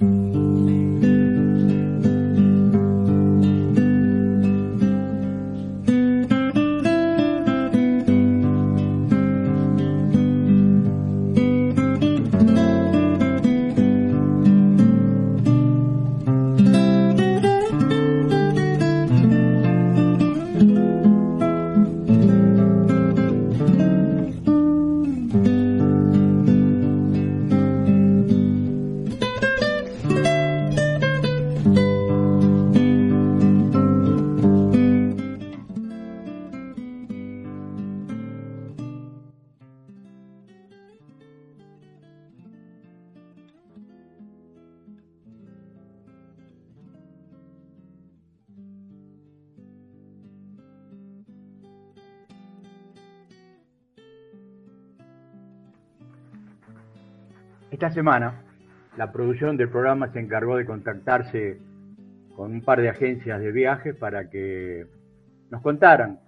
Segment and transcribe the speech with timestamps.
[0.00, 0.35] 嗯。
[57.76, 58.42] Esta semana,
[58.96, 61.58] la producción del programa se encargó de contactarse
[62.34, 64.86] con un par de agencias de viajes para que
[65.50, 66.18] nos contaran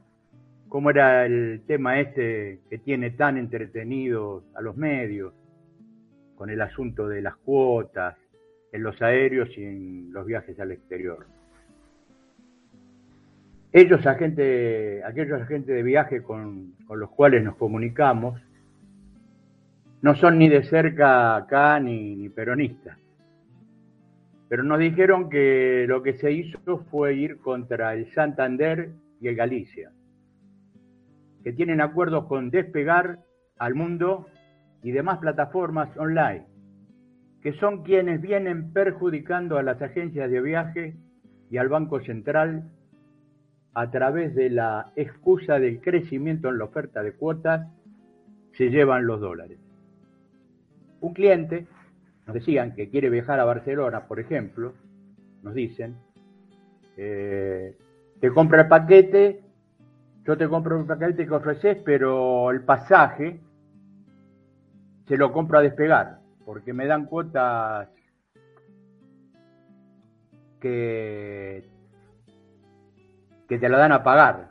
[0.68, 5.32] cómo era el tema este que tiene tan entretenidos a los medios,
[6.34, 8.14] con el asunto de las cuotas
[8.70, 11.24] en los aéreos y en los viajes al exterior.
[13.72, 18.38] Ellos, agente, aquellos agentes de viaje con, con los cuales nos comunicamos,
[20.00, 22.98] no son ni de cerca acá ni, ni peronistas.
[24.48, 29.36] Pero nos dijeron que lo que se hizo fue ir contra el Santander y el
[29.36, 29.90] Galicia,
[31.42, 33.18] que tienen acuerdos con Despegar
[33.58, 34.27] al Mundo
[34.82, 36.46] y demás plataformas online,
[37.42, 40.96] que son quienes vienen perjudicando a las agencias de viaje
[41.50, 42.70] y al Banco Central
[43.74, 47.68] a través de la excusa del crecimiento en la oferta de cuotas,
[48.52, 49.58] se llevan los dólares
[51.00, 51.66] un cliente,
[52.27, 54.74] nos decían que quiere viajar a Barcelona, por ejemplo,
[55.42, 55.96] nos dicen,
[56.96, 57.77] eh,
[58.20, 59.42] te compra el paquete,
[60.24, 63.40] yo te compro el paquete que ofreces, pero el pasaje
[65.06, 67.89] se lo compro a despegar, porque me dan cuotas
[70.61, 71.64] que,
[73.48, 74.50] que te la dan a pagar.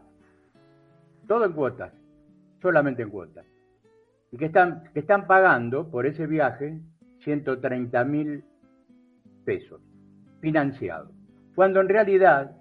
[1.28, 1.92] Todo en cuotas,
[2.62, 3.46] solamente en cuotas
[4.32, 6.80] y que están, que están pagando por ese viaje
[7.24, 8.44] 130 mil
[9.46, 9.82] pesos
[10.42, 11.12] financiados,
[11.56, 12.56] cuando en realidad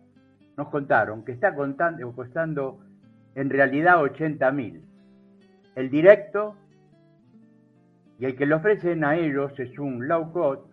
[0.57, 2.81] nos contaron que está contando, costando
[3.35, 4.83] en realidad 80 mil.
[5.75, 6.57] El directo
[8.19, 10.73] y el que le ofrecen a ellos es un low cost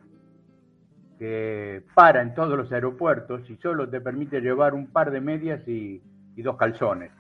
[1.19, 5.67] que para en todos los aeropuertos y solo te permite llevar un par de medias
[5.67, 6.01] y
[6.37, 7.11] dos calzones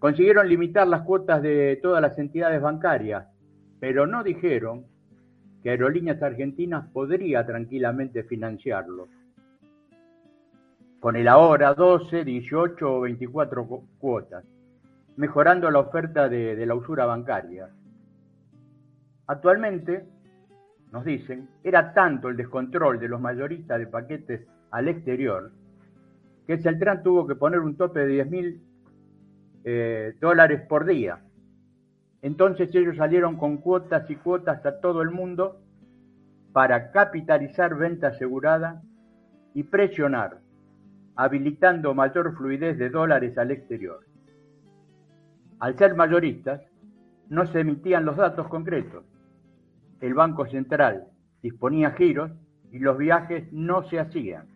[0.00, 3.28] consiguieron limitar las cuotas de todas las entidades bancarias,
[3.78, 4.86] pero no dijeron
[5.62, 9.08] que Aerolíneas Argentinas podría tranquilamente financiarlo.
[11.00, 13.66] Con el ahora 12, 18 o 24
[13.98, 14.44] cuotas,
[15.16, 17.68] mejorando la oferta de, la usura bancaria.
[19.26, 20.06] Actualmente,
[20.92, 25.52] nos dicen, era tanto el descontrol de los mayoristas de paquetes al exterior
[26.46, 28.69] que Celtran tuvo que poner un tope de 10.000
[29.64, 31.20] eh, dólares por día.
[32.22, 35.60] Entonces ellos salieron con cuotas y cuotas a todo el mundo
[36.52, 38.82] para capitalizar venta asegurada
[39.54, 40.38] y presionar,
[41.16, 44.04] habilitando mayor fluidez de dólares al exterior.
[45.60, 46.62] Al ser mayoristas,
[47.28, 49.04] no se emitían los datos concretos.
[50.00, 51.06] El Banco Central
[51.42, 52.30] disponía giros
[52.72, 54.46] y los viajes no se hacían.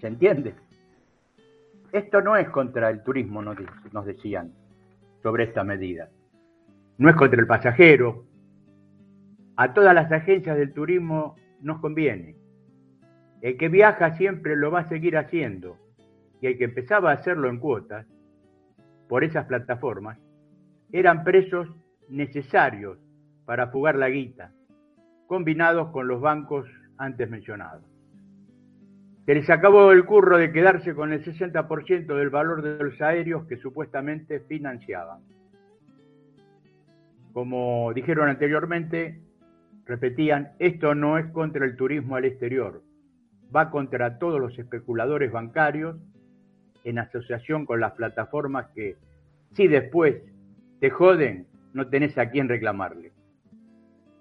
[0.00, 0.54] ¿Se entiende?
[1.94, 4.52] Esto no es contra el turismo, nos decían
[5.22, 6.08] sobre esta medida.
[6.98, 8.24] No es contra el pasajero.
[9.54, 12.34] A todas las agencias del turismo nos conviene.
[13.42, 15.78] El que viaja siempre lo va a seguir haciendo.
[16.40, 18.08] Y el que empezaba a hacerlo en cuotas,
[19.08, 20.18] por esas plataformas,
[20.90, 21.68] eran presos
[22.08, 22.98] necesarios
[23.44, 24.50] para fugar la guita,
[25.28, 26.66] combinados con los bancos
[26.98, 27.93] antes mencionados.
[29.26, 33.46] Se les acabó el curro de quedarse con el 60% del valor de los aéreos
[33.46, 35.20] que supuestamente financiaban.
[37.32, 39.20] Como dijeron anteriormente,
[39.86, 42.82] repetían, esto no es contra el turismo al exterior,
[43.54, 45.96] va contra todos los especuladores bancarios
[46.84, 48.96] en asociación con las plataformas que,
[49.52, 50.16] si después
[50.80, 53.12] te joden, no tenés a quién reclamarle.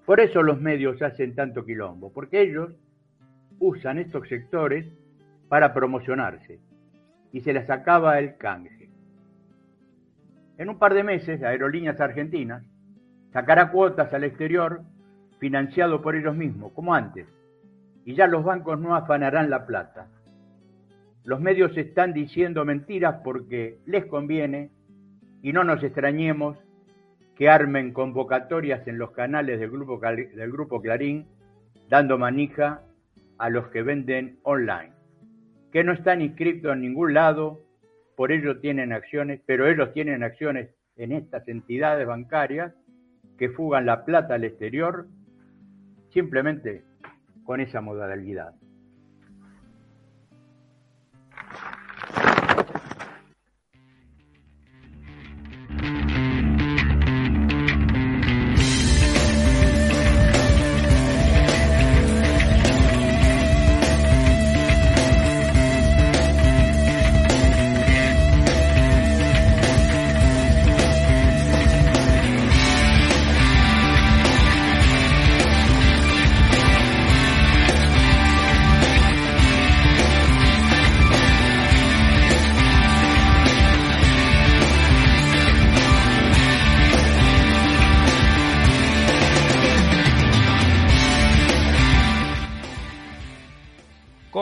[0.05, 2.73] Por eso los medios hacen tanto quilombo, porque ellos
[3.63, 4.85] usan estos sectores
[5.47, 6.59] para promocionarse
[7.31, 8.89] y se les acaba el canje.
[10.57, 12.63] En un par de meses, Aerolíneas Argentinas
[13.31, 14.81] sacará cuotas al exterior
[15.39, 17.25] financiado por ellos mismos, como antes,
[18.05, 20.07] y ya los bancos no afanarán la plata.
[21.23, 24.71] Los medios están diciendo mentiras porque les conviene
[25.41, 26.57] y no nos extrañemos
[27.35, 31.27] que armen convocatorias en los canales del grupo, del grupo Clarín
[31.89, 32.81] dando manija
[33.43, 34.93] a los que venden online,
[35.73, 37.59] que no están inscritos en ningún lado,
[38.15, 42.73] por ello tienen acciones, pero ellos tienen acciones en estas entidades bancarias
[43.37, 45.09] que fugan la plata al exterior
[46.13, 46.85] simplemente
[47.43, 48.53] con esa modalidad.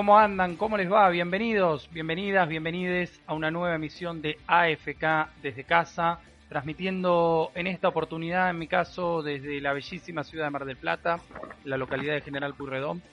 [0.01, 0.56] ¿Cómo andan?
[0.56, 1.07] ¿Cómo les va?
[1.12, 6.18] Bienvenidos, bienvenidas, bienvenides a una nueva emisión de AFK desde casa,
[6.50, 11.19] transmitiendo en esta oportunidad, en mi caso, desde la bellísima ciudad de Mar del Plata,
[11.65, 13.03] la localidad de General Purredón,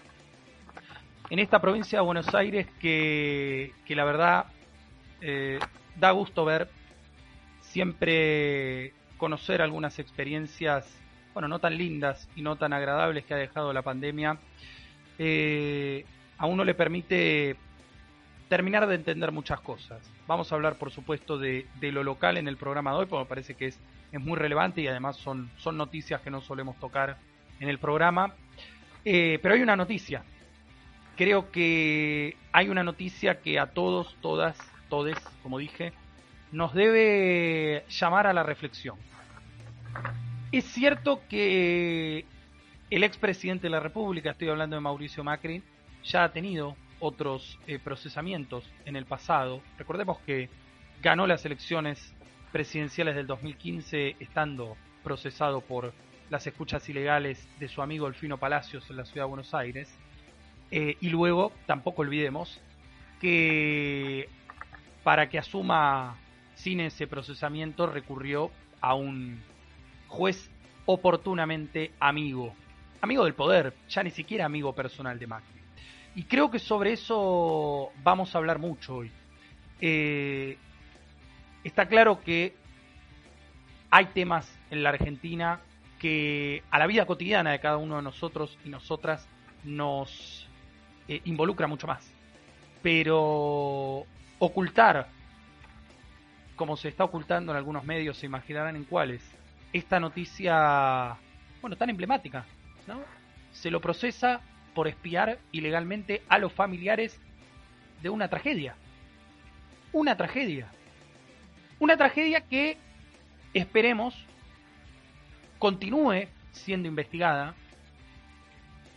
[1.29, 4.47] en esta provincia de Buenos Aires que, la verdad
[5.21, 5.59] eh,
[5.95, 6.71] da gusto ver,
[7.61, 10.91] siempre conocer algunas experiencias,
[11.35, 14.39] bueno, no tan lindas y no tan agradables que ha dejado la pandemia.
[15.19, 16.07] Eh,
[16.39, 17.57] a uno le permite
[18.49, 20.01] terminar de entender muchas cosas.
[20.27, 23.29] Vamos a hablar, por supuesto, de, lo local en el programa de hoy, porque me
[23.29, 23.79] parece que es,
[24.13, 27.19] es muy relevante y además son, son noticias que no solemos tocar
[27.61, 28.35] en el programa.
[29.05, 30.23] Eh, pero hay una noticia.
[31.17, 34.57] Creo que hay una noticia que a todos, todas,
[34.89, 35.93] todes, como dije,
[36.53, 38.97] nos debe llamar a la reflexión.
[40.53, 42.25] Es cierto que
[42.91, 45.63] el expresidente de la República, estoy hablando de Mauricio Macri,
[46.05, 49.63] ya ha tenido otros eh, procesamientos en el pasado.
[49.79, 50.49] Recordemos que
[51.03, 52.15] ganó las elecciones
[52.53, 55.93] presidenciales del 2015 estando procesado por
[56.31, 59.89] las escuchas ilegales de su amigo Elfino Palacios en la ciudad de Buenos Aires.
[60.71, 62.61] Eh, y luego, tampoco olvidemos,
[63.21, 64.29] que
[65.03, 66.17] para que asuma
[66.55, 68.51] sin ese procesamiento recurrió
[68.81, 69.41] a un
[70.09, 70.51] juez
[70.87, 72.55] oportunamente amigo,
[73.01, 75.58] amigo del poder, ya ni siquiera amigo personal de Macri.
[76.19, 79.13] Y creo que sobre eso vamos a hablar mucho hoy.
[79.81, 80.59] Eh,
[81.63, 82.57] está claro que
[83.89, 85.61] hay temas en la Argentina
[86.01, 89.29] que a la vida cotidiana de cada uno de nosotros y nosotras
[89.63, 90.49] nos
[91.07, 92.13] eh, involucra mucho más.
[92.83, 94.05] Pero
[94.41, 95.07] ocultar,
[96.57, 99.23] como se está ocultando en algunos medios, se imaginarán en cuáles,
[99.73, 101.17] esta noticia,
[101.61, 102.45] bueno, tan emblemática,
[102.89, 103.03] ¿no?
[103.53, 104.41] Se lo procesa
[104.79, 107.21] por espiar ilegalmente a los familiares
[108.01, 108.77] de una tragedia.
[109.93, 110.69] Una tragedia.
[111.81, 112.77] Una tragedia que
[113.55, 114.15] esperemos
[115.59, 117.57] continúe siendo investigada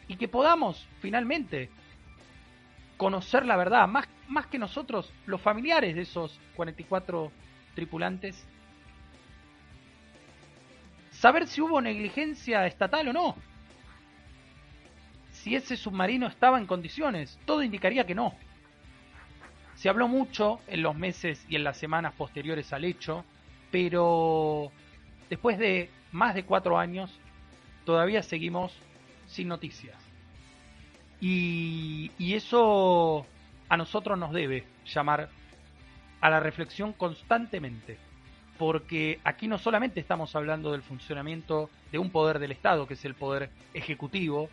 [0.07, 1.71] y que podamos finalmente
[2.95, 7.31] conocer la verdad, más, más que nosotros, los familiares de esos 44
[7.73, 8.45] tripulantes,
[11.09, 13.50] saber si hubo negligencia estatal o no
[15.41, 17.39] si ese submarino estaba en condiciones.
[17.45, 18.36] Todo indicaría que no.
[19.75, 23.25] Se habló mucho en los meses y en las semanas posteriores al hecho,
[23.71, 24.71] pero
[25.29, 27.19] después de más de cuatro años
[27.86, 28.71] todavía seguimos
[29.25, 29.98] sin noticias.
[31.19, 33.25] Y, eso
[33.69, 35.29] a nosotros nos debe llamar
[36.19, 37.98] a la reflexión constantemente,
[38.57, 43.05] porque aquí no solamente estamos hablando del funcionamiento de un poder del Estado, que es
[43.05, 44.50] el poder ejecutivo,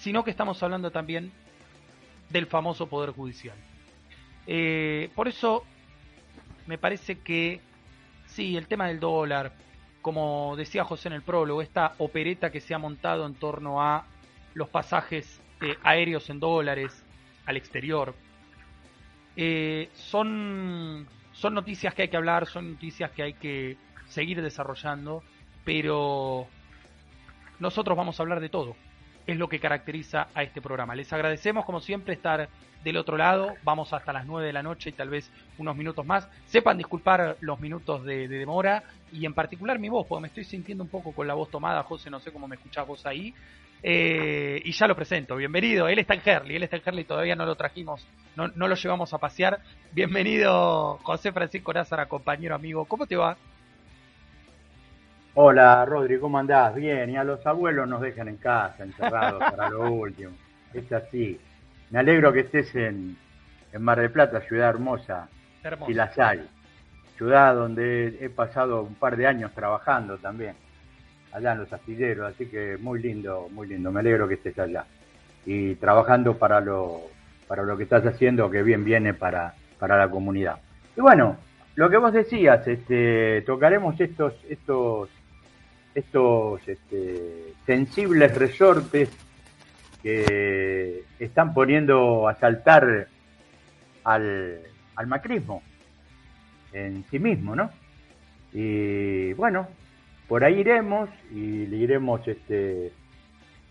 [0.00, 1.32] sino que estamos hablando también
[2.28, 3.56] del famoso Poder Judicial.
[4.46, 5.64] Eh, por eso
[6.66, 7.60] me parece que
[8.26, 9.52] sí, el tema del dólar,
[10.02, 14.06] como decía José en el prólogo, esta opereta que se ha montado en torno a
[14.54, 17.04] los pasajes eh, aéreos en dólares
[17.46, 18.14] al exterior,
[19.36, 23.76] eh, son, son noticias que hay que hablar, son noticias que hay que
[24.06, 25.22] seguir desarrollando,
[25.64, 26.46] pero
[27.58, 28.76] nosotros vamos a hablar de todo
[29.26, 30.94] es lo que caracteriza a este programa.
[30.94, 32.48] Les agradecemos, como siempre, estar
[32.84, 33.54] del otro lado.
[33.64, 36.28] Vamos hasta las 9 de la noche y tal vez unos minutos más.
[36.46, 40.84] Sepan disculpar los minutos de, demora y en particular mi voz, porque me estoy sintiendo
[40.84, 41.82] un poco con la voz tomada.
[41.82, 43.34] José, no sé cómo me escuchás vos ahí.
[43.82, 45.36] Eh, y ya lo presento.
[45.36, 45.88] Bienvenido.
[45.88, 46.56] Él está en Herley.
[46.56, 47.04] Él está en Herley.
[47.04, 48.06] Todavía no lo trajimos.
[48.36, 49.60] No, no lo llevamos a pasear.
[49.92, 52.84] Bienvenido, José Francisco Lázara, compañero amigo.
[52.84, 53.36] ¿Cómo te va?
[55.38, 56.74] Hola, Rodri, ¿cómo andás?
[56.74, 60.30] Bien, y a los abuelos nos dejan en casa, encerrados para lo último.
[60.72, 61.38] Es así.
[61.90, 63.18] Me alegro que estés en,
[63.78, 65.28] Mar del Plata, ciudad hermosa,
[65.86, 66.48] y las hay.
[67.18, 70.54] Ciudad donde he pasado un par de años trabajando también,
[71.32, 73.92] allá en los astilleros, así que muy lindo, muy lindo.
[73.92, 74.86] Me alegro que estés allá.
[75.44, 77.02] Y trabajando para lo,
[77.46, 80.56] para lo que estás haciendo, que bien viene para, para la comunidad.
[80.96, 81.36] Y bueno,
[81.74, 85.10] lo que vos decías, este, tocaremos estos, estos
[85.96, 89.08] estos este, sensibles resortes
[90.02, 93.08] que están poniendo a saltar
[94.04, 94.60] al,
[95.06, 95.62] macrismo
[96.74, 97.70] en sí mismo, ¿no?
[98.52, 99.68] Y bueno,
[100.28, 102.92] por ahí iremos y le iremos este,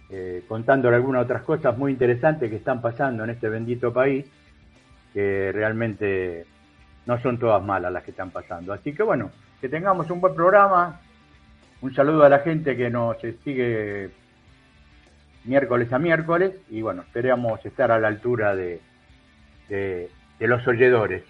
[0.10, 4.26] eh, contando algunas otras cosas muy interesantes que están pasando en este bendito país,
[5.14, 6.48] que realmente
[7.06, 8.74] no son todas malas las que están pasando.
[8.74, 9.30] Así que bueno,
[9.62, 11.00] que tengamos un buen programa,
[11.86, 14.10] un saludo a la gente que nos sigue
[15.44, 18.82] miércoles a miércoles y bueno, esperamos estar a la altura de,
[19.70, 21.24] de, los oyedores.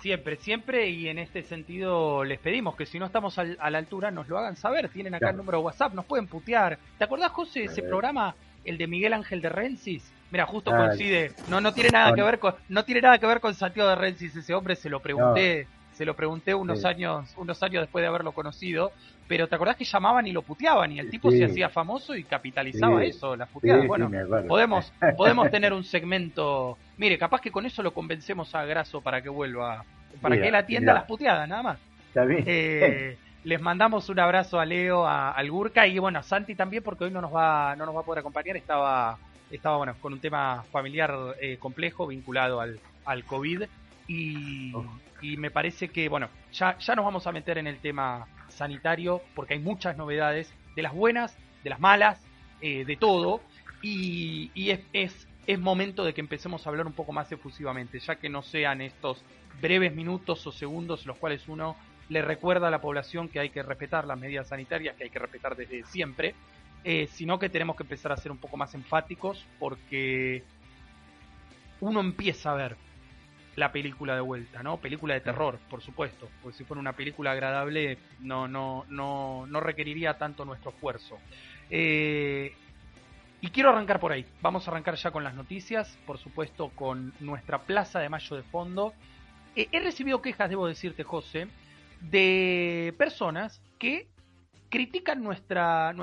[0.00, 4.10] Siempre, siempre, y en este sentido les pedimos que si no estamos a la altura
[4.10, 4.88] nos lo hagan saber.
[4.88, 6.76] Tienen acá el número de WhatsApp, nos pueden putear.
[6.98, 10.12] ¿Te acordás, José, ese programa, el de Miguel Ángel de Rensis?
[10.32, 11.34] Mira, justo coincide.
[11.48, 13.94] No, no tiene nada que ver con, no tiene nada que ver con Santiago de
[13.94, 14.34] Rensis.
[14.34, 18.30] Ese hombre se lo pregunté se lo pregunté unos años unos años después de haberlo
[18.30, 18.92] conocido,
[19.26, 22.22] pero ¿te acordás que llamaban y lo puteaban y el tipo se hacía famoso y
[22.22, 23.84] capitalizaba eso, las puteadas?
[23.84, 24.08] bueno,
[24.46, 29.20] podemos podemos tener un segmento, mire, capaz que con eso lo convencemos a Graso para
[29.20, 29.84] que vuelva,
[30.22, 31.78] para que él atienda las puteadas, nada más.
[32.14, 36.84] Eh, les mandamos un abrazo a Leo, a, al Gurka y bueno, a Santi también
[36.84, 39.18] porque hoy no nos va no nos va a poder acompañar, estaba
[39.50, 43.64] estaba bueno con un tema familiar eh, complejo vinculado al, al COVID.
[44.10, 44.86] Y, oh
[45.20, 49.22] y me parece que, bueno, ya, ya nos vamos a meter en el tema sanitario
[49.34, 52.24] porque hay muchas novedades, de las buenas, de las malas,
[52.60, 53.40] eh, de todo,
[53.82, 58.16] y, es, es, es, momento de que empecemos a hablar un poco más efusivamente, ya
[58.16, 59.24] que no sean estos
[59.60, 61.76] breves minutos o segundos los cuales uno
[62.08, 65.18] le recuerda a la población que hay que respetar las medidas sanitarias, que hay que
[65.18, 66.34] respetar desde siempre,
[66.84, 70.42] eh, sino que tenemos que empezar a ser un poco más enfáticos porque
[71.80, 72.76] uno empieza a ver
[73.58, 74.76] la película de vuelta, ¿no?
[74.78, 79.60] Película de terror, por supuesto, porque si fuera una película agradable no, no, no, no
[79.60, 81.18] requeriría tanto nuestro esfuerzo.
[81.68, 82.54] Eh,
[83.40, 84.24] y quiero arrancar por ahí.
[84.40, 88.44] Vamos a arrancar ya con las noticias, por supuesto con nuestra Plaza de Mayo de
[88.44, 88.94] fondo.
[89.56, 91.48] Eh, he recibido quejas, debo decirte, José,
[92.00, 94.06] de personas que
[94.70, 95.94] critican nuestra,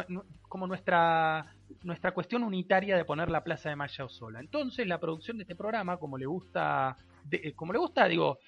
[0.50, 4.40] como nuestra nuestra cuestión unitaria de poner la Plaza de Mayo sola.
[4.40, 6.98] Entonces, la producción de este programa, como le gusta
[7.32, 8.40] eh, como le gusta, digo,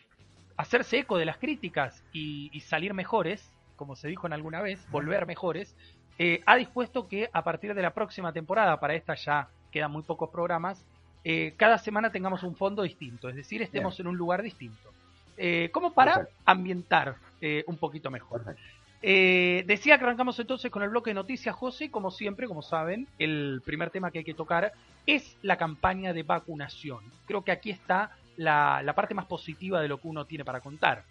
[0.56, 5.26] hacerse eco de las críticas y, salir mejores, como se dijo en alguna vez, volver
[5.26, 5.76] mejores,
[6.18, 10.04] eh, ha dispuesto que a partir de la próxima temporada, para esta ya quedan muy
[10.04, 10.84] pocos programas,
[11.24, 14.92] eh, cada semana tengamos un fondo distinto, es decir, estemos en un lugar distinto.
[15.72, 17.16] como para ambientar
[17.68, 18.56] un poquito mejor.
[19.00, 23.62] decía que arrancamos entonces con el bloque de noticias, José, como siempre, como saben, el
[23.64, 24.74] primer tema que hay que tocar
[25.06, 27.04] es la campaña de vacunación.
[27.28, 31.04] Creo que aquí está la, parte más positiva de lo que uno tiene para contar.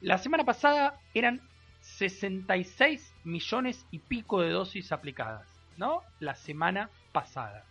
[0.00, 1.40] La semana pasada eran
[1.80, 6.02] 66 millones y pico de dosis aplicadas, ¿no?
[6.20, 7.64] La semana pasada.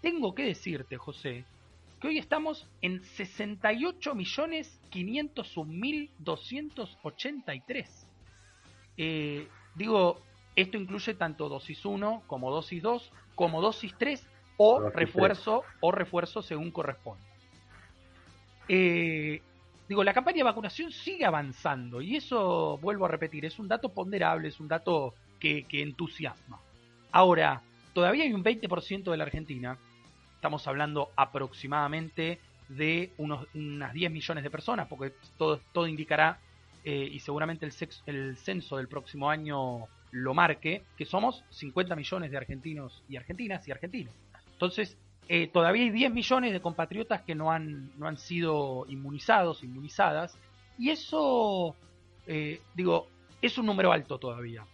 [0.00, 1.44] Tengo que decirte, José,
[2.00, 8.06] que hoy estamos en 68 millones 501 mil 283.
[8.96, 10.20] Eh, digo,
[10.54, 16.42] esto incluye tanto dosis 1 como dosis 2, como dosis 3 o refuerzo o refuerzo
[16.42, 17.33] según corresponde.
[18.68, 19.40] Eh,
[19.88, 23.90] digo, la campaña de vacunación sigue avanzando y eso, vuelvo a repetir, es un dato
[23.90, 26.58] ponderable, es un dato que, entusiasma.
[27.12, 27.60] Ahora,
[27.92, 29.76] todavía hay un 20% de la Argentina,
[30.34, 36.38] estamos hablando aproximadamente de unos, unas 10 millones de personas, porque todo, todo indicará,
[36.82, 37.72] eh, y seguramente el,
[38.06, 43.66] el censo del próximo año lo marque, que somos 50 millones de argentinos y argentinas
[43.68, 44.14] y argentinos.
[44.52, 44.96] Entonces,
[45.28, 50.38] eh, todavía hay 10 millones de compatriotas que no han, no han sido inmunizados, inmunizadas,
[50.78, 51.74] y eso,
[52.26, 53.08] eh, digo,
[53.40, 54.64] es un número alto todavía.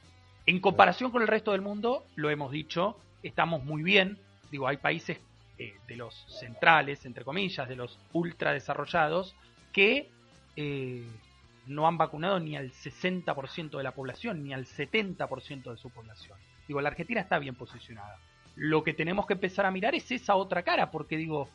[0.46, 4.18] En comparación con el resto del mundo, lo hemos dicho, estamos muy bien.
[4.50, 5.18] Digo, hay países
[5.58, 9.34] eh, de los centrales, entre comillas, de los ultra desarrollados,
[9.72, 10.08] que
[10.56, 11.06] eh,
[11.66, 16.38] no han vacunado ni al 60% de la población, ni al 70% de su población.
[16.66, 18.18] Digo, la Argentina está bien posicionada.
[18.62, 21.48] Lo que tenemos que empezar a mirar es esa otra cara, porque digo,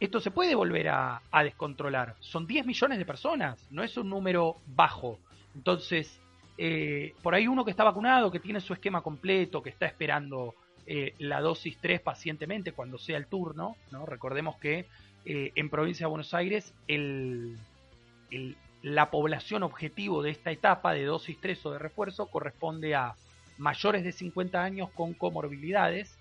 [0.00, 2.16] esto se puede volver a, descontrolar.
[2.20, 5.18] Son 10 millones de personas, no es un número bajo.
[5.54, 6.18] Entonces,
[6.56, 10.54] eh, por ahí uno que está vacunado, que tiene su esquema completo, que está esperando
[10.86, 14.06] eh, la dosis 3 pacientemente cuando sea el turno, ¿no?
[14.06, 14.86] Recordemos que
[15.26, 17.58] eh, en provincia de Buenos Aires el,
[18.80, 23.16] la población objetivo de esta etapa de dosis 3 o de refuerzo corresponde a
[23.58, 26.18] mayores de 50 años con comorbilidades,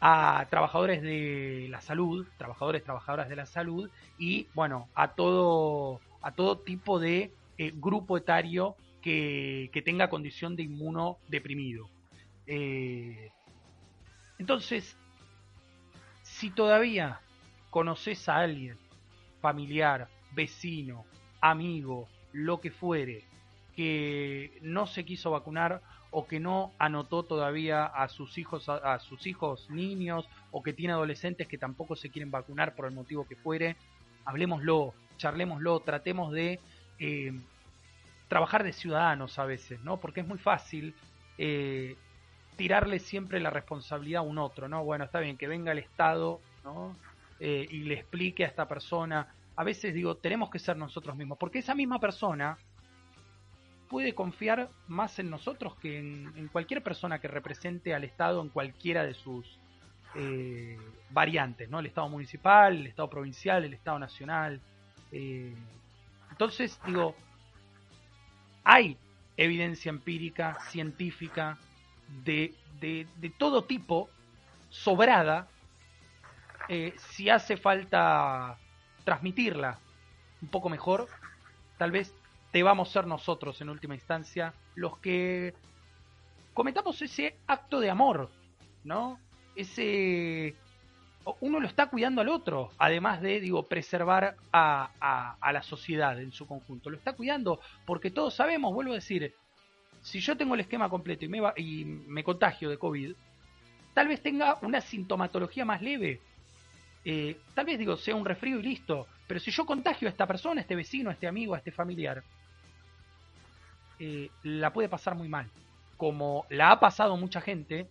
[0.00, 6.32] a trabajadores de la salud, trabajadores, trabajadoras de la salud y bueno, a todo, a
[6.32, 11.88] todo tipo de eh, grupo etario que, que, tenga condición de inmunodeprimido.
[12.46, 13.30] Eh,
[14.38, 14.96] entonces,
[16.22, 17.20] si todavía
[17.70, 18.76] conoces a alguien,
[19.40, 21.04] familiar, vecino,
[21.40, 23.24] amigo, lo que fuere,
[23.74, 25.80] que no se quiso vacunar
[26.16, 30.92] o que no anotó todavía a sus hijos a, sus hijos niños o que tiene
[30.92, 33.76] adolescentes que tampoco se quieren vacunar por el motivo que fuere,
[34.24, 36.60] hablemoslo, charlémoslo, tratemos de
[37.00, 37.32] eh,
[38.28, 39.96] trabajar de ciudadanos a veces, ¿no?
[39.96, 40.94] Porque es muy fácil
[41.36, 41.96] eh,
[42.56, 44.84] tirarle siempre la responsabilidad a un otro, ¿no?
[44.84, 46.96] Bueno, está bien que venga el Estado, ¿no?
[47.40, 49.34] Eh, y le explique a esta persona.
[49.56, 52.56] A veces digo, tenemos que ser nosotros mismos, porque esa misma persona
[53.94, 59.04] puede confiar más en nosotros que en, cualquier persona que represente al Estado en cualquiera
[59.04, 59.60] de sus
[60.16, 60.76] eh,
[61.10, 61.78] variantes, ¿no?
[61.78, 64.60] El Estado municipal, el Estado provincial, el Estado nacional.
[65.12, 65.54] Eh,
[66.28, 67.14] entonces, digo,
[68.64, 68.96] hay
[69.36, 71.56] evidencia empírica, científica,
[72.24, 73.06] de, de,
[73.38, 74.10] todo tipo,
[74.70, 75.46] sobrada,
[76.68, 78.58] eh, si hace falta
[79.04, 79.78] transmitirla
[80.42, 81.06] un poco mejor,
[81.78, 82.12] tal vez
[82.54, 85.54] debamos ser nosotros en última instancia los que
[86.54, 88.30] cometamos ese acto de amor,
[88.84, 89.18] ¿no?
[89.56, 90.54] Ese
[91.40, 96.46] uno lo está cuidando al otro, además de, digo, preservar a, la sociedad en su
[96.46, 96.90] conjunto.
[96.90, 99.34] Lo está cuidando porque todos sabemos, vuelvo a decir,
[100.02, 103.14] si yo tengo el esquema completo y me, va, y me contagio de COVID,
[103.94, 106.20] tal vez tenga una sintomatología más leve,
[107.04, 110.26] eh, tal vez digo, sea un resfrío y listo, pero si yo contagio a esta
[110.26, 112.22] persona, a este vecino, a este amigo, a este familiar,
[113.98, 115.50] eh, la puede pasar muy mal.
[115.96, 117.88] Como la ha pasado mucha gente,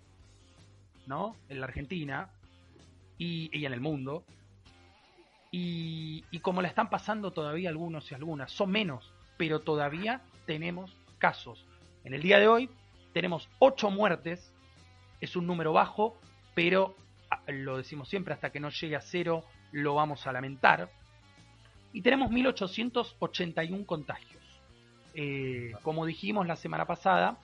[1.07, 1.35] ¿no?
[1.49, 2.29] En la Argentina
[3.17, 4.23] y, en el mundo.
[5.51, 8.51] Y, y, como la están pasando todavía algunos y algunas.
[8.51, 11.65] Son menos, pero todavía tenemos casos.
[12.03, 12.69] En el día de hoy
[13.13, 14.51] tenemos 8 muertes.
[15.21, 16.17] Es un número bajo,
[16.53, 16.95] pero
[17.47, 20.89] lo decimos siempre, hasta que no llegue a cero lo vamos a lamentar.
[21.91, 24.32] Y tenemos 1881 contagios.
[25.13, 27.38] Eh, como dijimos la semana pasada,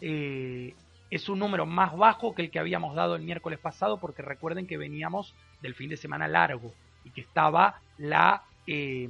[0.00, 0.74] eh,
[1.10, 4.66] es un número más bajo que el que habíamos dado el miércoles pasado, porque recuerden
[4.66, 6.72] que veníamos del fin de semana largo
[7.04, 9.08] y que estaba la, eh,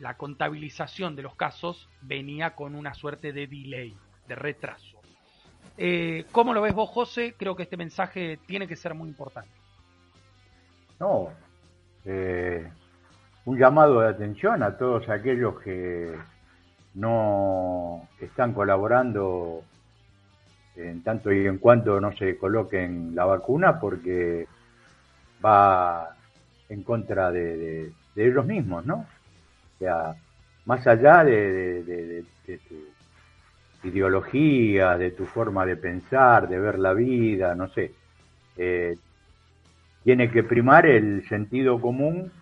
[0.00, 4.96] la contabilización de los casos, venía con una suerte de delay, de retraso.
[6.32, 7.36] ¿Cómo lo ves vos, José?
[7.38, 9.52] Creo que este mensaje tiene que ser muy importante.
[10.98, 11.28] No,
[13.44, 16.18] un llamado de atención a todos aquellos que
[16.98, 19.62] no están colaborando
[20.74, 24.46] en tanto y en cuanto no se coloquen la vacuna porque
[25.44, 26.16] va
[26.68, 28.96] en contra de, ellos mismos, ¿no?
[28.96, 30.14] O sea,
[30.66, 32.24] más allá de,
[33.84, 37.92] ideología, de tu forma de pensar, de ver la vida, no sé.
[38.56, 38.96] Eh,
[40.02, 42.32] tiene que primar el sentido común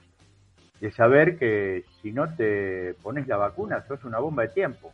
[0.80, 4.92] de saber que si no te pones la vacuna sos una bomba de tiempo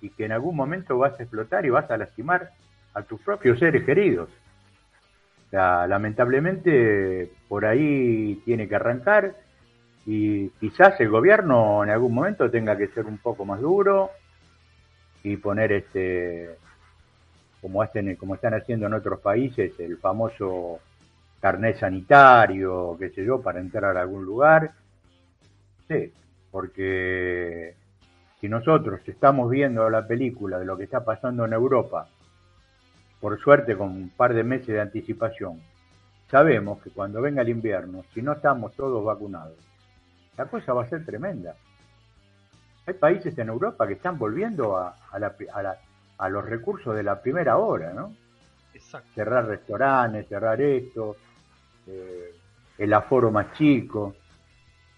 [0.00, 2.50] y que en algún momento vas a explotar y vas a lastimar
[2.94, 4.28] a tus propios seres queridos.
[5.46, 9.36] O sea, lamentablemente por ahí tiene que arrancar
[10.04, 14.10] y quizás el gobierno en algún momento tenga que ser un poco más duro,
[15.22, 16.56] y poner este
[17.60, 20.80] como hacen como están haciendo en otros países el famoso
[21.42, 24.74] carnet sanitario qué sé yo para entrar a algún lugar
[25.88, 26.12] sí
[26.52, 27.74] porque
[28.40, 32.06] si nosotros estamos viendo la película de lo que está pasando en Europa
[33.20, 35.60] por suerte con un par de meses de anticipación
[36.30, 39.58] sabemos que cuando venga el invierno si no estamos todos vacunados
[40.36, 41.56] la cosa va a ser tremenda
[42.86, 45.34] hay países en Europa que están volviendo a, la,
[46.18, 48.14] a los recursos de la primera hora, ¿no?
[48.74, 49.08] Exacto.
[49.14, 51.16] Cerrar restaurantes, cerrar esto,
[51.86, 52.34] eh,
[52.78, 54.14] el aforo más chico.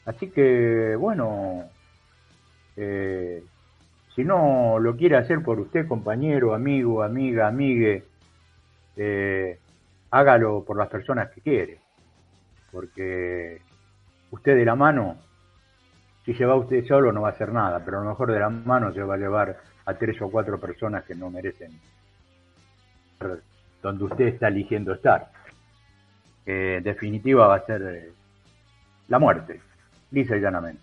[0.05, 1.65] Así que, bueno,
[2.77, 3.43] eh,
[4.15, 8.05] si no lo quiere hacer por usted, compañero, amigo, amiga, amigue,
[8.97, 9.59] eh,
[10.11, 11.81] hágalo por las personas que quiere.
[12.71, 13.61] Porque
[14.31, 15.17] usted de la mano,
[16.25, 18.41] si se va usted solo no va a hacer nada, pero a lo mejor de
[18.41, 21.73] la mano se va a llevar a tres o cuatro personas que no merecen
[23.83, 25.31] donde usted está eligiendo estar.
[26.47, 28.13] En definitiva va a ser eh,
[29.09, 29.61] la muerte,
[30.11, 30.83] lisa y llanamente.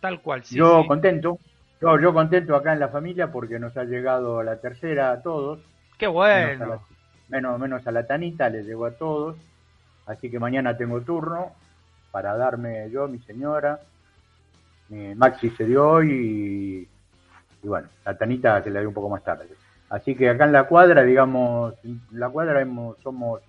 [0.00, 0.56] Tal cual, sí.
[0.56, 1.38] Yo contento,
[1.80, 5.60] yo, yo contento acá en la familia porque nos ha llegado la tercera a todos.
[5.98, 6.82] Qué bueno.
[7.28, 9.36] Menos, menos, a la Tanita, le llegó a todos.
[10.06, 11.52] Así que mañana tengo turno
[12.10, 13.80] para darme yo, mi señora.
[14.88, 16.88] Mi Maxi se dio hoy
[17.62, 19.46] y, bueno, la Tanita se la dio un poco más tarde.
[19.90, 22.66] Así que acá en la cuadra, digamos, en la cuadra
[23.02, 23.40] somos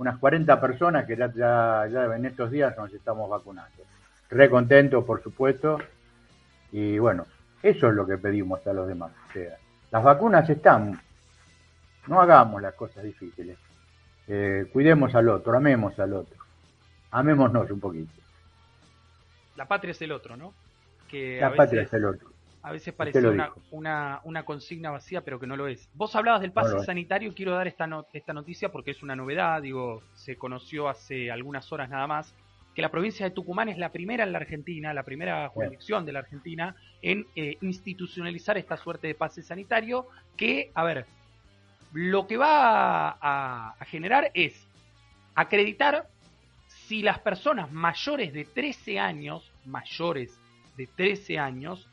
[0.00, 3.84] unas 40 personas que ya, ya, ya en estos días nos estamos vacunando.
[4.30, 5.78] Re contentos, por supuesto.
[6.72, 7.26] Y bueno,
[7.62, 9.12] eso es lo que pedimos a los demás.
[9.90, 10.98] las vacunas están.
[12.06, 13.58] No hagamos las cosas difíciles.
[14.26, 16.38] Eh, cuidemos al otro, amemos al otro.
[17.10, 18.14] Amémonos un poquito.
[19.56, 20.54] La patria es el otro, ¿no?
[21.10, 22.30] Que la patria es el otro.
[22.62, 25.88] A veces parece una, una, una, consigna vacía, pero que no lo es.
[25.94, 30.02] Vos hablabas del pase sanitario, quiero dar esta, esta noticia porque es una novedad, digo,
[30.14, 32.34] se conoció hace algunas horas nada más,
[32.74, 36.12] que la provincia de Tucumán es la primera en la Argentina, la primera jurisdicción de
[36.12, 41.06] la Argentina en eh, institucionalizar esta suerte de pase sanitario que, a ver,
[41.94, 44.66] lo que va a, a generar es
[45.34, 46.08] acreditar
[46.68, 50.38] si las personas mayores de 13 años, mayores
[50.76, 51.88] de 13 años,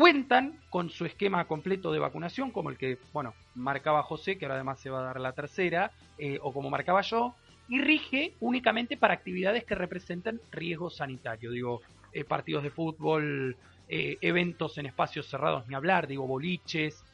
[0.00, 4.54] cuentan con su esquema completo de vacunación, como el que, bueno, marcaba José, que ahora
[4.54, 7.34] además se va a dar la tercera, eh, o como marcaba yo,
[7.68, 11.82] y rige únicamente para actividades que representen riesgo sanitario, digo,
[12.14, 13.58] eh, partidos de fútbol,
[13.90, 17.04] eh, eventos en espacios cerrados, ni hablar, digo, boliches,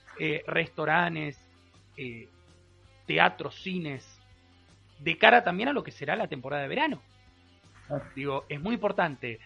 [0.46, 1.36] restaurantes,
[3.04, 4.20] teatros, cines,
[5.00, 7.02] de cara también a lo que será la temporada de verano.
[7.90, 8.00] Ah.
[8.14, 9.40] Digo, es muy importante.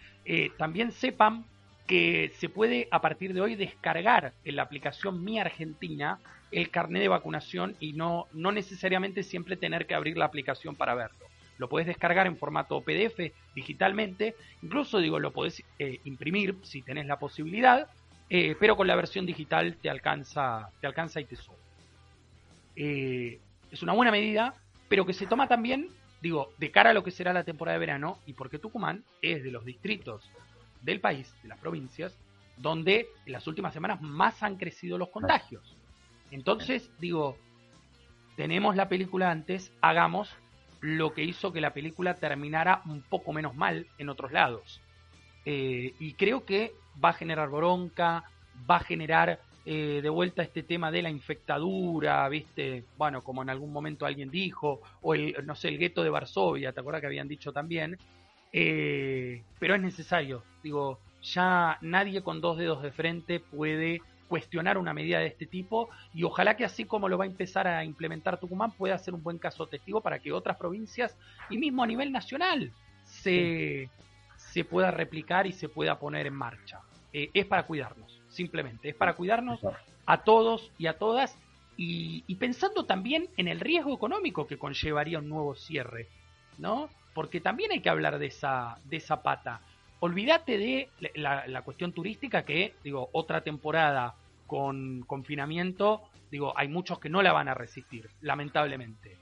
[0.58, 1.46] también sepan
[1.90, 6.20] que se puede a partir de hoy descargar en la aplicación Mi Argentina
[6.52, 10.94] el carnet de vacunación y no, no necesariamente siempre tener que abrir la aplicación para
[10.94, 11.26] verlo.
[11.58, 17.06] Lo puedes descargar en formato PDF digitalmente, incluso digo, lo puedes eh, imprimir si tenés
[17.06, 17.88] la posibilidad,
[18.28, 21.58] eh, pero con la versión digital te alcanza, te alcanza y te sobra.
[22.76, 23.40] Eh,
[23.72, 24.54] es una buena medida,
[24.88, 25.88] pero que se toma también,
[26.22, 29.42] digo, de cara a lo que será la temporada de verano y porque Tucumán es
[29.42, 30.30] de los distritos
[30.82, 32.16] del país, de las provincias,
[32.56, 35.76] donde en las últimas semanas más han crecido los contagios.
[36.30, 37.36] Entonces, digo,
[38.36, 40.34] tenemos la película antes, hagamos
[40.80, 44.80] lo que hizo que la película terminara un poco menos mal en otros lados.
[45.44, 48.24] Eh, y creo que va a generar bronca,
[48.68, 52.84] va a generar eh, de vuelta este tema de la infectadura, ¿viste?
[52.96, 56.72] Bueno, como en algún momento alguien dijo, o el, no sé, el gueto de Varsovia,
[56.72, 57.98] ¿te acuerdas que habían dicho también?
[58.52, 60.42] Eh, pero es necesario.
[60.62, 65.90] Digo, ya nadie con dos dedos de frente puede cuestionar una medida de este tipo
[66.14, 69.24] y ojalá que así como lo va a empezar a implementar Tucumán pueda ser un
[69.24, 71.18] buen caso testigo para que otras provincias
[71.50, 72.72] y mismo a nivel nacional
[73.04, 73.90] se,
[74.36, 76.80] se pueda replicar y se pueda poner en marcha.
[77.12, 79.58] Eh, es para cuidarnos, simplemente, es para cuidarnos
[80.06, 81.36] a todos y a todas
[81.76, 86.06] y, y pensando también en el riesgo económico que conllevaría un nuevo cierre,
[86.56, 86.88] ¿no?
[87.14, 89.60] Porque también hay que hablar de esa, de esa pata.
[90.00, 94.14] Olvídate de la, cuestión turística, que, digo, otra temporada
[94.46, 99.16] con confinamiento, digo, hay muchos que no la van a resistir, lamentablemente.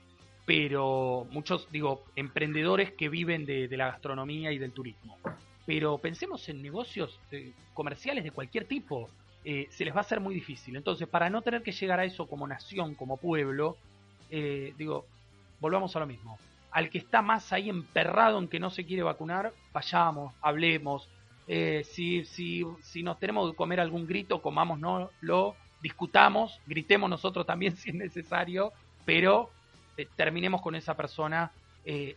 [0.45, 5.17] Pero muchos, digo, emprendedores que viven de, la gastronomía y del turismo.
[5.65, 9.09] Pero pensemos en negocios eh, comerciales de cualquier tipo.
[9.43, 10.75] Eh, se les va a hacer muy difícil.
[10.75, 13.77] Entonces, para no tener que llegar a eso como nación, como pueblo,
[14.31, 15.05] eh, digo,
[15.59, 16.39] volvamos a lo mismo
[16.71, 21.09] al que está más ahí emperrado en que no se quiere vacunar, vayamos, hablemos.
[21.47, 27.45] Eh, si, si, si nos tenemos que comer algún grito, comámonos, lo discutamos, gritemos nosotros
[27.45, 28.71] también si es necesario,
[29.05, 29.49] pero
[29.97, 31.51] eh, terminemos con esa persona,
[31.85, 32.15] eh,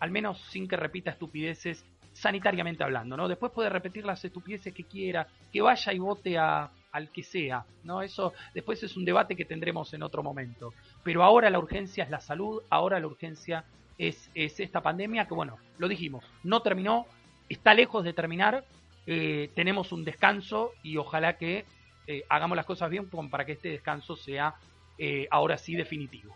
[0.00, 3.26] al menos sin que repita estupideces, sanitariamente hablando, ¿no?
[3.26, 7.64] Después puede repetir las estupideces que quiera, que vaya y vote a, al que sea,
[7.84, 8.02] ¿no?
[8.02, 10.74] Eso después es un debate que tendremos en otro momento.
[11.02, 13.64] Pero ahora la urgencia es la salud, ahora la urgencia
[13.98, 17.06] es, es esta pandemia que, bueno, lo dijimos, no terminó,
[17.48, 18.64] está lejos de terminar,
[19.06, 21.64] eh, tenemos un descanso y ojalá que
[22.06, 24.54] eh, hagamos las cosas bien para que este descanso sea
[24.98, 26.34] eh, ahora sí definitivo.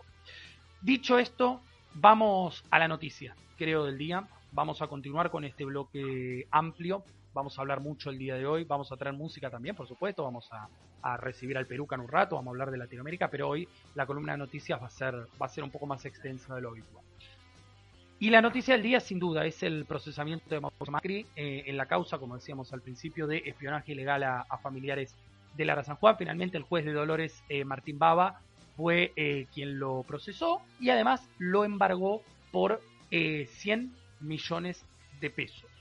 [0.80, 1.60] Dicho esto,
[1.94, 4.28] vamos a la noticia, creo, del día.
[4.52, 7.04] Vamos a continuar con este bloque amplio.
[7.34, 8.64] Vamos a hablar mucho el día de hoy.
[8.64, 10.24] Vamos a traer música también, por supuesto.
[10.24, 10.68] Vamos a,
[11.16, 12.36] recibir al Perú en un rato.
[12.36, 13.28] Vamos a hablar de Latinoamérica.
[13.28, 16.04] Pero hoy la columna de noticias va a ser, va a ser un poco más
[16.06, 17.04] extensa de lo habitual.
[18.18, 21.76] Y la noticia del día, sin duda, es el procesamiento de Mauricio Macri eh, en
[21.76, 25.14] la causa, como decíamos al principio, de espionaje ilegal a, familiares
[25.54, 26.16] de Lara San Juan.
[26.16, 28.40] Finalmente, el juez de Dolores, eh, Martín Baba,
[28.74, 34.82] fue eh, quien lo procesó y además lo embargó por 100 millones
[35.20, 35.75] de pesos.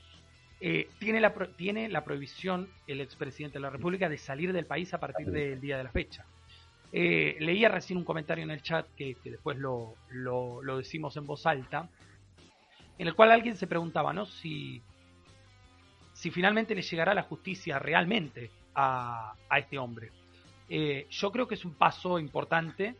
[0.58, 4.98] Tiene, la, tiene la prohibición el expresidente de la República de salir del país a
[4.98, 6.24] partir del día de la fecha.
[6.92, 11.88] leía recién un comentario en el chat que, después lo, lo decimos en voz alta
[12.98, 14.26] en el cual alguien se preguntaba, ¿no?
[14.26, 14.82] Si,
[16.12, 20.10] si finalmente le llegará la justicia realmente a, este hombre.
[20.68, 22.94] Eh, yo creo que es un paso importante.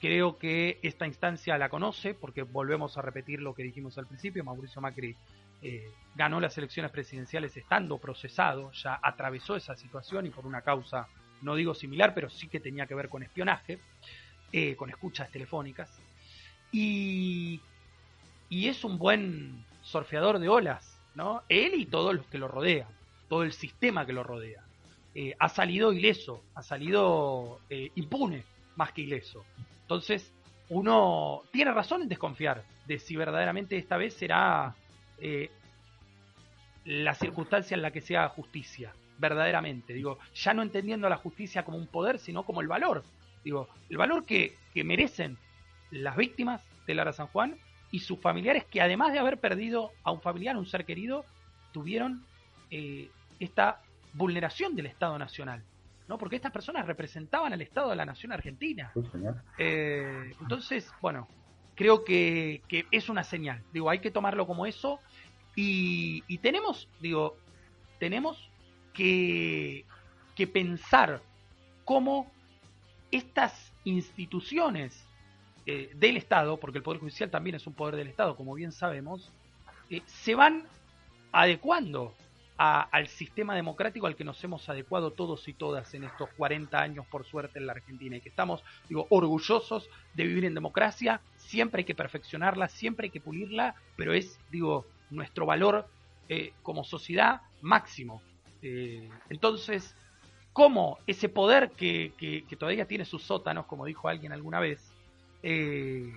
[0.00, 4.44] Creo que esta instancia la conoce, porque volvemos a repetir lo que dijimos al principio.
[4.44, 5.16] Mauricio Macri
[5.64, 11.08] eh, ganó las elecciones presidenciales estando procesado, ya atravesó esa situación y por una causa,
[11.40, 13.78] no digo similar, pero sí que tenía que ver con espionaje,
[14.52, 15.90] eh, con escuchas telefónicas.
[16.70, 17.62] Y
[18.50, 21.42] y es un buen surfeador de olas, ¿no?
[21.48, 22.88] Él y todos los que lo rodean,
[23.28, 24.62] todo el sistema que lo rodea.
[25.14, 27.60] Eh, ha salido ileso, ha salido
[27.94, 28.44] impune
[28.76, 29.46] más que ileso.
[29.80, 30.30] Entonces,
[30.68, 34.74] uno tiene razón en desconfiar de si verdaderamente esta vez será
[35.18, 35.50] eh,
[36.84, 39.92] la circunstancia en la que se haga justicia, verdaderamente.
[39.92, 43.04] Digo, ya no entendiendo la justicia como un poder, sino como el valor.
[43.44, 45.36] Digo, el valor que, que merecen
[45.90, 47.56] las víctimas de Lara San Juan
[47.90, 51.24] y sus familiares que además de haber perdido a un familiar, un ser querido,
[51.72, 52.24] tuvieron
[52.70, 53.80] eh, esta
[54.14, 55.62] vulneración del Estado Nacional.
[56.08, 56.18] ¿no?
[56.18, 58.92] Porque estas personas representaban al Estado de la Nación Argentina.
[59.58, 61.28] Eh, entonces, bueno,
[61.74, 63.62] creo que, es una señal.
[63.72, 65.00] Digo, hay que tomarlo como eso.
[65.56, 67.36] Y, y tenemos, digo,
[67.98, 68.50] tenemos
[68.92, 69.84] que,
[70.34, 71.20] que pensar
[71.84, 72.30] cómo
[73.10, 75.06] estas instituciones
[75.66, 78.72] eh, del Estado, porque el Poder Judicial también es un poder del Estado, como bien
[78.72, 79.30] sabemos,
[79.88, 80.64] eh, se van
[81.32, 82.14] adecuando
[82.56, 87.04] al sistema democrático al que nos hemos adecuado todos y todas en estos 40 años,
[87.06, 91.80] por suerte, en la Argentina, y que estamos, digo, orgullosos de vivir en democracia, siempre
[91.80, 95.86] hay que perfeccionarla, siempre hay que pulirla, pero es, digo, nuestro valor
[96.28, 98.22] eh, como sociedad máximo.
[99.28, 99.94] entonces,
[100.52, 104.94] ¿cómo ese poder que, que todavía tiene sus sótanos, como dijo alguien alguna vez,
[105.46, 106.10] eh,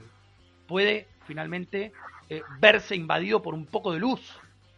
[0.68, 1.92] puede finalmente
[2.30, 4.22] eh, verse invadido por un poco de luz,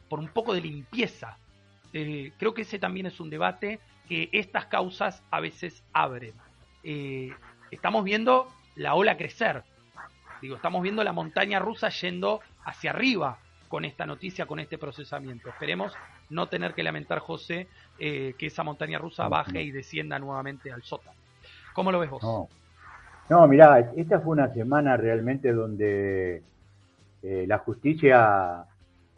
[0.09, 1.37] por un poco de limpieza.
[1.93, 6.33] Eh, creo que ese también es un debate que estas causas a veces abren.
[7.69, 9.63] estamos viendo la ola crecer,
[10.41, 15.49] digo, estamos viendo la montaña rusa yendo hacia arriba con esta noticia, con este procesamiento.
[15.49, 15.93] Esperemos
[16.29, 21.17] no tener que lamentar, José, que esa montaña rusa baje y descienda nuevamente al sótano.
[21.73, 22.49] ¿Cómo lo ves vos?
[23.29, 26.41] No, mirá, esta fue una semana realmente donde
[27.21, 28.65] eh, la justicia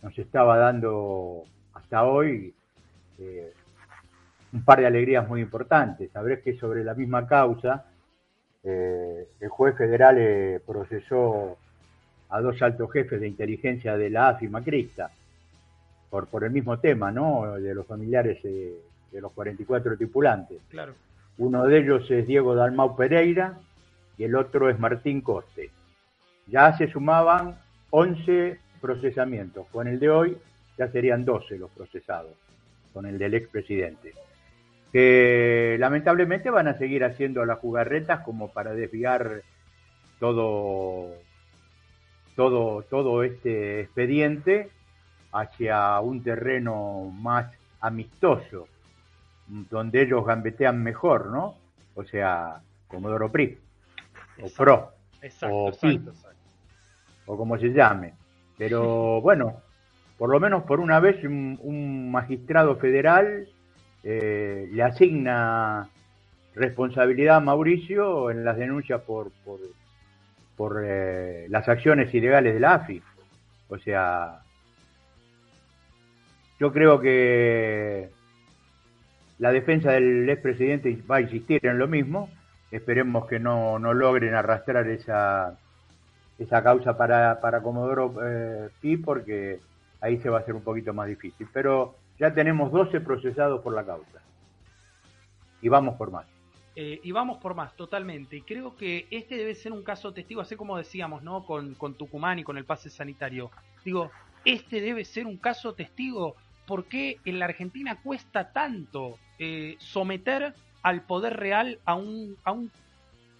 [0.01, 2.53] nos estaba dando hasta hoy
[3.19, 3.53] eh,
[4.51, 6.11] un par de alegrías muy importantes.
[6.11, 7.85] Sabrés que sobre la misma causa
[8.63, 11.57] eh, el juez federal procesó
[12.29, 15.11] a dos altos jefes de inteligencia de la AFI Macrista
[16.09, 17.59] por, por el mismo tema, ¿no?
[17.59, 20.59] De los familiares de los 44 tripulantes.
[20.69, 20.93] Claro.
[21.37, 23.57] Uno de ellos es Diego Dalmau Pereira,
[24.21, 25.71] y el otro es Martín Coste.
[26.45, 27.57] Ya se sumaban
[27.89, 29.65] 11 procesamientos.
[29.71, 30.37] Con el de hoy
[30.77, 32.33] ya serían 12 los procesados,
[32.93, 34.13] con el del expresidente.
[34.91, 39.41] Que lamentablemente van a seguir haciendo las jugarretas como para desviar
[40.19, 41.13] todo,
[42.35, 44.69] todo, todo este expediente
[45.31, 48.67] hacia un terreno más amistoso,
[49.47, 51.55] donde ellos gambetean mejor, ¿no?
[51.95, 53.57] O sea, Comodoro Pri
[54.41, 54.91] o PRO,
[55.49, 56.01] o PI,
[57.25, 58.13] o como se llame.
[58.57, 59.61] Pero bueno,
[60.17, 63.47] por lo menos por una vez un, magistrado federal
[64.03, 65.89] eh, le asigna
[66.55, 69.59] responsabilidad a Mauricio en las denuncias por, por,
[70.57, 73.01] por eh, las acciones ilegales de la AFI.
[73.69, 74.41] O sea,
[76.59, 78.09] yo creo que
[79.39, 82.29] la defensa del expresidente va a insistir en lo mismo
[82.71, 85.57] Esperemos que no, no logren arrastrar esa,
[86.39, 89.59] esa causa para, para Comodoro eh, Pi porque
[89.99, 91.47] ahí se va a hacer un poquito más difícil.
[91.51, 94.21] Pero ya tenemos 12 procesados por la causa.
[95.63, 96.27] y vamos por más.
[96.75, 98.37] Eh, y vamos por más, totalmente.
[98.37, 101.45] Y creo que este debe ser un caso testigo, así como decíamos, ¿no?
[101.45, 103.49] Con, con Tucumán y con el pase sanitario.
[103.83, 104.11] Digo,
[104.45, 106.35] este debe ser un caso testigo.
[106.67, 110.53] ¿Por qué en la Argentina cuesta tanto eh, someter
[110.83, 112.71] al poder real a un, a un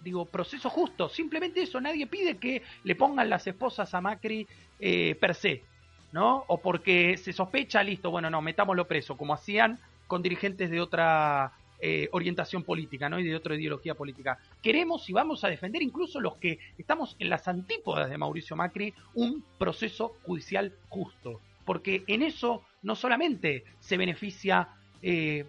[0.02, 1.08] digo, proceso justo?
[1.08, 4.46] Simplemente eso, nadie pide que le pongan las esposas a Macri
[4.80, 5.62] eh, per se,
[6.12, 6.44] ¿no?
[6.46, 11.52] O porque se sospecha, listo, bueno, no, metámoslo preso, como hacían con dirigentes de otra
[11.80, 13.18] eh, orientación política ¿no?
[13.18, 14.38] y de otra ideología política.
[14.62, 18.94] Queremos y vamos a defender, incluso los que estamos en las antípodas de Mauricio Macri,
[19.14, 21.40] un proceso judicial justo.
[21.64, 24.68] Porque en eso no solamente se beneficia
[25.02, 25.44] eh,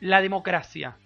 [0.00, 0.96] la democracia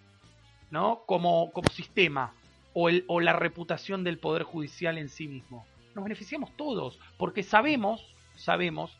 [0.70, 1.02] ¿no?
[1.04, 2.32] como, como sistema
[2.72, 5.66] o, el, o la reputación del Poder Judicial en sí mismo.
[5.94, 8.96] Nos beneficiamos todos, porque sabemos, sabemos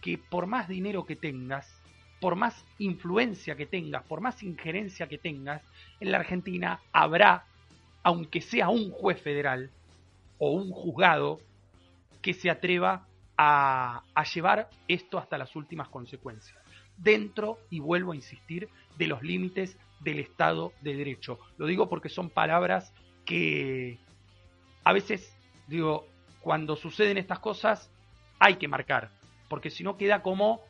[0.00, 1.80] que por más dinero que tengas,
[2.20, 5.62] por más influencia que tengas, por más injerencia que tengas,
[6.00, 7.46] en la Argentina habrá,
[8.02, 9.70] aunque sea un juez federal
[10.38, 11.40] o un juzgado,
[12.22, 14.02] que se atreva a,
[14.34, 16.58] llevar esto hasta las últimas consecuencias.
[16.98, 21.38] Dentro, y vuelvo a insistir, de los límites del Estado de Derecho.
[21.56, 22.92] Lo digo porque son palabras
[23.24, 23.98] que
[24.84, 25.34] a veces,
[25.66, 26.06] digo,
[26.40, 27.90] cuando suceden estas cosas,
[28.40, 29.10] hay que marcar,
[29.48, 30.62] porque si no queda como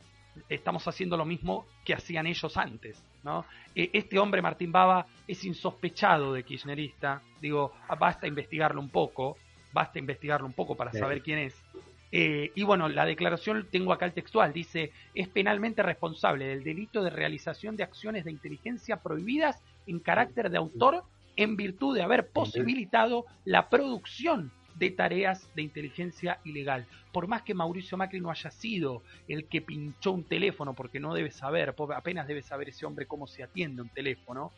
[0.48, 3.02] estamos haciendo lo mismo que hacían ellos antes.
[3.22, 3.46] ¿no?
[3.74, 7.22] Eh, este hombre, Martín Baba, es insospechado de kirchnerista.
[7.40, 9.36] Digo, basta investigarlo un poco,
[9.72, 11.64] basta investigarlo un poco para saber quién es.
[12.12, 17.04] Eh, y bueno, la declaración tengo acá el textual, dice, es penalmente responsable del delito
[17.04, 21.04] de realización de acciones de inteligencia prohibidas en carácter de autor
[21.36, 26.86] en virtud de haber posibilitado la producción de tareas de inteligencia ilegal.
[27.12, 31.14] Por más que Mauricio Macri no haya sido el que pinchó un teléfono, porque no
[31.14, 34.52] debe saber, apenas debe saber ese hombre cómo se atiende un teléfono,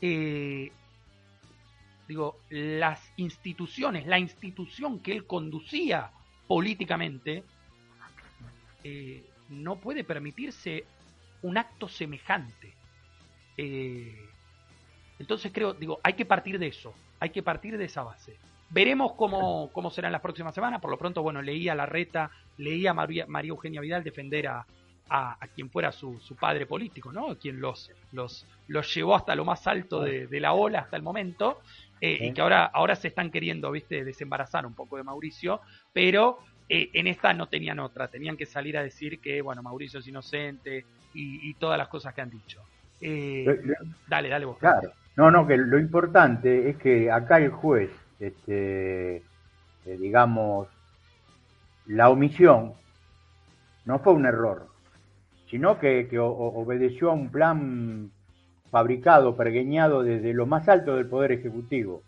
[0.00, 0.70] eh,
[2.06, 6.10] digo, las instituciones, la institución que él conducía
[6.46, 7.44] políticamente,
[8.82, 10.84] eh, no puede permitirse
[11.42, 12.74] un acto semejante.
[13.56, 14.28] Eh,
[15.18, 18.36] entonces creo, digo, hay que partir de eso, hay que partir de esa base.
[18.70, 20.80] Veremos cómo, cómo serán las próximas semanas.
[20.80, 24.66] Por lo pronto, bueno, leía la reta, leía a María, María Eugenia Vidal defender a,
[25.08, 27.36] a, quien fuera su, su, padre político, ¿no?
[27.36, 31.02] Quien los, los, los llevó hasta lo más alto de, de la ola hasta el
[31.02, 31.60] momento.
[32.00, 35.60] Eh, y que ahora, ahora se están queriendo, viste, desembarazar un poco de Mauricio,
[35.92, 40.00] pero eh, en esta no tenían otra, tenían que salir a decir que, bueno, Mauricio
[40.00, 42.60] es inocente y, y todas las cosas que han dicho.
[43.00, 43.46] Eh,
[44.06, 44.58] dale, dale vos.
[44.58, 49.22] Claro, no, no, que lo importante es que acá el juez este, eh,
[49.98, 50.68] digamos,
[51.86, 52.74] la omisión
[53.84, 54.68] no fue un error,
[55.50, 58.10] sino que, obedeció a un plan
[58.70, 62.02] fabricado, pergueñado desde lo más alto del Poder Ejecutivo.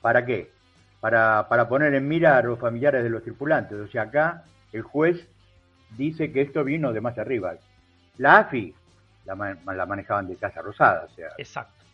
[0.00, 0.50] ¿Para qué?
[1.00, 3.78] Para, para poner en mira a los familiares de los tripulantes.
[3.78, 5.28] O sea, acá el juez
[5.96, 7.54] dice que esto vino de más arriba.
[8.18, 8.74] La AFI
[9.24, 11.04] la, la manejaban de Casa Rosada.
[11.04, 11.28] O sea.
[11.38, 11.84] Exacto.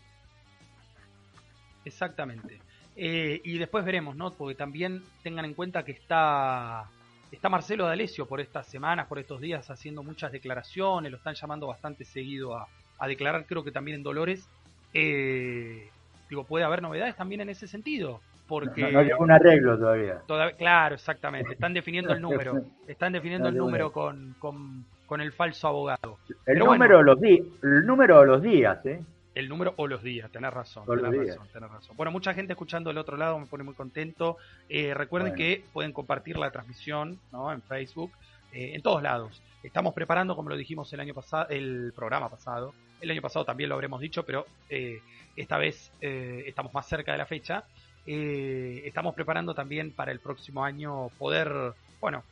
[1.84, 2.60] Exactamente.
[3.02, 4.30] Eh, y después veremos, ¿no?
[4.30, 6.84] Porque también tengan en cuenta que está,
[7.32, 11.66] está Marcelo D'Alessio por estas semanas, por estos días, haciendo muchas declaraciones, lo están llamando
[11.66, 12.68] bastante seguido a,
[13.08, 14.46] declarar, creo que también en Dolores.
[14.92, 15.88] Eh,
[16.28, 18.20] digo, puede haber novedades también en ese sentido.
[18.46, 20.20] Porque no, hay un arreglo todavía.
[20.58, 21.54] Claro, exactamente.
[21.54, 22.60] Están definiendo el número.
[22.86, 26.18] Están definiendo el número con, con, el falso abogado.
[26.44, 29.00] El número, los el número de los días, ¿eh?
[29.34, 33.16] El número o los días, tenés razón, tenés razón, Bueno, mucha gente escuchando del otro
[33.16, 34.38] lado me pone muy contento.
[34.68, 37.52] Eh, recuerden que pueden compartir la transmisión ¿no?
[37.52, 38.10] en Facebook,
[38.52, 39.40] eh, en todos lados.
[39.62, 42.74] Estamos preparando, como lo dijimos el año pasado, el programa pasado.
[43.00, 45.00] El año pasado también lo habremos dicho, pero eh,
[45.36, 47.64] esta vez estamos más cerca de la fecha.
[48.04, 52.24] estamos preparando también para el próximo año poder, bueno,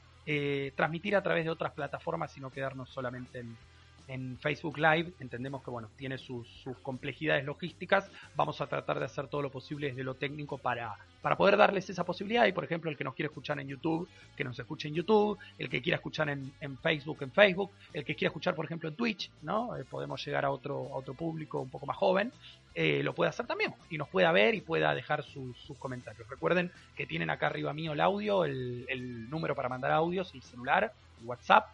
[0.75, 3.57] transmitir a través de otras plataformas y no quedarnos solamente en,
[4.09, 5.13] en Facebook Live.
[5.21, 6.47] Entendemos que bueno, tiene sus,
[6.83, 8.11] complejidades logísticas.
[8.35, 11.89] Vamos a tratar de hacer todo lo posible desde lo técnico para, para poder darles
[11.89, 12.47] esa posibilidad.
[12.47, 15.39] Y por ejemplo, el que nos quiere escuchar en YouTube, que nos escuche en YouTube,
[15.59, 18.97] el que quiera escuchar en, Facebook, en Facebook, el que quiera escuchar, por ejemplo, en
[18.97, 19.77] Twitch, ¿no?
[19.77, 22.33] Eh, podemos llegar a otro, otro público un poco más joven,
[22.81, 26.29] eh, lo puede hacer también y nos pueda ver y pueda dejar sus comentarios.
[26.29, 30.93] Recuerden que tienen acá arriba mío el audio, el, número para mandar audios, el celular,
[31.21, 31.67] el WhatsApp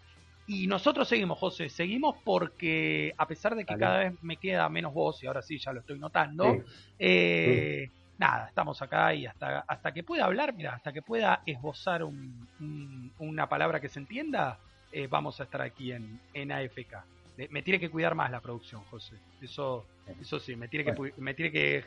[0.47, 4.93] y nosotros seguimos, José, seguimos porque a pesar de que cada vez me queda menos
[4.93, 6.63] voz, y ahora sí ya lo estoy notando,
[6.99, 12.05] eh, nada, estamos acá y hasta, hasta que pueda hablar, mira, hasta que pueda esbozar
[12.05, 14.59] una palabra que se entienda,
[14.93, 16.95] eh, vamos a estar aquí en, en AFK.
[17.49, 19.17] me tiene que cuidar más la producción, José.
[19.41, 19.87] Eso,
[20.21, 21.85] eso sí, me tiene que, me tiene que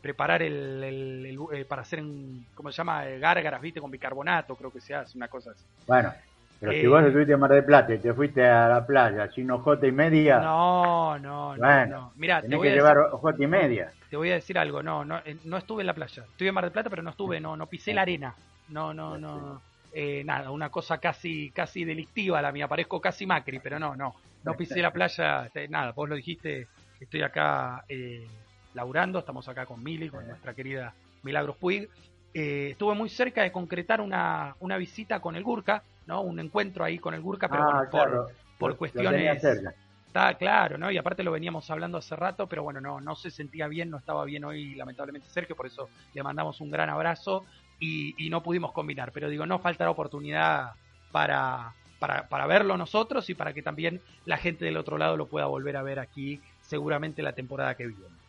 [0.00, 3.04] preparar el, eh, para hacer, un, ¿cómo se llama?
[3.04, 3.78] Gárgaras, ¿viste?
[3.78, 5.64] Con bicarbonato, creo que se hace, una cosa así.
[5.86, 6.12] Bueno,
[6.60, 9.50] pero si vos estuviste en Mar del Plata y te fuiste a la playa sin
[9.50, 10.40] ojota y media.
[10.40, 11.86] No, no, no.
[11.86, 12.12] no.
[12.16, 13.90] Mira, tenés que llevar ojota y media.
[14.10, 16.24] Te voy a decir algo, no, no, no estuve en la playa.
[16.24, 18.34] Estuve en Mar del Plata, pero no estuve, no, no pisé la arena.
[18.68, 19.62] No, no, no.
[19.92, 22.68] Eh, nada, una cosa casi, casi delictiva la mía.
[22.68, 24.14] Parezco casi Macri, pero no, no.
[24.44, 25.92] No pisé la playa, nada.
[25.92, 26.68] Vos lo dijiste,
[27.00, 28.26] estoy acá eh,
[28.74, 29.18] laburando.
[29.18, 30.92] Estamos acá con Mili, con nuestra querida
[31.22, 31.88] Milagros Puig.
[32.32, 36.22] Eh, estuve muy cerca de concretar una, una visita con el Gurka ¿no?
[36.22, 39.42] Un encuentro ahí con el Gurka, pero ah, por, por cuestiones...
[39.44, 40.90] Está claro, ¿no?
[40.90, 43.96] Y aparte lo veníamos hablando hace rato, pero bueno, no, no se sentía bien, no
[43.96, 47.44] estaba bien hoy, lamentablemente, Sergio, por eso le mandamos un gran abrazo
[47.78, 49.12] y, no pudimos combinar.
[49.12, 50.72] Pero digo, no falta la oportunidad
[51.12, 55.26] para, para, para, verlo nosotros y para que también la gente del otro lado lo
[55.26, 58.19] pueda volver a ver aquí, seguramente la temporada que viene.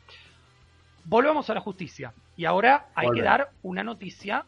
[1.06, 2.14] Volvemos a la justicia.
[2.38, 4.46] Y ahora hay que dar una noticia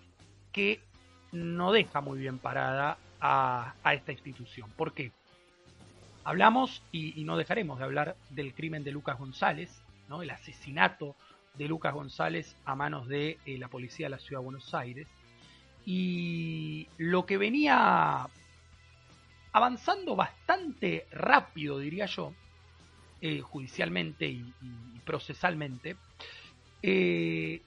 [0.52, 0.82] que
[1.32, 4.70] no deja muy bien parada a, esta institución.
[4.76, 5.12] ¿Por qué?
[6.24, 10.22] Hablamos, y, no dejaremos de hablar, del crimen de Lucas González, ¿no?
[10.22, 11.16] el asesinato
[11.56, 15.08] de Lucas González a manos de eh, la policía de la Ciudad de Buenos Aires.
[15.86, 18.28] Y lo que venía
[19.52, 22.34] avanzando bastante rápido, diría yo,
[23.22, 24.54] eh, judicialmente y,
[25.06, 25.96] procesalmente,
[26.86, 27.62] eh,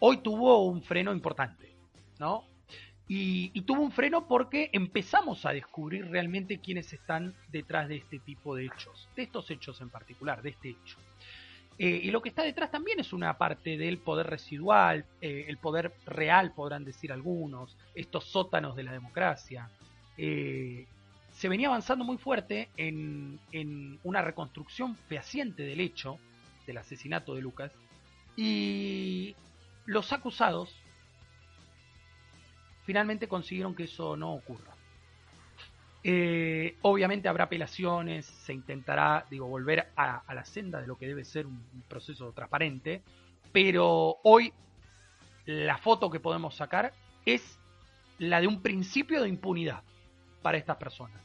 [0.00, 1.72] hoy tuvo un freno importante,
[2.18, 2.44] ¿no?
[3.06, 8.56] Y, tuvo un freno porque empezamos a descubrir realmente quiénes están detrás de este tipo
[8.56, 10.98] de hechos, de estos hechos en particular, de este hecho.
[11.78, 15.58] Eh, y lo que está detrás también es una parte del poder residual, eh, el
[15.58, 19.70] poder real, podrán decir algunos, estos sótanos de la democracia.
[20.16, 26.18] Se venía avanzando muy fuerte en, en una reconstrucción fehaciente del hecho,
[26.66, 27.72] del asesinato de Lucas,
[28.36, 29.34] y
[29.86, 30.74] los acusados
[32.84, 34.74] finalmente consiguieron que eso no ocurra.
[36.06, 41.24] Eh, obviamente habrá apelaciones, se intentará, digo, volver a, la senda de lo que debe
[41.24, 43.02] ser un, proceso transparente,
[43.52, 44.52] pero hoy
[45.46, 46.92] la foto que podemos sacar
[47.24, 47.58] es
[48.18, 49.82] la de un principio de impunidad
[50.42, 51.22] para estas personas.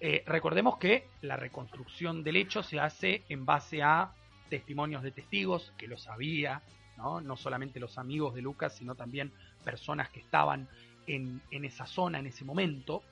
[0.00, 4.12] Eh, recordemos que la reconstrucción del hecho se hace en base a
[4.48, 6.62] testimonios de testigos, que lo sabía,
[6.96, 7.20] ¿no?
[7.20, 9.32] no solamente los amigos de Lucas, sino también
[9.64, 10.68] personas que estaban
[11.06, 13.02] en, esa zona en ese momento.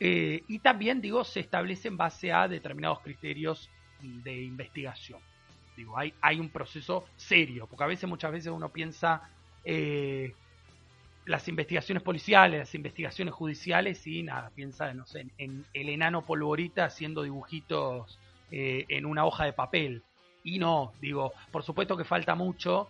[0.00, 3.70] Eh, y también, digo, se establece en base a determinados criterios
[4.00, 5.20] de investigación.
[5.76, 9.30] Digo, hay, hay un proceso serio, porque a veces, muchas veces uno piensa
[9.64, 10.34] eh,
[11.26, 16.84] las investigaciones policiales, las investigaciones judiciales y nada, piensa, no sé, en, el enano polvorita
[16.84, 18.18] haciendo dibujitos
[18.50, 20.02] eh, en una hoja de papel.
[20.44, 22.88] Y no, digo, por supuesto que falta mucho,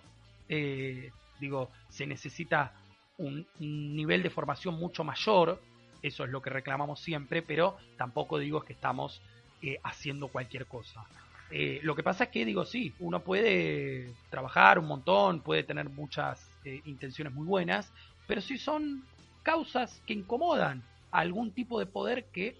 [1.40, 2.72] digo, se necesita
[3.18, 5.61] un, nivel de formación mucho mayor,
[6.02, 9.22] eso es lo que reclamamos siempre, pero tampoco digo que estamos
[9.62, 11.05] eh, haciendo cualquier cosa.
[11.50, 15.88] Eh, lo que pasa es que digo, sí, uno puede trabajar un montón, puede tener
[15.88, 17.92] muchas eh, intenciones muy buenas,
[18.26, 19.05] pero si son
[19.42, 22.57] causas que incomodan a algún tipo de poder que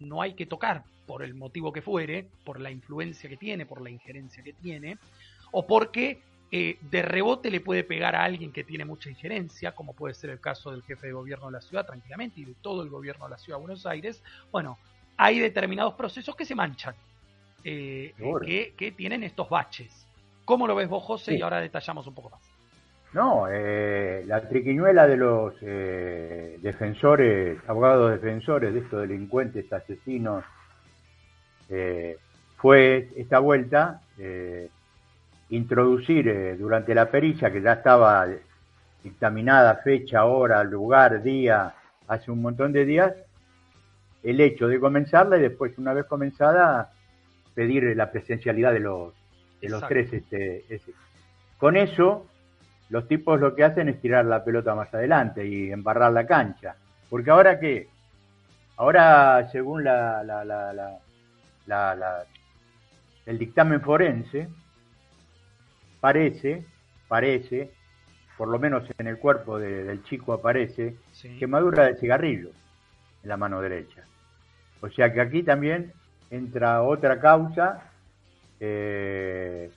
[0.00, 3.80] no hay que tocar por el motivo que fuere, por la influencia que tiene, por
[3.80, 4.98] la injerencia que tiene,
[5.50, 6.22] o porque
[6.54, 10.28] eh, de rebote le puede pegar a alguien que tiene mucha injerencia, como puede ser
[10.28, 13.24] el caso del jefe de gobierno de la ciudad, tranquilamente, y de todo el gobierno
[13.24, 14.76] de la ciudad de Buenos Aires, bueno,
[15.16, 16.94] hay determinados procesos que se manchan,
[17.64, 18.12] eh,
[18.76, 20.06] que, tienen estos baches.
[20.44, 21.36] ¿Cómo lo ves vos, José?
[21.36, 22.42] Y ahora detallamos un poco más.
[23.14, 25.58] No, eh, la triquiñuela de los
[26.60, 30.44] defensores, abogados defensores de estos delincuentes, asesinos,
[32.56, 34.00] fue esta vuelta
[35.52, 38.26] introducir eh, durante la pericia, que ya estaba
[39.04, 41.74] dictaminada fecha, hora, lugar, día,
[42.08, 43.12] hace un montón de días,
[44.22, 46.90] el hecho de comenzarla y después, una vez comenzada,
[47.54, 49.12] pedir la presencialidad de los,
[49.60, 50.10] de los tres.
[50.12, 50.64] Este,
[51.58, 52.26] Con eso,
[52.88, 56.76] los tipos lo que hacen es tirar la pelota más adelante y embarrar la cancha.
[57.10, 57.88] Porque ahora qué?
[58.78, 60.98] Ahora, según la, la, la, la
[63.26, 64.48] el dictamen forense,
[66.00, 66.66] parece,
[67.08, 67.72] parece,
[68.36, 70.96] por lo menos en el cuerpo del chico aparece,
[71.38, 72.50] quemadura de cigarrillo
[73.22, 74.06] en la mano derecha.
[74.80, 75.92] O sea que aquí también
[76.30, 77.92] entra otra causa
[78.60, 79.70] eh,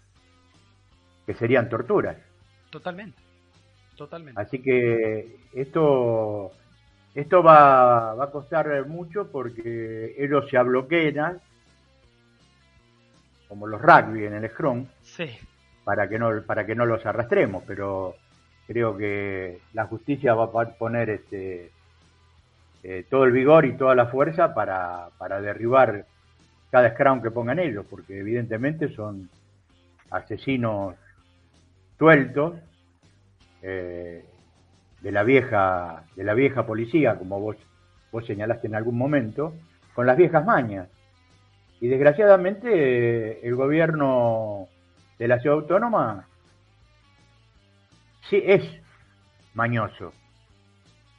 [1.25, 2.17] que serían torturas.
[2.71, 3.21] Totalmente,
[3.95, 4.41] totalmente.
[4.41, 6.51] Así que esto
[7.13, 11.39] Esto va, va a costar mucho porque ellos se bloquean,
[13.48, 15.30] como los rugby en el scrum, sí.
[15.84, 18.16] para, que no, para que no los arrastremos, pero
[18.68, 21.72] creo que la justicia va a poner este,
[22.84, 26.06] eh, todo el vigor y toda la fuerza para, para derribar
[26.72, 29.30] cada scrum que pongan ellos, porque evidentemente son
[30.10, 30.96] asesinos
[31.98, 32.56] sueltos
[33.62, 34.24] eh,
[35.02, 37.58] de la vieja de la vieja policía, como vos
[38.12, 39.54] vos señalaste en algún momento,
[39.93, 40.88] con las viejas mañas.
[41.86, 44.67] Y desgraciadamente el gobierno
[45.19, 46.25] de la ciudad autónoma
[48.27, 48.63] sí es
[49.53, 50.11] mañoso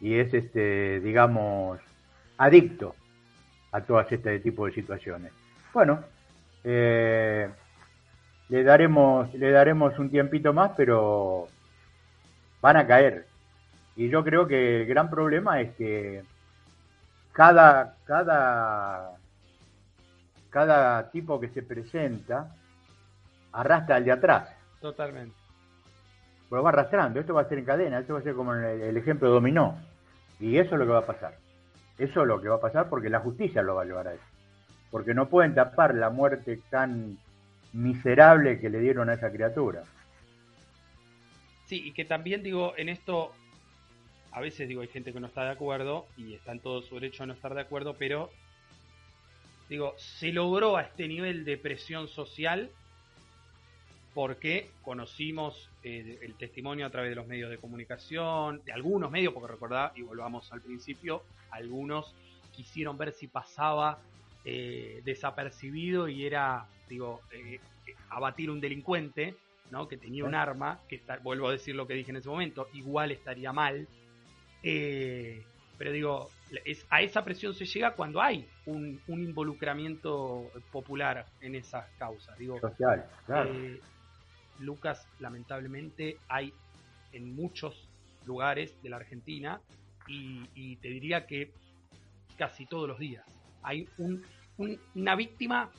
[0.01, 1.79] y es este digamos
[2.37, 2.97] adicto
[3.71, 5.31] a todas este tipo de situaciones.
[5.73, 6.03] Bueno,
[6.65, 7.49] eh,
[8.49, 11.47] le daremos le daremos un tiempito más, pero
[12.61, 13.25] van a caer.
[13.95, 16.25] Y yo creo que el gran problema es que
[17.31, 19.17] cada cada
[20.57, 22.57] cada tipo que se presenta
[23.53, 24.49] arrastra al de atrás.
[24.81, 25.37] Totalmente.
[26.51, 28.97] Lo va arrastrando, esto va a ser en cadena, esto va a ser como el,
[28.97, 29.79] ejemplo dominó.
[30.41, 31.37] Y eso es lo que va a pasar.
[31.99, 34.15] Eso es lo que va a pasar porque la justicia lo va a llevar a
[34.15, 34.25] eso.
[34.91, 37.19] Porque no pueden tapar la muerte tan
[37.75, 39.83] miserable que le dieron a esa criatura.
[41.67, 43.31] Sí, y que también digo, en esto,
[44.33, 47.25] a veces digo, hay gente que no está de acuerdo y están todos su derecho
[47.25, 48.31] a no estar de acuerdo, pero
[49.69, 52.71] digo, se logró a este nivel de presión social
[54.17, 59.35] porque conocimos eh, el testimonio a través de los medios de comunicación, de algunos medios,
[59.35, 62.15] porque recordá, y volvamos al principio, algunos
[62.51, 63.99] quisieron ver si pasaba
[64.43, 67.61] eh, desapercibido y era, digo, eh,
[68.09, 69.35] abatir un delincuente,
[69.71, 69.87] ¿no?
[69.87, 72.69] Que tenía un arma, que está, vuelvo a decir lo que dije en ese momento,
[72.73, 73.87] igual estaría mal.
[75.79, 76.31] Pero digo,
[76.65, 82.37] es, a esa presión se llega cuando hay un, involucramiento popular en esas causas.
[82.39, 83.51] Digo, Social, claro.
[84.61, 86.53] Lucas, lamentablemente, hay
[87.13, 87.89] en muchos
[88.25, 89.61] lugares de la Argentina
[90.09, 91.51] y, te diría que
[92.39, 93.25] casi todos los días
[93.63, 93.89] hay
[94.59, 95.71] una víctima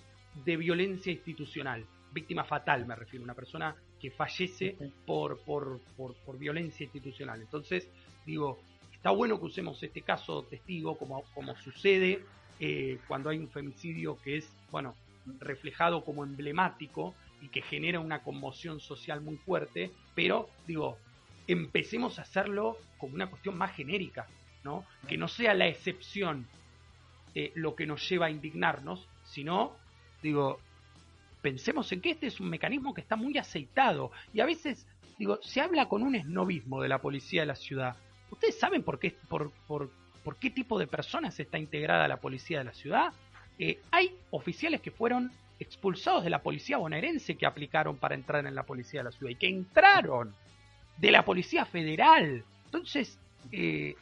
[0.44, 4.76] de violencia institucional, víctima fatal me refiero, una persona que fallece
[5.06, 7.42] por, por, por, violencia institucional.
[7.42, 7.90] Entonces,
[8.26, 8.60] digo,
[9.08, 12.26] está bueno que usemos este caso testigo como, como sucede
[12.60, 14.96] eh, cuando hay un femicidio que es, bueno,
[15.40, 20.98] reflejado como emblemático y que genera una conmoción social muy fuerte, pero digo,
[21.48, 24.28] empecemos a hacerlo como una cuestión más genérica,
[24.66, 24.84] ¿no?
[25.08, 26.46] Que no sea la excepción
[27.34, 29.72] eh, lo que nos lleva a indignarnos, sino,
[30.22, 30.60] digo,
[31.42, 34.86] pensemos en que este es un mecanismo que está muy aceitado y a veces,
[35.18, 37.96] digo, se habla con un esnovismo de la policía de la ciudad.
[38.32, 39.90] ¿Ustedes saben por qué, por, por,
[40.40, 43.14] qué tipo de personas está integrada la policía de la ciudad?
[43.60, 48.54] Eh, hay oficiales que fueron expulsados de la policía bonaerense que aplicaron para entrar en
[48.54, 50.36] la policía de la ciudad y que entraron
[50.98, 52.44] de la policía federal.
[52.66, 53.18] Entonces,
[53.52, 53.96] eh,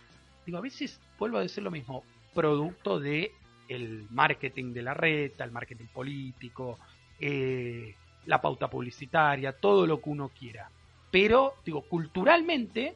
[0.46, 2.04] digo, a veces vuelvo a decir lo mismo,
[2.34, 3.32] producto de
[3.68, 6.78] el marketing de la reta, el marketing político,
[7.20, 7.96] eh,
[8.26, 10.70] la pauta publicitaria, todo lo que uno quiera.
[11.12, 12.96] Pero, digo, culturalmente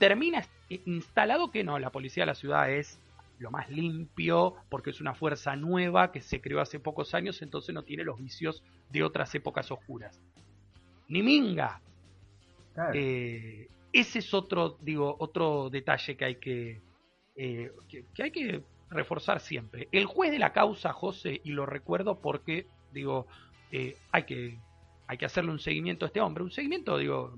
[0.00, 0.42] termina
[0.86, 2.98] instalado que no, la policía de la ciudad es
[3.38, 7.74] lo más limpio, porque es una fuerza nueva que se creó hace pocos años, entonces
[7.74, 10.18] no tiene los vicios de otras épocas oscuras.
[11.08, 11.80] Ni minga.
[12.94, 16.80] Eh, ese es otro, digo, otro detalle que hay que,
[17.36, 19.88] eh, que, hay que reforzar siempre.
[19.92, 23.26] El juez de la causa, José, y lo recuerdo porque, digo,
[23.70, 24.58] eh, hay que
[25.06, 27.36] hay que hacerle un seguimiento a este hombre, un seguimiento, digo,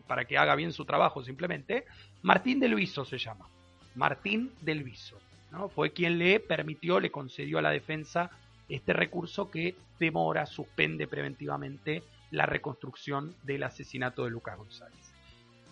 [0.00, 1.84] que para que haga bien su trabajo simplemente.
[2.22, 3.48] Martín de Luiso se llama.
[3.94, 5.18] Martín del Viso.
[5.50, 5.68] ¿no?
[5.68, 8.30] Fue quien le permitió, le concedió a la defensa
[8.68, 14.98] este recurso que demora, suspende preventivamente la reconstrucción del asesinato de Lucas González.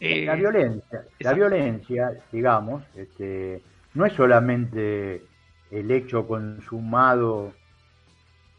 [0.01, 3.62] la eh, violencia, la violencia, digamos, este,
[3.95, 5.22] no es solamente
[5.70, 7.53] el hecho consumado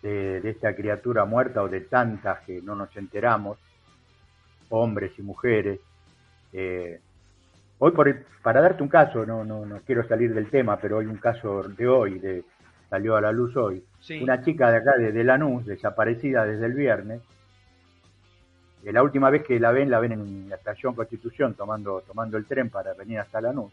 [0.04, 3.58] de, esta criatura muerta o de tantas que no nos enteramos,
[4.70, 5.80] hombres y mujeres,
[6.54, 7.00] eh,
[7.80, 11.06] Hoy, por, para darte un caso, no, no, no quiero salir del tema, pero hay
[11.06, 12.44] un caso de hoy, de,
[12.90, 13.84] salió a la luz hoy.
[14.22, 17.22] Una chica de acá, de, de, Lanús, desaparecida desde el viernes.
[18.84, 22.38] Y la última vez que la ven, la ven en la estación Constitución tomando, tomando
[22.38, 23.72] el tren para venir hasta Lanús.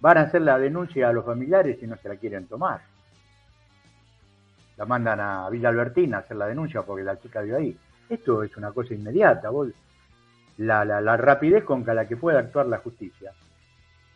[0.00, 2.80] Van a hacer la denuncia a los familiares y no se la quieren tomar.
[4.76, 7.78] La mandan a Villa Albertina a hacer la denuncia porque la chica vive ahí.
[8.08, 9.50] Esto es una cosa inmediata.
[9.50, 9.68] Vos
[10.58, 13.32] la, la, rapidez con la que puede actuar la justicia.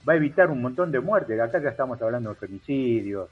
[0.09, 1.39] va a evitar un montón de muertes.
[1.41, 3.31] Acá ya estamos hablando de femicidios,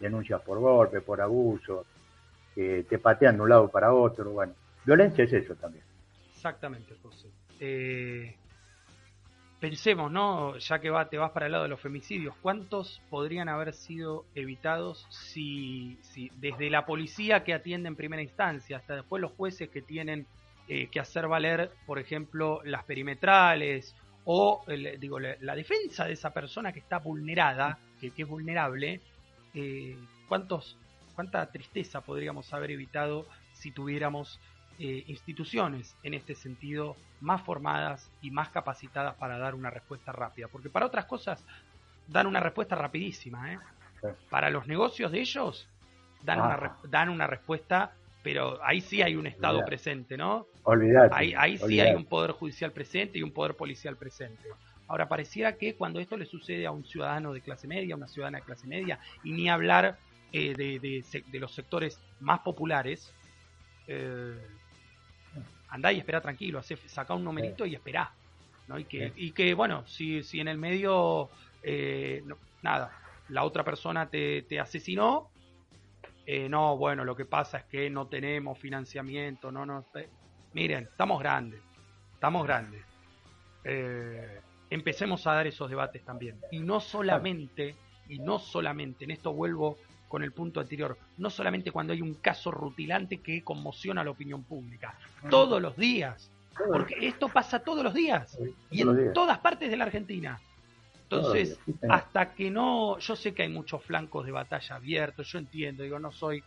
[0.00, 1.86] denuncias por golpe, por abuso,
[2.54, 4.30] que te patean de un lado para otro.
[4.30, 5.84] Bueno, violencia es eso también.
[6.34, 7.28] Exactamente, José.
[7.60, 8.34] Eh,
[9.60, 10.58] pensemos, ¿no?
[10.58, 14.24] Ya que va, te vas para el lado de los femicidios, ¿cuántos podrían haber sido
[14.34, 19.68] evitados si, si desde la policía que atiende en primera instancia hasta después los jueces
[19.68, 20.26] que tienen
[20.68, 23.94] eh, que hacer valer, por ejemplo, las perimetrales
[24.24, 24.64] o
[25.00, 29.00] digo la, defensa de esa persona que está vulnerada, que, es vulnerable,
[29.54, 29.96] eh,
[30.28, 30.78] ¿cuántos,
[31.16, 34.40] cuánta tristeza podríamos haber evitado si tuviéramos
[34.78, 40.48] eh, instituciones en este sentido más formadas y más capacitadas para dar una respuesta rápida.
[40.48, 41.44] Porque para otras cosas
[42.08, 43.52] dan una respuesta rapidísima.
[43.52, 43.58] ¿eh?
[44.30, 45.68] Para los negocios de ellos
[46.22, 46.76] dan, una, ah.
[46.88, 47.92] dan una respuesta,
[48.22, 50.46] pero ahí sí hay un Estado presente, ¿no?
[50.64, 51.14] Olvidate.
[51.14, 54.48] Ahí, ahí sí hay un Poder Judicial presente y un Poder Policial presente.
[54.88, 58.38] Ahora, pareciera que cuando esto le sucede a un ciudadano de clase media, una ciudadana
[58.38, 59.98] de clase media, y ni hablar
[60.32, 63.12] eh, de, de, los sectores más populares,
[63.86, 64.36] eh,
[65.68, 68.12] andá y espera tranquilo, hace, saca un numerito y espera
[68.68, 68.78] ¿no?
[68.78, 71.28] Y que, y que bueno, si, si en el medio,
[71.62, 72.22] eh,
[72.62, 72.92] nada,
[73.28, 75.28] la otra persona te, te asesinó,
[76.26, 79.84] eh, no, bueno, lo que pasa es que no tenemos financiamiento, no, no,
[80.54, 81.60] miren, estamos grandes,
[82.14, 82.82] estamos grandes.
[83.64, 86.40] Eh, empecemos a dar esos debates también.
[86.50, 87.74] Y no solamente,
[88.08, 92.14] y no solamente, en esto vuelvo con el punto anterior, no solamente cuando hay un
[92.14, 94.94] caso rutilante que conmociona a la opinión pública,
[95.30, 96.30] todos los días,
[96.68, 98.38] porque esto pasa todos los días
[98.70, 100.38] y en todas partes de la Argentina.
[101.16, 101.58] Entonces,
[101.88, 105.98] hasta que no, yo sé que hay muchos flancos de batalla abiertos, yo entiendo, digo,
[105.98, 106.42] no soy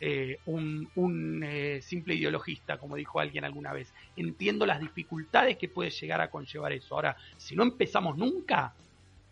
[0.00, 3.92] eh, un, eh, simple ideologista, como dijo alguien alguna vez.
[4.16, 6.94] Entiendo las dificultades que puede llegar a conllevar eso.
[6.94, 8.74] Ahora, si no empezamos nunca,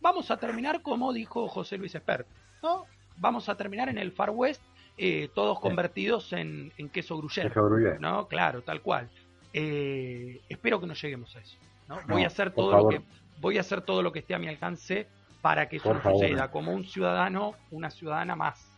[0.00, 2.26] vamos a terminar como dijo José Luis Espert,
[2.62, 2.86] ¿no?
[3.16, 4.62] vamos a terminar en el Far West
[4.96, 7.52] eh, todos convertidos en, queso gruyere.
[8.00, 8.26] ¿no?
[8.26, 9.08] Claro, tal cual.
[9.52, 11.56] Eh, espero que no lleguemos a eso.
[11.88, 12.00] ¿no?
[12.08, 13.00] voy a hacer todo lo que
[13.40, 15.06] voy a hacer todo lo que esté a mi alcance
[15.40, 18.70] para que eso no suceda, como un ciudadano, una ciudadana más.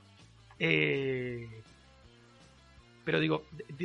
[0.58, 1.62] Eh,
[3.04, 3.44] pero digo,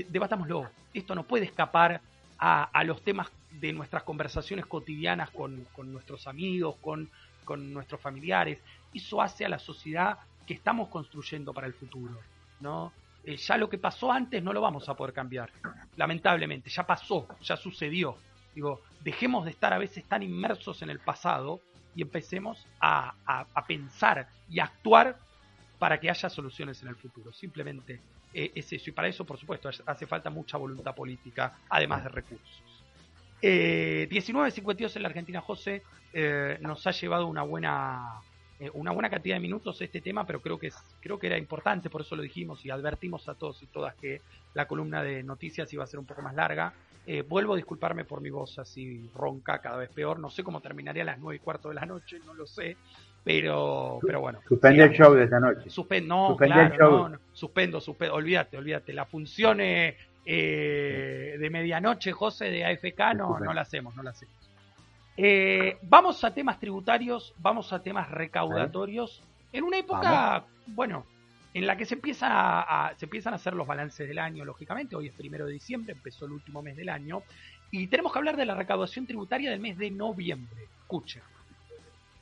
[0.09, 0.69] debatámoslo.
[0.93, 2.01] Esto no puede escapar
[2.38, 7.09] a, los temas de nuestras conversaciones cotidianas con, nuestros amigos, con,
[7.43, 8.61] con nuestros familiares.
[8.93, 12.19] Eso hace a la sociedad que estamos construyendo para el futuro,
[12.59, 12.91] ¿no?
[13.23, 15.49] Eh, ya lo que pasó antes no lo vamos a poder cambiar,
[15.95, 18.17] lamentablemente, ya pasó, ya sucedió.
[18.56, 21.60] Digo, dejemos de estar a veces tan inmersos en el pasado
[21.93, 23.14] y empecemos a,
[23.68, 25.18] pensar y actuar
[25.78, 27.32] para que haya soluciones en el futuro.
[27.34, 27.99] Simplemente
[28.34, 28.89] eh, es eso.
[28.89, 32.64] Y para eso, por supuesto, hace falta mucha voluntad política, además de recursos.
[33.41, 35.84] Eh, 19.52 en la Argentina, José,
[36.14, 38.22] eh, nos ha llevado una buena
[38.58, 41.89] eh, una buena cantidad de minutos este tema, pero creo que, creo que era importante,
[41.89, 44.22] por eso lo dijimos y advertimos a todos y todas que
[44.53, 46.74] la columna de noticias iba a ser un poco más larga.
[47.08, 50.20] Eh, vuelvo a disculparme por mi voz así ronca, cada vez peor.
[50.20, 52.78] No sé cómo terminaría a las nueve y cuarto de la noche, no lo sé.
[53.24, 54.39] Pero, pero bueno.
[54.47, 55.70] Suspende el show de esta noche.
[56.01, 58.16] no, claro, no, suspendo, suspendo.
[58.16, 58.93] Olvídate, olvídate.
[58.93, 59.95] Las funciones
[60.26, 64.36] eh, de medianoche, José, de AFK, no, no la hacemos, no la hacemos.
[65.18, 69.22] Eh, vamos a temas tributarios, vamos a temas recaudatorios.
[69.53, 71.06] En una época, bueno,
[71.56, 74.97] en la que se, empieza a, se empiezan a hacer los balances del año, lógicamente.
[74.97, 77.24] Hoy es primero de diciembre, empezó el último mes del año.
[77.72, 80.68] Y tenemos que hablar de la recaudación tributaria del mes de noviembre.
[80.82, 81.22] Escuchen.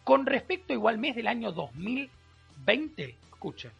[0.03, 3.71] Con respecto igual mes del año 2020, escuchen.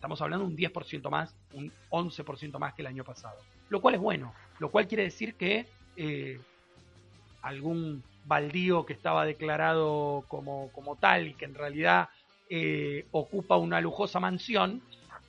[0.00, 3.36] estamos hablando de un 10% más, un 11% más que el año pasado.
[3.68, 6.40] Lo cual es bueno, lo cual quiere decir que eh,
[7.42, 12.08] algún baldío que estaba declarado como, como tal y que en realidad
[12.48, 14.80] eh, ocupa una lujosa mansión,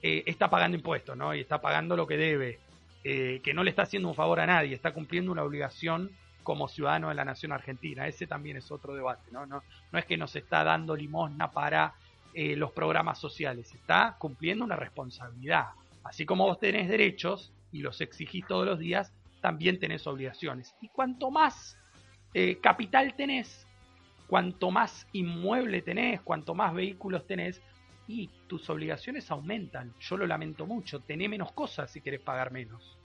[0.01, 1.35] está pagando impuestos, ¿no?
[1.35, 2.59] Y está pagando lo que debe,
[3.03, 6.09] que no le está haciendo un favor a nadie, está cumpliendo una obligación
[6.43, 8.07] como ciudadano de la nación argentina.
[8.07, 9.45] Ese también es otro debate, ¿no?
[9.45, 9.61] No,
[9.91, 11.93] no es que nos está dando limosna para
[12.33, 15.69] eh, los programas sociales, está cumpliendo una responsabilidad.
[16.03, 20.75] así como vos tenés derechos y los exigís todos los días, también tenés obligaciones.
[20.81, 21.77] Y cuanto más
[22.33, 23.67] eh, capital tenés,
[24.27, 27.61] cuanto más inmueble tenés, cuanto más vehículos tenés,
[28.07, 29.93] y tus obligaciones aumentan.
[29.99, 32.97] Yo lo lamento mucho, tenés menos cosas si querés pagar menos.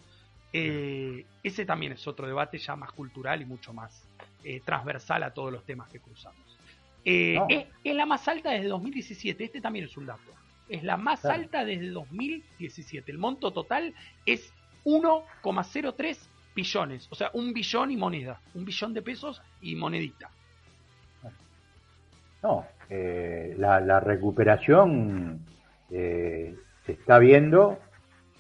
[0.53, 4.09] Eh, ese también es otro debate ya más cultural y mucho más
[4.43, 6.46] eh, transversal a todos los temas que cruzamos.
[7.07, 10.33] Es, la más alta desde 2017, este también es un dato.
[10.69, 13.13] Es la más alta desde 2017.
[13.13, 13.95] El monto total
[14.25, 14.53] es
[14.85, 16.19] 1,03
[16.55, 20.31] billones, o sea, un billón y moneda, un billón de pesos y monedita.
[22.43, 25.41] No, eh, la, recuperación
[25.91, 27.79] eh, se está viendo,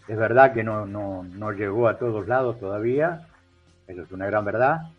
[0.08, 3.28] es verdad que no, no, no llegó a todos lados todavía,
[3.86, 4.90] eso es una gran verdad,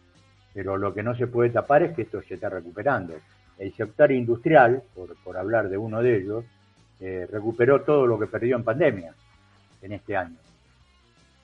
[0.53, 3.15] pero lo que no se puede tapar es que esto se está recuperando.
[3.57, 6.45] El sector industrial, por, por hablar de uno de ellos,
[6.99, 9.13] eh, recuperó todo lo que perdió en pandemia
[9.81, 10.37] en este año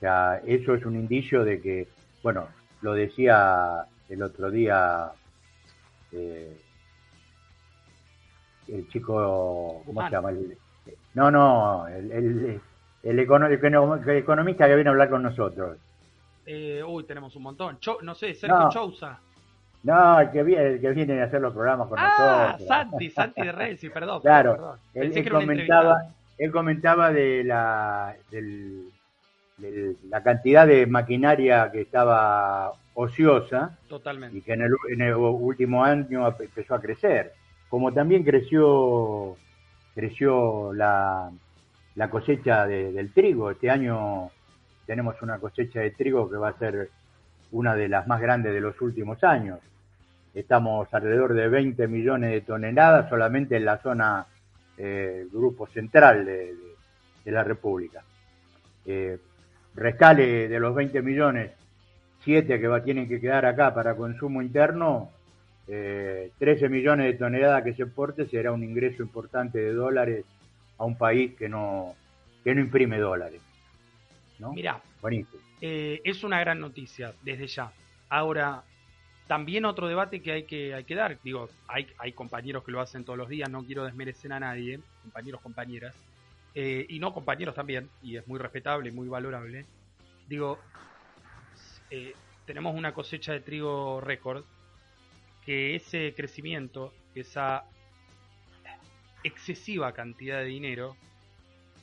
[0.04, 1.88] sea, eso es un indicio de que,
[2.22, 2.48] bueno,
[2.82, 5.10] lo decía el otro día
[6.12, 6.60] eh,
[8.68, 10.30] el chico, ¿cómo se llama?
[11.14, 12.60] no, no, el, el,
[13.02, 15.78] el, economista que viene a hablar con nosotros.
[16.44, 17.78] Eh, uy, tenemos un montón.
[18.02, 19.18] no sé, Sergio no, Chousa.
[19.84, 22.68] No, el que, viene, el que viene a hacer los programas con ah, nosotros.
[22.68, 24.22] Santi, Santi de Renzi, perdón.
[24.22, 26.02] Claro, Él, comentaba,
[26.38, 28.88] él comentaba de la, del,
[30.08, 34.38] la cantidad de maquinaria que estaba ociosa Totalmente.
[34.38, 34.62] y que en
[35.02, 37.34] el, último año empezó a crecer.
[37.68, 39.36] Como también creció,
[39.94, 41.30] creció la,
[41.94, 43.50] la cosecha del trigo.
[43.50, 44.30] Este año
[44.86, 46.88] tenemos una cosecha de trigo que va a ser
[47.52, 49.58] una de las más grandes de los últimos años.
[50.34, 54.26] Estamos alrededor de 20 millones de toneladas solamente en la zona
[54.76, 56.54] eh, grupo central de,
[57.26, 58.02] la República.
[58.84, 59.18] Eh,
[59.74, 61.52] rescale de los 20 millones,
[62.24, 65.10] 7 que va, tienen que quedar acá para consumo interno,
[65.66, 70.26] 13 eh, millones de toneladas que se exporte será un ingreso importante de dólares
[70.76, 71.94] a un país que no,
[72.42, 73.40] que no imprime dólares.
[74.38, 74.52] ¿no?
[74.52, 74.80] Mira,
[75.60, 77.72] eh, es una gran noticia desde ya.
[78.10, 78.62] Ahora,
[79.26, 82.80] también otro debate que hay que, hay que dar, digo, hay, hay compañeros que lo
[82.80, 85.94] hacen todos los días, no quiero desmerecer a nadie, compañeros, compañeras,
[86.54, 89.66] eh, y no compañeros también, y es muy respetable y muy valorable,
[90.28, 90.58] digo,
[91.90, 92.14] eh,
[92.44, 94.44] tenemos una cosecha de trigo récord,
[95.44, 97.64] que ese crecimiento, esa
[99.22, 100.96] excesiva cantidad de dinero,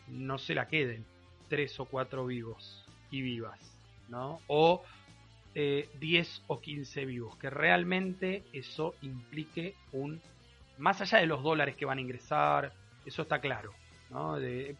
[0.08, 1.06] no se la queden
[1.48, 3.60] tres o cuatro vivos y vivas,
[4.10, 4.40] ¿no?
[4.48, 4.84] O
[5.54, 10.22] eh, 10 o 15 vivos, que realmente eso implique un,
[10.78, 12.74] más allá de los dólares que van a ingresar,
[13.06, 13.74] eso está claro,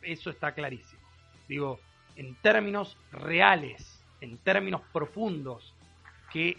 [0.02, 1.02] eso está clarísimo.
[1.48, 1.80] Digo,
[2.16, 5.74] en términos reales, en términos profundos,
[6.32, 6.58] que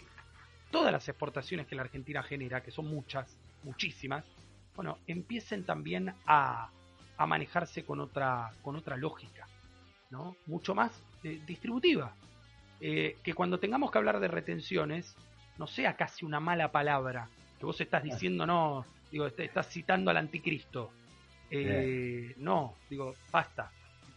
[0.71, 4.23] todas las exportaciones que la Argentina genera, que son muchas, muchísimas,
[4.75, 6.69] bueno, empiecen también a,
[7.25, 9.47] manejarse con otra, con otra lógica,
[10.09, 10.35] ¿no?
[10.45, 10.91] Mucho más
[11.23, 12.13] eh, distributiva.
[12.81, 15.15] Eh, que cuando tengamos que hablar de retenciones,
[15.57, 20.17] no sea casi una mala palabra, que vos estás diciendo, no, digo, estás citando al
[20.17, 20.91] anticristo.
[21.49, 23.71] Eh, no, digo, basta.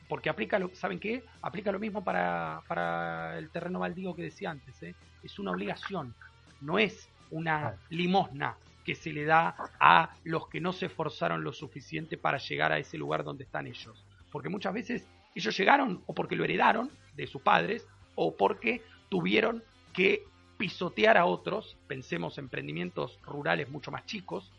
[0.09, 1.25] Porque aplica, lo, ¿saben qué?
[1.43, 4.83] Aplica lo mismo para, para el terreno baldío que decía antes.
[4.83, 4.95] ¿eh?
[5.23, 6.15] Es una obligación,
[6.61, 11.53] no es una limosna que se le da a los que no se esforzaron lo
[11.53, 14.05] suficiente para llegar a ese lugar donde están ellos.
[14.31, 17.87] Porque muchas veces ellos llegaron o porque lo heredaron de sus padres
[18.17, 19.63] o porque tuvieron
[19.93, 20.25] que
[20.59, 24.51] pisotear a otros, pensemos en emprendimientos rurales mucho más chicos,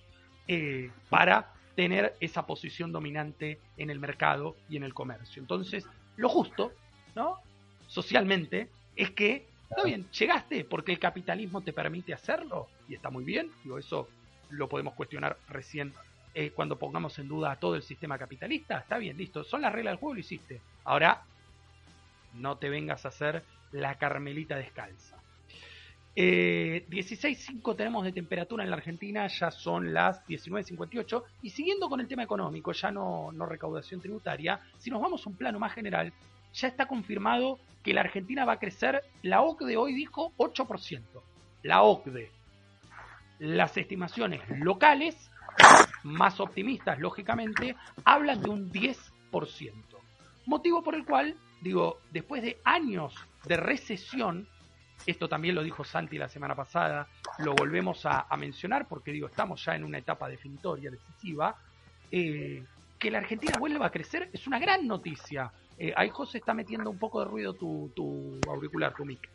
[0.47, 5.41] eh, para tener esa posición dominante en el mercado y en el comercio.
[5.41, 5.85] Entonces,
[6.15, 6.71] lo justo,
[7.15, 7.39] ¿no?
[7.87, 13.23] Socialmente, es que, está bien, llegaste porque el capitalismo te permite hacerlo y está muy
[13.23, 14.07] bien, digo, eso
[14.49, 15.93] lo podemos cuestionar recién
[16.33, 19.93] eh, cuando pongamos en duda todo el sistema capitalista, está bien, listo, son las reglas
[19.93, 20.61] del juego, lo hiciste.
[20.83, 21.23] Ahora,
[22.33, 25.17] no te vengas a hacer la carmelita descalza.
[26.19, 31.23] Eh, 16.5 tenemos de temperatura en la Argentina, ya son las 19.58.
[31.43, 35.29] Y siguiendo con el tema económico, ya no, no recaudación tributaria, si nos vamos a
[35.29, 36.11] un plano más general,
[36.53, 41.01] ya está confirmado que la Argentina va a crecer, la OCDE hoy dijo 8%.
[41.61, 42.31] La OCDE.
[43.39, 45.29] Las estimaciones locales,
[46.01, 48.97] más optimistas lógicamente, hablan de un 10%.
[50.47, 53.13] Motivo por el cual, digo, después de años
[53.45, 54.47] de recesión,
[55.05, 57.07] esto también lo dijo Santi la semana pasada,
[57.39, 61.55] lo volvemos a, mencionar porque digo, estamos ya en una etapa definitoria, decisiva.
[62.11, 62.63] Eh,
[62.97, 65.51] que la Argentina vuelva a crecer es una gran noticia.
[65.77, 69.29] Eh, ahí José está metiendo un poco de ruido tu, auricular, tu mic.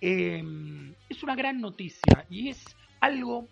[0.00, 2.62] Em, es una gran noticia y es
[3.00, 3.48] algo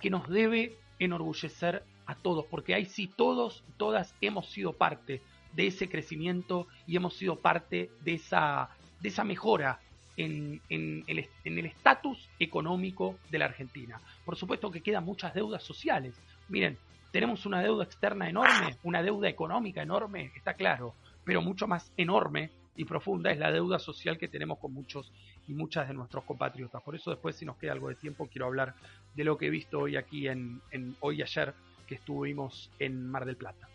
[0.00, 5.20] que nos debe enorgullecer a todos, porque ahí sí todos, todas hemos sido parte
[5.52, 9.80] de ese crecimiento y hemos sido parte de esa, de esa mejora
[10.16, 14.00] en, en el estatus económico de la Argentina.
[14.24, 16.14] Por supuesto que quedan muchas deudas sociales.
[16.48, 16.78] Miren,
[17.12, 20.94] tenemos una deuda externa enorme, una deuda económica enorme, está claro,
[21.24, 25.12] pero mucho más enorme y profunda es la deuda social que tenemos con muchos
[25.46, 26.82] y muchas de nuestros compatriotas.
[26.82, 28.74] Por eso después, si nos queda algo de tiempo, quiero hablar
[29.14, 30.62] de lo que he visto hoy aquí en,
[31.00, 31.52] hoy y ayer
[31.86, 33.68] que estuvimos en Mar del Plata.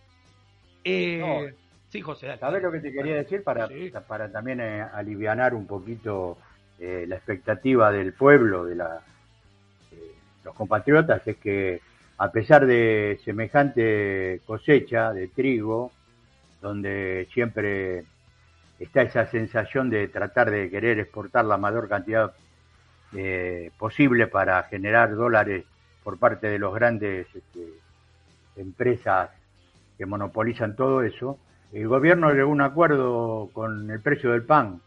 [0.83, 1.53] Eh,
[1.89, 2.37] sí, José.
[2.37, 3.69] ¿Sabes lo que te quería decir para,
[4.07, 6.37] para también eh, alivianar un poquito
[6.79, 9.01] eh, la expectativa del pueblo, de la,
[10.43, 11.27] los compatriotas?
[11.27, 11.81] Es que
[12.17, 15.91] a pesar de semejante cosecha de trigo,
[16.61, 18.05] donde siempre
[18.79, 22.33] está esa sensación de tratar de querer exportar la mayor cantidad
[23.13, 25.65] eh, posible para generar dólares
[26.03, 27.73] por parte de los grandes este,
[28.55, 29.29] empresas
[29.97, 31.37] que monopolizan todo eso,
[31.73, 34.81] el gobierno llegó a un acuerdo con el precio del pan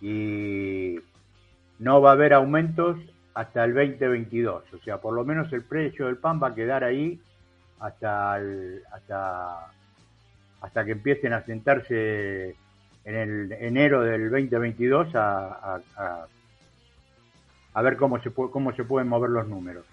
[0.00, 0.98] y
[1.78, 2.98] no va a haber aumentos
[3.34, 4.64] hasta el 2022.
[4.72, 7.20] O sea, por lo menos el precio del pan va a quedar ahí
[7.78, 8.40] hasta,
[8.92, 9.72] hasta,
[10.60, 12.56] hasta que empiecen a sentarse
[13.04, 15.80] en el enero del 2022 a,
[17.74, 19.84] a, ver cómo se, cómo se pueden mover los números.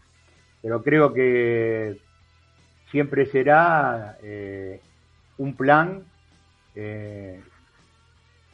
[0.62, 2.00] Pero creo que
[2.90, 4.82] siempre será eh,
[5.38, 6.04] un plan
[6.76, 7.42] eh,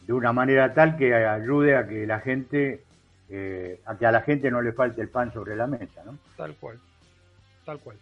[0.06, 2.84] de una manera tal que ayude a que la gente
[3.30, 6.18] eh, a que a la gente no le falte el pan sobre la mesa, ¿no?
[6.36, 6.80] Tal cual,
[7.66, 7.98] tal cual.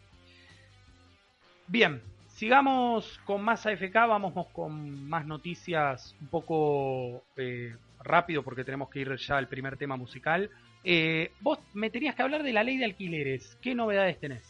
[1.67, 8.89] Bien, sigamos con más AFK, vamos con más noticias un poco eh, rápido porque tenemos
[8.89, 10.49] que ir ya al primer tema musical.
[10.83, 14.43] Eh, vos me tenías que hablar de la ley de alquileres, ¿qué novedades tenés?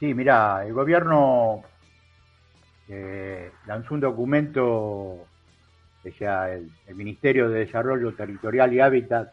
[0.00, 1.62] Sí, mira, el gobierno
[3.66, 5.26] lanzó un documento, o
[6.18, 9.32] sea, el Ministerio de Desarrollo Territorial y Hábitat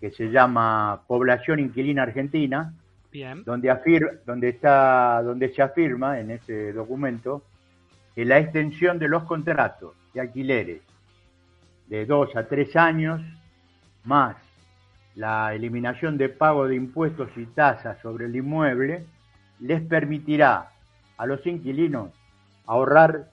[0.00, 2.72] que se llama Población Inquilina Argentina,
[3.44, 7.42] Donde, afir, donde, está, donde se afirma en ese documento
[8.14, 10.80] que la extensión de los contratos de alquileres
[11.88, 13.20] de dos a tres años,
[14.04, 14.36] más
[15.16, 19.04] la eliminación de pago de impuestos y tasas sobre el inmueble,
[19.58, 20.70] les permitirá
[21.18, 22.10] a los inquilinos
[22.66, 23.30] ahorrar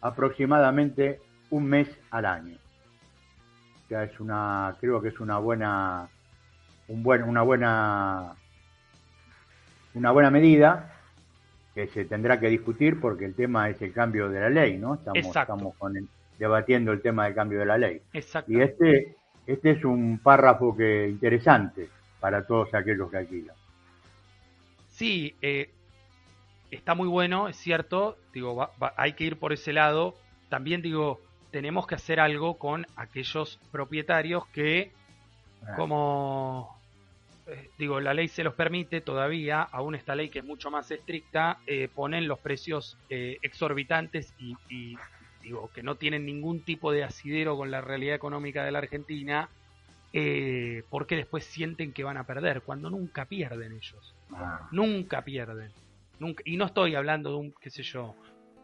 [0.00, 2.58] aproximadamente un mes al año
[4.02, 6.08] es una, creo que es una buena,
[6.88, 8.34] un buen, una buena,
[9.94, 10.90] una buena medida
[11.74, 14.94] que se tendrá que discutir porque el tema es el cambio de la ley, ¿no?
[14.94, 18.00] Estamos, estamos con debatiendo el tema del cambio de la ley.
[18.48, 21.88] Y este, este es un párrafo que interesante
[22.20, 23.56] para todos aquellos que alquilan.
[24.88, 25.70] Sí, eh,
[26.70, 28.16] está muy bueno, es cierto.
[28.32, 30.14] Digo, hay que ir por ese lado.
[30.48, 34.92] También digo, tenemos que hacer algo con aquellos propietarios que,
[35.62, 35.74] ah.
[35.76, 36.76] como
[37.46, 40.90] eh, digo, la ley se los permite todavía, aún esta ley que es mucho más
[40.90, 44.96] estricta, eh, ponen los precios eh, exorbitantes y,
[45.42, 49.50] digo que no tienen ningún tipo de asidero con la realidad económica de la Argentina,
[50.90, 54.68] porque después sienten que van a perder, cuando nunca pierden ellos, ah.
[54.72, 55.70] nunca pierden.
[56.18, 58.14] Nunca, y no estoy hablando de un, qué sé yo,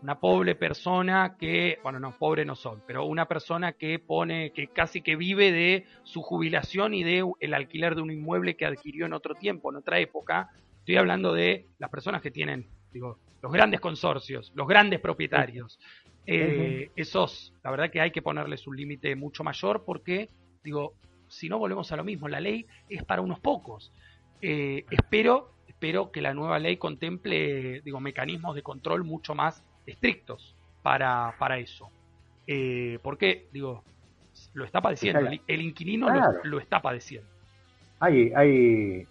[0.03, 4.69] una pobre persona que, bueno, no, pobre no son, pero una persona que pone, que
[4.69, 9.07] casi que vive de su jubilación y de el alquiler de un inmueble que adquirió
[9.07, 10.51] en otro tiempo, en otra época.
[10.79, 15.79] Estoy hablando de las personas que tienen, digo, los grandes consorcios, los grandes propietarios.
[16.27, 20.31] Eh, esos, la verdad que hay que ponerles un límite mucho mayor porque,
[20.63, 20.95] digo,
[21.29, 23.93] si no volvemos a lo mismo, la ley es para unos pocos.
[24.41, 30.55] Eh, espero, espero que la nueva ley contemple, digo, mecanismos de control mucho más estrictos
[30.83, 31.89] para, para eso.
[32.47, 33.83] Eh, porque, digo,
[34.53, 36.07] lo está padeciendo, el, inquilino
[36.45, 37.27] lo, está padeciendo.
[37.99, 39.07] Hay, hay,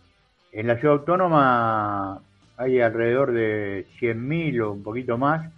[0.51, 2.21] en la ciudad autónoma
[2.55, 5.51] hay alrededor de 100.000 o un poquito más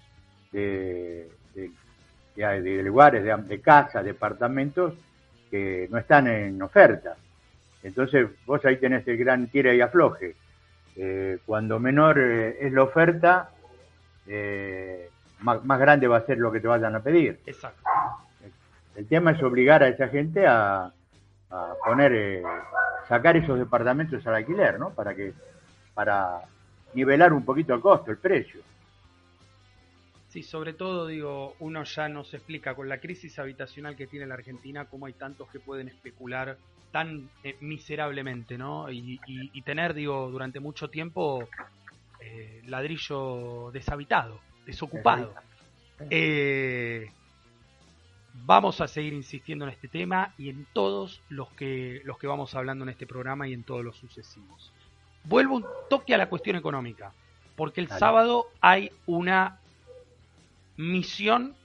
[0.53, 4.93] de, de, lugares, de, de casas, departamentos
[5.49, 7.17] que no están en oferta.
[7.83, 10.35] Entonces vos ahí tenés el gran tira y afloje.
[10.95, 13.51] Eh, cuando menor eh, es la oferta,
[14.27, 15.09] eh,
[15.41, 17.39] más, grande va a ser lo que te vayan a pedir.
[17.45, 17.81] Exacto.
[18.95, 20.91] El tema es obligar a esa gente a,
[21.85, 22.43] poner, eh,
[23.07, 24.91] sacar esos departamentos al alquiler, ¿no?
[24.91, 25.33] Para que,
[25.93, 26.41] para
[26.93, 28.61] nivelar un poquito el costo, el precio.
[30.29, 34.35] Sí, sobre todo, digo, uno ya nos explica con la crisis habitacional que tiene la
[34.35, 36.57] Argentina cómo hay tantos que pueden especular
[36.91, 38.91] tan eh, miserablemente, ¿no?
[38.91, 39.19] Y,
[39.63, 41.47] tener, digo, durante mucho tiempo
[42.19, 45.33] eh, ladrillo deshabitado, desocupado.
[46.09, 47.11] Eh,
[48.33, 52.55] vamos a seguir insistiendo en este tema y en todos los que, los que vamos
[52.55, 54.73] hablando en este programa y en todos los sucesivos.
[55.23, 57.13] Vuelvo un toque a la cuestión económica,
[57.55, 59.59] porque el sábado hay una
[60.77, 61.55] misión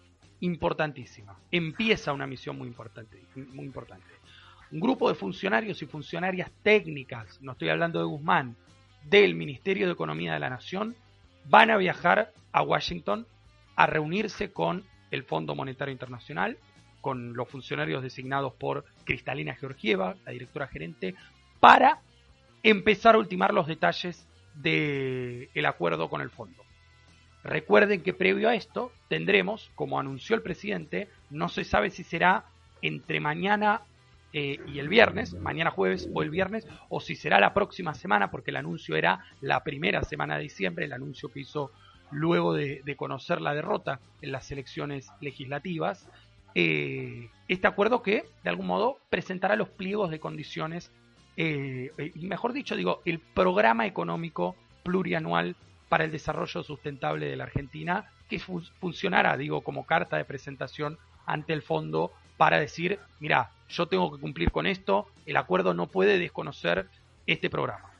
[0.41, 1.39] importantísima.
[1.51, 4.07] Empieza una misión muy importante, muy importante.
[4.73, 8.57] Un grupo de funcionarios y funcionarias técnicas, no estoy hablando de Guzmán,
[9.05, 10.97] del Ministerio de Economía de la Nación,
[11.45, 13.27] van a viajar a Washington
[13.77, 16.59] a reunirse con el Fondo Monetario Internacional,
[17.01, 21.14] con los funcionarios designados por Cristalina Georgieva, la directora gerente,
[21.61, 22.01] para
[22.64, 26.64] empezar a ultimar los detalles del acuerdo con el fondo.
[27.45, 32.47] Recuerden que previo a esto tendremos, como anunció el presidente, no se sabe si será
[32.83, 33.83] entre mañana
[34.39, 38.30] eh, y el viernes, mañana jueves o el viernes, o si será la próxima semana,
[38.30, 41.70] porque el anuncio era la primera semana de diciembre, el anuncio que hizo
[42.11, 46.07] luego de, conocer la derrota en las elecciones legislativas,
[46.55, 50.93] eh, este acuerdo que, de algún modo, presentará los pliegos de condiciones,
[51.39, 55.57] eh, y mejor dicho, digo, el programa económico plurianual
[55.89, 61.55] para el desarrollo sustentable de la Argentina, que funcionará, digo, como carta de presentación ante
[61.55, 66.18] el fondo para decir, mira, yo tengo que cumplir con esto, el acuerdo no puede
[66.18, 66.87] desconocer
[67.26, 67.91] este programa.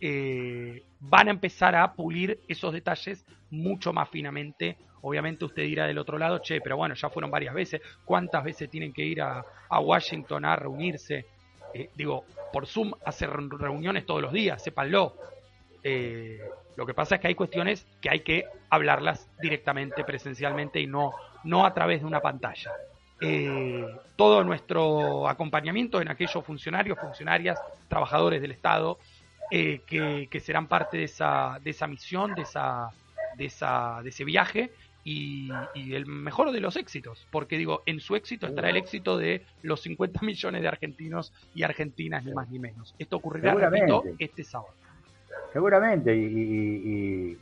[0.00, 4.76] Eh, van a empezar a pulir esos detalles mucho más finamente.
[5.02, 7.80] Obviamente usted dirá del otro lado, che, pero bueno, ya fueron varias veces.
[8.04, 9.44] ¿Cuántas veces tienen que ir a,
[9.80, 11.26] Washington a reunirse?
[11.72, 15.14] Eh, digo, por Zoom hacer reuniones todos los días, sépanlo.
[15.82, 16.40] Eh,
[16.76, 21.12] lo que pasa es que hay cuestiones que hay que hablarlas directamente, presencialmente y no,
[21.44, 22.72] no a través de una pantalla.
[23.24, 27.58] Eh, todo nuestro acompañamiento en aquellos funcionarios, funcionarias,
[27.88, 28.98] trabajadores del Estado
[29.50, 32.90] eh, que, serán parte de esa, de esa misión, de, esa,
[33.36, 34.70] de, esa, de ese viaje
[35.04, 39.42] y, el mejor de los éxitos, porque digo, en su éxito estará el éxito de
[39.62, 42.94] los 50 millones de argentinos y argentinas, ni más ni menos.
[42.98, 44.72] Esto ocurrirá, repito, este sábado.
[45.52, 47.38] Seguramente, y,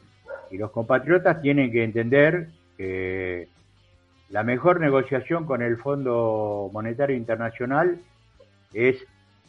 [0.51, 3.49] los compatriotas tienen que entender que
[4.33, 8.01] la mejor negociación con el Fondo Monetario Internacional
[8.73, 8.97] es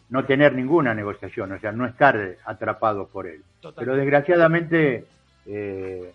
[0.09, 3.41] no tener ninguna negociación, o sea, no estar atrapados por él.
[3.77, 5.05] Pero desgraciadamente
[5.45, 6.11] eh,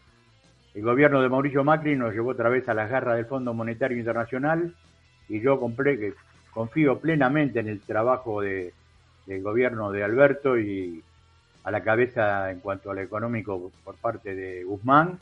[0.75, 3.97] el gobierno de Mauricio Macri nos llevó otra vez a las garras del Fondo Monetario
[3.97, 4.75] Internacional
[5.31, 5.59] y yo
[6.53, 8.73] confío plenamente en el trabajo del
[9.43, 11.03] gobierno de Alberto y,
[11.64, 15.19] a la cabeza en cuanto a lo económico por parte de Guzmán,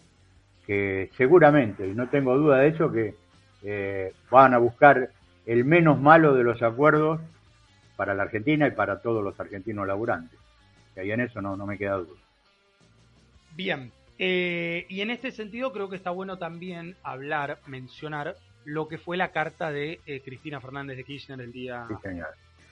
[0.66, 3.14] que seguramente, y no tengo duda de eso, que
[3.68, 5.10] eh, van a buscar
[5.44, 7.20] el menos malo de los acuerdos
[7.96, 10.38] para la Argentina y para todos los argentinos laburantes.
[10.94, 12.20] Y ahí en eso no, no me queda duda.
[13.56, 18.98] Bien, eh, y en este sentido creo que está bueno también hablar, mencionar lo que
[18.98, 21.88] fue la carta de eh, Cristina Fernández de Kirchner el día,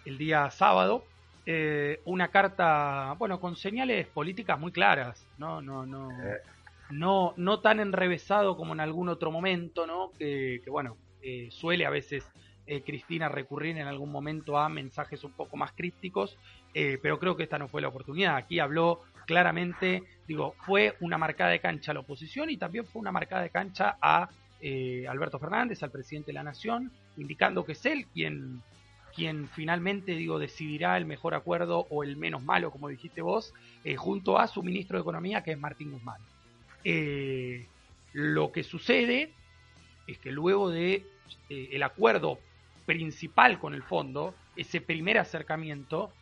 [0.05, 1.05] el día sábado,
[1.45, 5.61] eh, una carta, bueno, con señales políticas muy claras, ¿no?
[5.61, 6.09] No, no,
[6.91, 10.13] no, no tan enrevesado como en algún otro momento, ¿no?
[10.19, 12.25] Que, bueno, eh, suele a veces
[12.67, 16.39] eh, Cristina recurrir en algún momento a mensajes un poco más crípticos,
[16.73, 18.37] pero creo que esta no fue la oportunidad.
[18.37, 23.01] Aquí habló claramente, digo, fue una marcada de cancha a la oposición y también fue
[23.01, 24.29] una marcada de cancha a
[25.09, 28.61] Alberto Fernández, al presidente de la Nación, indicando que es él quien
[29.15, 33.55] quien finalmente, digo, decidirá el mejor acuerdo o el menos malo, como dijiste vos,
[33.85, 36.21] eh, junto a su ministro de Economía, que es Martín Guzmán.
[36.85, 37.67] Eh,
[38.13, 39.33] lo que sucede
[40.07, 41.07] es que luego de
[41.49, 42.39] eh, el acuerdo
[42.87, 46.13] principal con el fondo, ese primer acercamiento,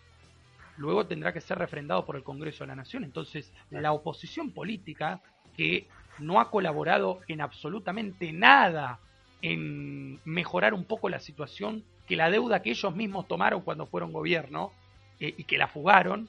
[0.76, 3.04] luego tendrá que ser refrendado por el Congreso de la Nación.
[3.04, 5.20] Entonces, la oposición política,
[5.56, 5.88] que
[6.18, 9.00] no ha colaborado en absolutamente nada
[9.42, 14.12] en mejorar un poco la situación que la deuda que ellos mismos tomaron cuando fueron
[14.12, 14.72] gobierno
[15.20, 16.28] eh, y que la fugaron,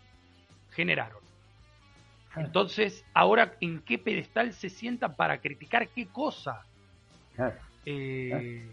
[0.72, 1.23] generaron.
[2.38, 6.66] Entonces, ahora, ¿en qué pedestal se sientan para criticar qué cosa?
[7.86, 8.66] Eh,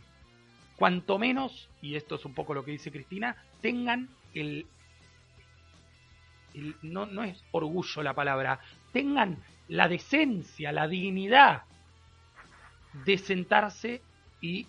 [0.77, 4.67] cuanto menos, y esto es un poco lo que dice Cristina, tengan el,
[6.83, 8.61] no, no es orgullo la palabra,
[8.93, 9.39] tengan
[9.69, 11.63] la decencia, la dignidad
[13.05, 14.01] de sentarse
[14.41, 14.67] y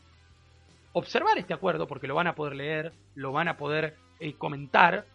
[0.94, 5.06] observar este acuerdo, porque lo van a poder leer, lo van a poder eh, comentar,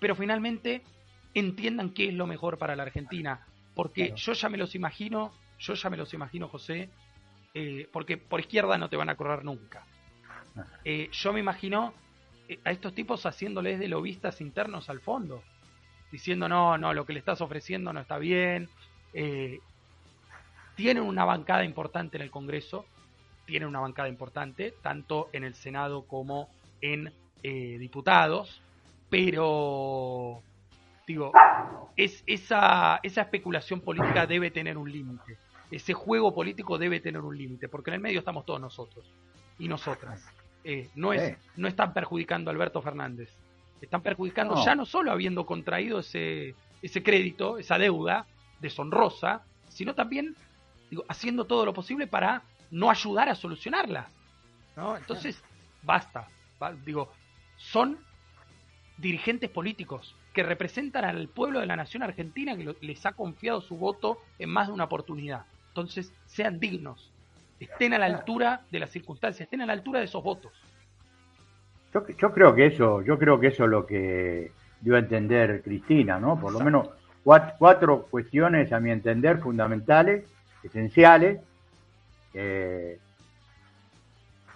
[0.00, 0.82] pero finalmente
[1.40, 5.74] entiendan qué es lo mejor para la Argentina, porque yo ya me los imagino yo
[5.74, 6.90] ya me los imagino, José,
[7.54, 9.84] eh, porque por izquierda no te van a correr nunca.
[10.86, 11.92] Eh, yo me imagino
[12.48, 15.42] eh, a estos tipos haciéndoles de lobistas internos al fondo,
[16.10, 18.70] diciendo no, no, lo que le estás ofreciendo no está bien.
[20.76, 22.86] tienen una bancada importante en el Congreso,
[23.44, 26.48] tienen una bancada importante, tanto en el Senado como
[26.80, 27.12] en
[27.42, 28.62] diputados,
[29.10, 30.42] pero
[31.06, 31.32] digo,
[31.96, 35.38] es, esa, esa especulación política debe tener un límite.
[35.70, 39.04] Ese juego político debe tener un límite, porque en el medio estamos todos nosotros
[39.58, 40.24] y nosotras.
[40.64, 43.30] Eh, no, es, no están perjudicando a Alberto Fernández.
[43.80, 48.26] Están perjudicando ya no solo habiendo contraído ese, ese crédito, esa deuda
[48.60, 50.34] deshonrosa, sino también
[50.90, 54.08] digo, haciendo todo lo posible para no ayudar a solucionarla.
[54.76, 54.96] ¿no?
[54.96, 55.42] Entonces,
[55.82, 56.28] basta.
[56.84, 57.12] Digo,
[57.56, 57.98] son
[58.98, 63.76] dirigentes políticos que representan al pueblo de la nación argentina que les ha confiado su
[63.76, 65.44] voto en más de una oportunidad.
[65.68, 67.10] Entonces, sean dignos,
[67.60, 70.52] estén a la altura de las circunstancias, estén a la altura de esos votos.
[72.18, 76.20] Yo, creo que eso, yo creo que eso es lo que dio a entender Cristina,
[76.20, 76.38] ¿no?
[76.38, 76.90] Por lo menos
[77.24, 80.24] cuatro, cuestiones, a mi entender, fundamentales,
[80.62, 81.40] esenciales,
[82.32, 82.98] que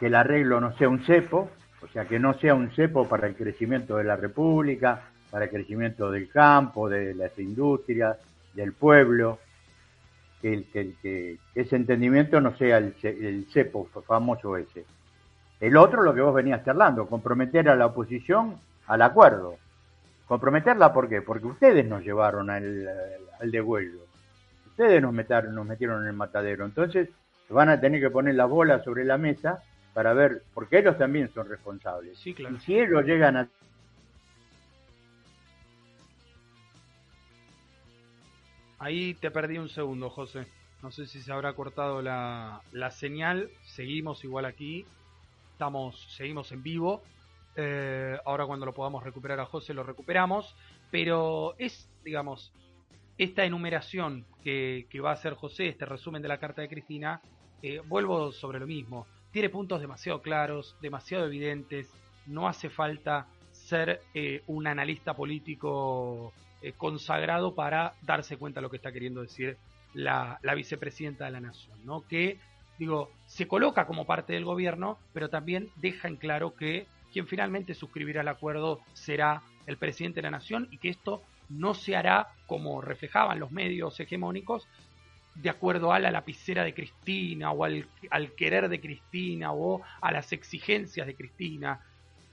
[0.01, 1.51] el arreglo no sea un cepo,
[1.83, 5.51] o sea, que no sea un cepo para el crecimiento de la República, para el
[5.51, 8.19] crecimiento del campo, de las industrias,
[8.55, 9.39] del pueblo,
[10.43, 14.85] que, que, ese entendimiento no sea el, el, cepo famoso ese.
[15.61, 18.57] El otro, lo que vos venías charlando, comprometer a la oposición
[18.87, 19.57] al acuerdo.
[20.27, 21.23] Comprometerla, ¿por qué?
[21.23, 22.89] Porque ustedes nos llevaron al,
[23.41, 23.65] al.
[24.67, 26.65] Ustedes nos metieron, nos metieron en el matadero.
[26.65, 27.11] Entonces,
[27.51, 29.63] van a tener que poner la bola sobre la mesa
[29.95, 32.19] para ver, porque ellos también son responsables.
[32.19, 32.57] Sí, claro.
[32.57, 33.49] Y si ellos llegan a
[38.81, 40.47] Ahí te perdí un segundo, José.
[40.83, 42.63] No sé si se habrá cortado la,
[42.93, 43.51] señal.
[43.63, 44.87] Seguimos igual aquí.
[45.53, 47.03] Estamos, seguimos en vivo.
[47.57, 50.57] Eh, ahora cuando lo podamos recuperar a José lo recuperamos.
[50.91, 52.55] Pero es, digamos,
[53.19, 57.21] esta enumeración que, va a hacer José, este resumen de la carta de Cristina,
[57.63, 59.07] eh, vuelvo sobre lo mismo.
[59.33, 61.93] Tiene puntos demasiado claros, demasiado evidentes.
[62.27, 68.71] No hace falta ser eh, un analista político eh, consagrado para darse cuenta de lo
[68.71, 69.57] que está queriendo decir
[69.95, 72.07] la, vicepresidenta de la Nación, ¿no?
[72.07, 72.39] Que,
[72.79, 77.75] digo, se coloca como parte del gobierno, pero también deja en claro que quien finalmente
[77.75, 82.29] suscribirá el acuerdo será el presidente de la Nación y que esto no se hará
[82.47, 84.69] como reflejaban los medios hegemónicos
[85.35, 90.13] de acuerdo a la lapicera de Cristina o al, al querer de Cristina o a
[90.13, 91.81] las exigencias de Cristina.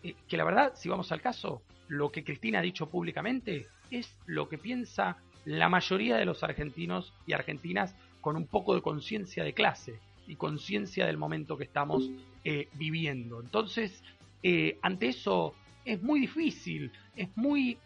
[0.03, 4.17] Eh, que la verdad, si vamos al caso, lo que Cristina ha dicho públicamente es
[4.25, 9.43] lo que piensa la mayoría de los argentinos y argentinas con un poco de conciencia
[9.43, 12.09] de clase y conciencia del momento que estamos
[12.43, 13.39] eh, viviendo.
[13.39, 14.03] Entonces,
[14.43, 17.77] eh, ante eso es muy difícil, es muy,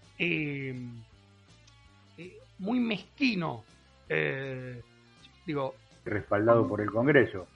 [2.57, 3.64] muy mezquino,
[5.45, 5.75] digo...
[6.03, 7.47] Respaldado por el Congreso.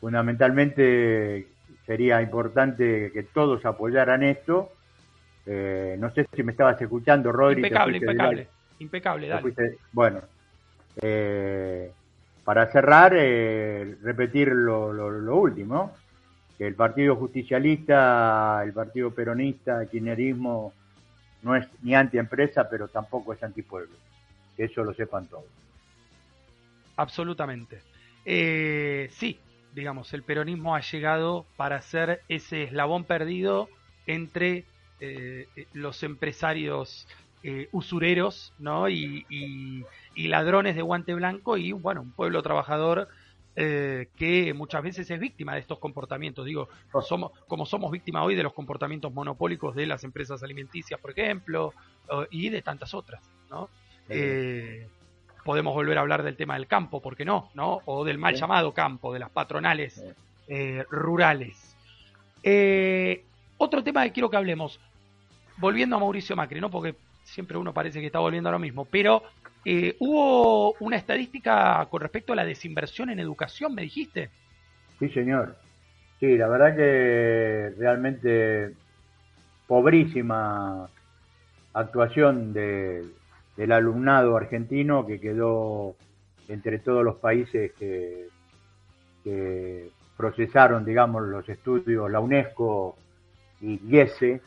[0.00, 1.46] Fundamentalmente
[1.86, 4.72] sería importante que todos apoyaran esto
[5.46, 7.56] eh, no sé si me estabas escuchando, Rodri.
[7.56, 8.48] Impecable, impecable.
[8.78, 9.78] Impecable, dale.
[9.92, 10.20] bueno,
[11.02, 11.90] eh,
[12.44, 15.92] para cerrar, eh, repetir lo, lo, último,
[16.56, 20.72] que el Partido Justicialista, el Partido Peronista, el kirchnerismo,
[21.42, 23.96] no es ni antiempresa, pero tampoco es antipueblo.
[24.56, 25.44] Que eso lo sepan todos.
[27.00, 27.82] Absolutamente.
[28.24, 29.40] sí,
[29.74, 33.68] digamos, el peronismo ha llegado para ser ese eslabón perdido
[34.06, 34.64] entre
[35.00, 37.08] eh, los empresarios
[37.42, 38.88] eh, usureros ¿no?
[38.88, 39.84] Y,
[40.14, 43.08] ladrones de guante blanco y bueno, un pueblo trabajador
[43.56, 46.44] eh, que muchas veces es víctima de estos comportamientos.
[46.44, 46.68] Digo,
[47.02, 51.72] somos, como somos víctimas hoy de los comportamientos monopólicos de las empresas alimenticias, por ejemplo,
[52.30, 53.22] y de tantas otras.
[53.48, 53.70] ¿no?
[55.44, 57.50] Podemos volver a hablar del tema del campo, ¿por qué no?
[57.54, 57.80] ¿no?
[57.86, 60.04] O del mal llamado campo, de las patronales
[60.90, 61.76] rurales.
[63.58, 64.80] otro tema que quiero que hablemos,
[65.58, 66.70] volviendo a Mauricio Macri, ¿no?
[66.70, 66.94] Porque
[67.24, 69.22] siempre uno parece que está volviendo a lo mismo, pero
[69.64, 74.30] eh, hubo una estadística con respecto a la desinversión en educación, me dijiste.
[74.98, 75.56] Sí, señor.
[76.18, 78.74] Sí, la verdad que realmente
[79.66, 80.88] pobrísima
[81.72, 83.04] actuación de,
[83.60, 85.94] del alumnado argentino que quedó
[86.48, 88.28] entre todos los países que,
[90.16, 92.96] procesaron, digamos, los estudios, la UNESCO
[93.60, 94.40] y GIESE,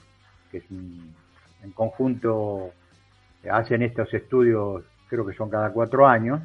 [0.52, 2.72] que en conjunto
[3.52, 6.42] hacen estos estudios, creo que son cada cuatro años,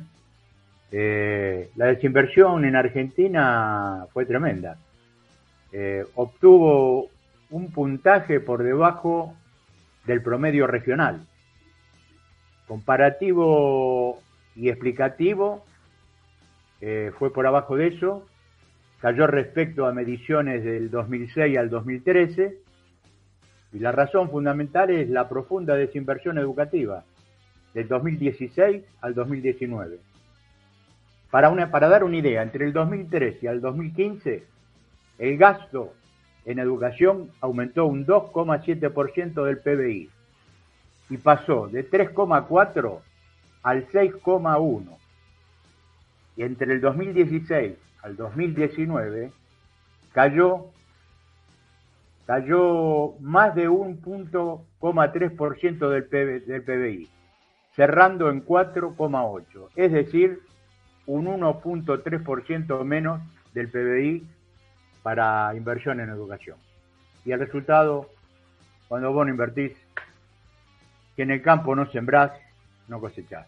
[0.91, 4.79] Eh, la desinversión en Argentina fue tremenda.
[5.71, 7.11] Eh, obtuvo
[7.51, 9.35] un puntaje por debajo
[10.07, 11.28] del promedio regional.
[12.69, 14.21] Comparativo
[14.55, 15.65] y explicativo
[16.83, 18.27] eh, fue por abajo de eso,
[19.01, 22.59] cayó respecto a mediciones del 2006 al 2013
[23.73, 27.05] y la razón fundamental es la profunda desinversión educativa
[27.73, 29.99] del 2016 al 2019.
[31.31, 34.45] Para, para dar una idea, entre el 2013 y el 2015,
[35.19, 35.95] el gasto
[36.45, 40.11] en educación aumentó un 2,7% del PBI
[41.11, 43.01] y pasó de 3,4
[43.63, 44.97] al 6,1.
[46.37, 49.33] Y entre el 2016 al 2019
[50.13, 50.71] cayó
[52.29, 57.09] cayó más de un punto del, del PBI,
[57.75, 60.43] cerrando en 4,8, es decir,
[61.07, 63.23] un 1.3% menos
[63.55, 64.27] del PBI
[65.03, 66.59] para inversión en educación.
[67.25, 68.11] Y el resultado,
[68.89, 69.73] cuando vos no invertís,
[71.19, 72.31] que en el campo no sembrás,
[72.87, 73.45] no cosechás.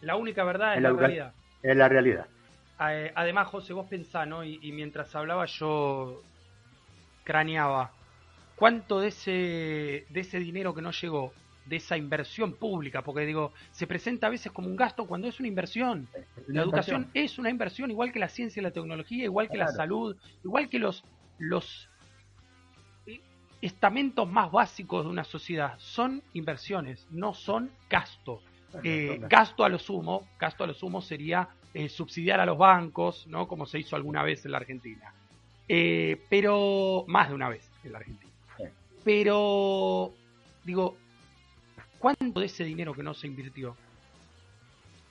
[0.00, 1.34] La única verdad es la, realidad.
[1.62, 2.26] Es la realidad.
[2.78, 4.42] Además, José, vos pensás, ¿no?
[4.42, 6.22] Y, y, mientras hablaba yo
[7.24, 7.90] craneaba,
[8.56, 11.34] ¿cuánto de ese, de ese dinero que no llegó
[11.66, 15.38] de esa inversión pública, porque digo, se presenta a veces como un gasto cuando es
[15.40, 16.08] una inversión.
[16.46, 19.68] la educación es una inversión, igual que la ciencia y la tecnología, igual que la
[19.68, 21.04] salud, igual que los,
[21.38, 21.90] los
[23.66, 25.74] estamentos más básicos de una sociedad.
[25.78, 28.42] Son inversiones, no son gastos.
[28.82, 33.26] Eh, gasto a lo sumo, gasto a lo sumo sería eh, subsidiar a los bancos,
[33.28, 33.46] ¿no?
[33.46, 35.14] Como se hizo alguna vez en la Argentina.
[35.68, 38.32] Eh, pero, más de una vez en la Argentina.
[39.04, 40.12] Pero,
[40.64, 40.96] digo,
[42.04, 43.74] ¿Cuánto de ese dinero que no se invirtió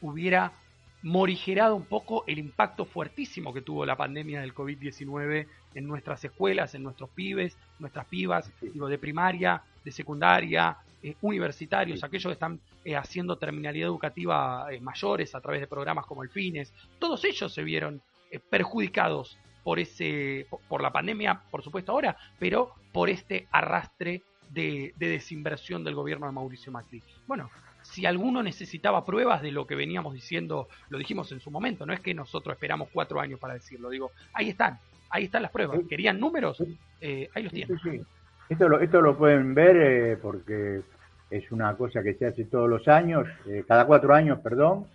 [0.02, 0.54] hubiera
[1.02, 6.76] morigerado un poco el impacto fuertísimo que tuvo la pandemia del COVID-19 en nuestras escuelas,
[6.76, 12.62] en nuestros pibes, nuestras pibas, digo, de primaria, de secundaria, eh, universitarios, aquellos que están
[12.86, 17.54] eh, haciendo terminalidad educativa eh, mayores a través de programas como el FINES, todos ellos
[17.54, 18.02] se vieron
[18.50, 25.84] perjudicados por ese, por la pandemia, por supuesto ahora, pero por este arrastre de, desinversión
[25.84, 27.04] del gobierno de Mauricio Macri.
[27.28, 27.50] Bueno,
[27.82, 31.94] si alguno necesitaba pruebas de lo que veníamos diciendo, lo dijimos en su momento, no
[31.94, 34.80] es que nosotros esperamos cuatro años para decirlo, digo, ahí están,
[35.14, 35.80] ahí están las pruebas.
[35.88, 36.61] ¿Querían números?
[36.99, 38.06] Eh, ahí los tienen.
[38.49, 40.81] Esto, lo, esto lo pueden ver eh, porque
[41.30, 44.85] es una cosa que se hace todos los años, eh, cada cuatro años, perdón,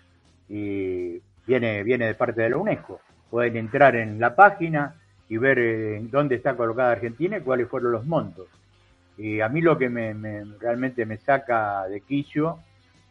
[0.49, 3.01] y viene, viene de parte de la UNESCO.
[3.31, 4.97] Pueden entrar en la página
[5.28, 8.49] y ver dónde está colocada Argentina y cuáles fueron los montos.
[9.16, 10.15] Y a mí lo que me,
[10.59, 12.59] realmente me saca de quicio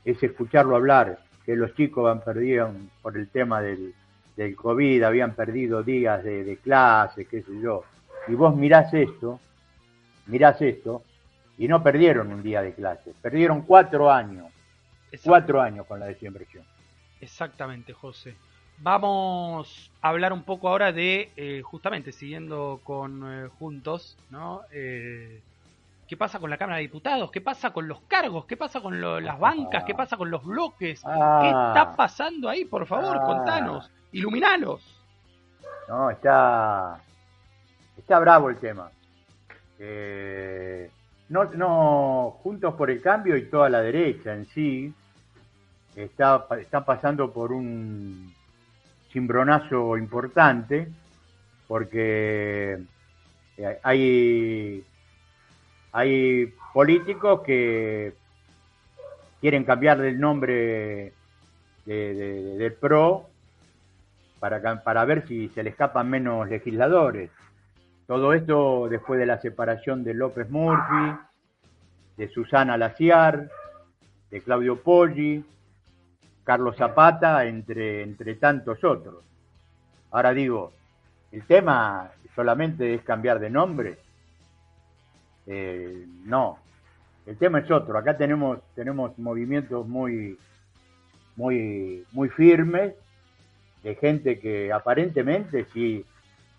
[0.04, 2.72] es escucharlo hablar, que los chicos han perdido
[3.02, 3.94] por el tema del,
[4.38, 7.84] del COVID, habían perdido días de, de clase, qué sé yo.
[8.28, 9.40] Y vos mirás esto,
[10.28, 11.04] mirás esto,
[11.58, 14.46] y no perdieron un día de clase, perdieron cuatro años,
[15.24, 16.64] cuatro años con la desinversión.
[17.20, 18.36] Exactamente, José.
[18.80, 24.62] Vamos a hablar un poco ahora de, eh, justamente, siguiendo con eh, Juntos, ¿no?
[24.72, 25.42] Eh,
[26.08, 27.30] ¿Qué pasa con la Cámara de Diputados?
[27.32, 28.46] ¿Qué pasa con los cargos?
[28.46, 29.84] ¿Qué pasa con las bancas?
[29.84, 31.02] ¿Qué pasa con los bloques?
[31.02, 31.74] ¿Qué ah.
[31.76, 32.64] está pasando ahí?
[32.64, 33.26] Por favor, ah.
[33.26, 34.82] contanos, iluminanos.
[35.90, 36.98] No, está,
[37.98, 38.90] está bravo el tema.
[39.80, 40.90] Eh,
[41.30, 44.94] no, no, Juntos por el Cambio y toda la derecha en sí
[45.94, 48.34] está, están pasando por un
[49.12, 50.88] cimbronazo importante
[51.68, 52.80] porque
[53.58, 54.86] eh, hay
[55.98, 58.14] hay políticos que
[59.42, 61.12] quieren cambiar el nombre
[61.88, 63.28] del PRO
[64.40, 67.32] para, para ver si se le escapan menos legisladores.
[68.06, 71.18] Todo esto después de la separación de López Murphy,
[72.16, 73.50] de Susana Laciar,
[74.30, 75.44] de Claudio Poggi,
[76.44, 79.24] Carlos Zapata, entre, entre tantos otros.
[80.12, 80.74] Ahora digo,
[81.32, 84.07] el tema solamente es cambiar de nombre.
[85.48, 86.60] Eh, no,
[87.26, 87.98] el tema es otro.
[87.98, 90.38] Acá tenemos, tenemos movimientos muy,
[91.36, 92.94] muy, muy firmes
[93.84, 96.06] de gente que aparentemente si,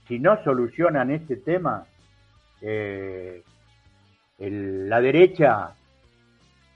[0.06, 1.84] si no solucionan este tema,
[2.62, 3.42] eh,
[4.38, 5.74] la derecha,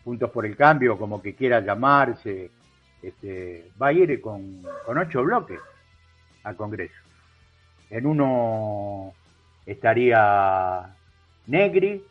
[0.04, 2.50] Puntos por el Cambio, como que quiera llamarse,
[3.00, 5.60] este, va a ir con, con ocho bloques
[6.42, 7.00] al Congreso.
[7.88, 9.12] En uno
[9.64, 10.92] estaría
[11.46, 12.02] Negri,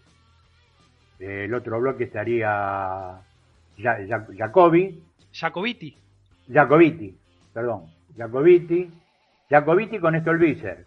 [1.19, 3.21] el otro bloque estaría
[3.77, 5.03] Jacobi.
[5.33, 5.97] Jacobiti.
[6.51, 7.15] Jacobiti,
[7.53, 7.85] perdón,
[8.17, 8.91] Jacobiti,
[9.49, 10.85] Jacobiti con Stolbizer,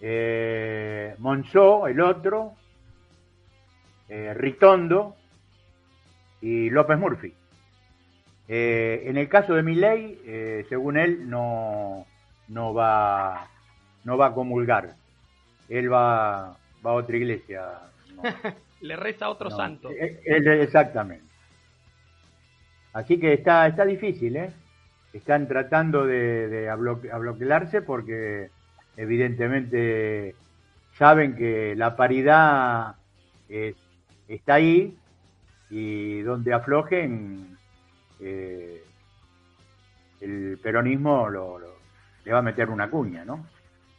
[0.00, 2.54] eh, Monzó, el otro,
[4.08, 5.16] eh, Ritondo
[6.40, 7.34] y López Murphy.
[8.48, 12.06] Eh, en el caso de Milei, eh, según él, no,
[12.48, 13.48] no, va,
[14.04, 14.94] no va a comulgar.
[15.68, 17.62] Él va, va a otra iglesia.
[18.80, 19.90] Le reza a otro santo.
[19.90, 20.20] Eh,
[20.60, 21.24] exactamente.
[22.92, 24.50] Así que está, está difícil, ¿eh?
[25.12, 28.50] Están tratando de, de abloquelarse porque
[28.96, 30.34] evidentemente
[30.98, 32.96] saben que la paridad
[34.28, 34.96] está ahí
[35.70, 37.56] y donde aflojen
[38.20, 38.82] eh,
[40.20, 41.58] el peronismo lo,
[42.24, 43.46] le va a meter una cuña, ¿no?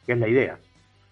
[0.06, 0.60] Que es la idea.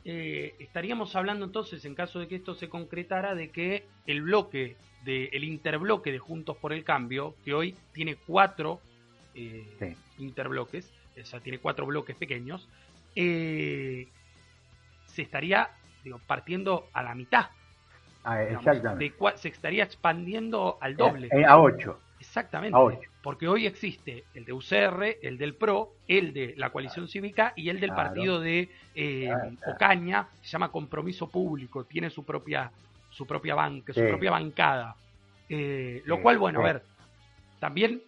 [0.04, 4.76] Eh, estaríamos hablando entonces, en caso de que esto se concretara, de que el bloque,
[5.04, 8.82] de, el interbloque de Juntos por el Cambio, que hoy tiene cuatro
[9.36, 10.92] eh, interbloques,
[11.22, 12.68] o sea, tiene cuatro bloques pequeños,
[13.14, 14.08] se
[15.18, 15.70] estaría
[16.04, 17.48] digo, partiendo a la mitad.
[18.24, 19.14] Ah, exactamente.
[19.36, 21.30] se estaría expandiendo al doble.
[21.46, 22.00] a ocho.
[22.22, 22.78] Exactamente.
[23.24, 27.70] Porque hoy existe el de UCR, el del PRO, el de la coalición cívica y
[27.70, 29.32] el del partido de eh,
[29.66, 32.72] Ocaña, se llama Compromiso Público, tiene su propia,
[33.10, 34.96] su propia banca, su propia bancada.
[35.50, 36.84] Eh, lo cual, bueno, a ver,
[37.60, 38.04] también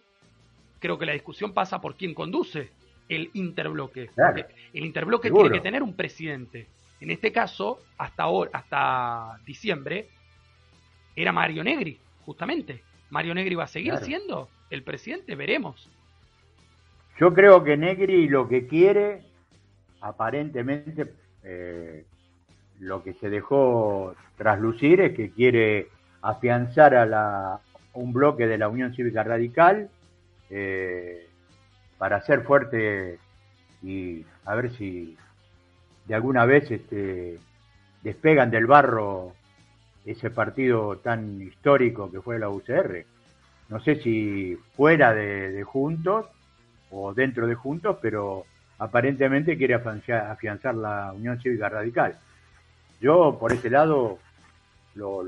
[0.78, 2.70] creo que la discusión pasa por quién conduce
[3.08, 4.10] el interbloque.
[4.72, 6.68] El interbloque tiene que tener un presidente.
[7.00, 10.08] En este caso, hasta ahora, hasta diciembre,
[11.16, 12.93] era Mario Negri, justamente.
[13.10, 15.90] Mario Negri va a seguir siendo el presidente, veremos.
[17.18, 19.22] Yo creo que Negri lo que quiere,
[20.00, 21.12] aparentemente,
[21.44, 22.04] eh,
[22.80, 25.88] lo que se dejó traslucir es que quiere
[26.22, 27.60] afianzar a la,
[27.92, 29.90] un bloque de la Unión Cívica Radical
[30.50, 31.28] eh,
[31.98, 33.18] para ser fuerte
[33.82, 35.16] y a ver si
[36.06, 37.38] de alguna vez este,
[38.02, 39.34] despegan del barro
[40.04, 43.04] ese partido tan histórico que fue la UCR.
[43.68, 46.26] No sé si fuera de, Juntos
[46.90, 48.44] o dentro de Juntos, pero
[48.78, 52.18] aparentemente quiere afianzar, la Unión Cívica Radical.
[53.00, 54.18] Yo por ese lado
[54.94, 55.22] lo,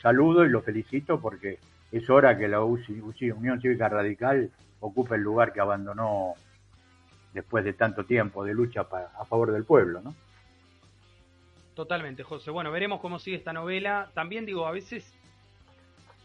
[0.00, 1.58] saludo y lo felicito porque
[1.92, 6.34] es hora que la Unión Cívica Radical ocupe el lugar que abandonó
[7.32, 8.86] después de tanto tiempo de lucha
[9.18, 10.14] a favor del pueblo, ¿no?
[11.74, 12.50] Totalmente, José.
[12.50, 14.10] Bueno, veremos cómo sigue esta novela.
[14.14, 15.12] También digo, a veces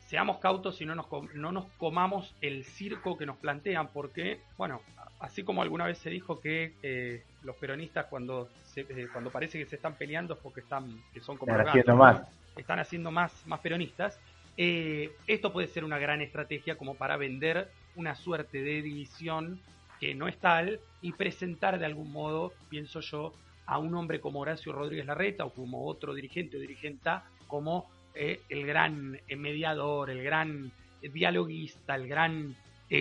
[0.07, 4.81] seamos cautos y no nos, no nos comamos el circo que nos plantean, porque, bueno,
[5.19, 9.65] así como alguna vez se dijo que eh, los peronistas cuando eh, cuando parece que
[9.65, 12.21] se están peleando es porque están que son como están haciendo más
[12.55, 14.19] están haciendo más más peronistas
[14.57, 19.59] eh, esto puede ser una gran estrategia como para vender una suerte de división
[19.99, 23.33] que no es tal y presentar de algún modo pienso yo
[23.67, 28.41] a un hombre como Horacio Rodríguez Larreta o como otro dirigente o dirigenta como eh,
[28.49, 30.71] el gran eh, mediador, el gran
[31.01, 32.55] eh, dialoguista, el gran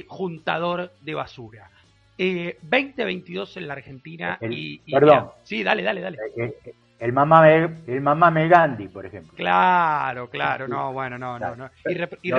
[0.09, 1.71] juntador de basura.
[2.19, 5.31] 2022 en la Argentina y, Perdón.
[5.45, 6.19] sí, dale, dale, dale.
[6.99, 9.35] El mamá, el mamá Megandi, por ejemplo.
[9.37, 11.55] Claro, claro, no, bueno, no, no.
[11.55, 11.71] no.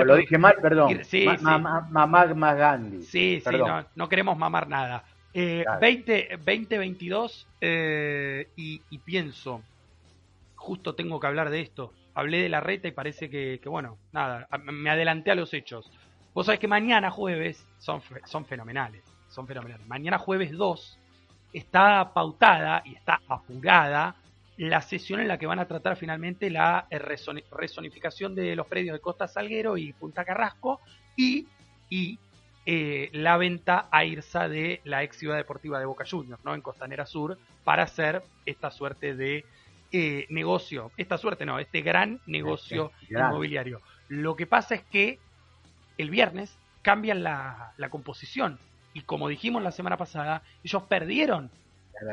[0.04, 0.98] lo dije mal, perdón.
[1.04, 3.02] sí, mamá, Megandi.
[3.02, 5.04] Sí, sí, no, no queremos mamar nada.
[5.34, 9.62] 20, 2022 y, y, pienso,
[10.56, 14.48] justo tengo que hablar de esto, hablé de la reta y parece que, bueno, nada,
[14.64, 15.90] me adelanté a los hechos.
[16.34, 19.86] Vos sabés que mañana jueves son, son fenomenales, son fenomenales.
[19.86, 20.98] Mañana jueves 2
[21.52, 24.16] está pautada y está apurada
[24.56, 28.94] la sesión en la que van a tratar finalmente la eh, resonificación de los predios
[28.94, 30.80] de Costa Salguero y Punta Carrasco
[31.16, 31.46] y,
[31.88, 32.18] y
[32.70, 36.54] eh, la venta a IRSA de la ex ciudad deportiva de Boca Juniors, ¿no?
[36.54, 39.46] En Costanera Sur, para hacer esta suerte de
[39.90, 43.80] eh, negocio, esta suerte no, este gran negocio inmobiliario.
[44.08, 45.18] Lo que pasa es que
[45.96, 48.58] el viernes cambian la, composición.
[48.92, 51.50] Y como dijimos la semana pasada, ellos perdieron,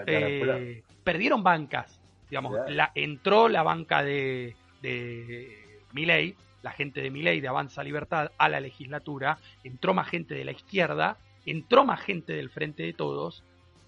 [0.07, 1.99] eh, perdieron bancas,
[2.29, 6.33] digamos, la, entró la banca de, de Miley,
[6.65, 10.51] la gente de Miley de Avanza Libertad a la legislatura, entró más gente de la
[10.51, 13.43] izquierda, entró más gente del Frente de Todos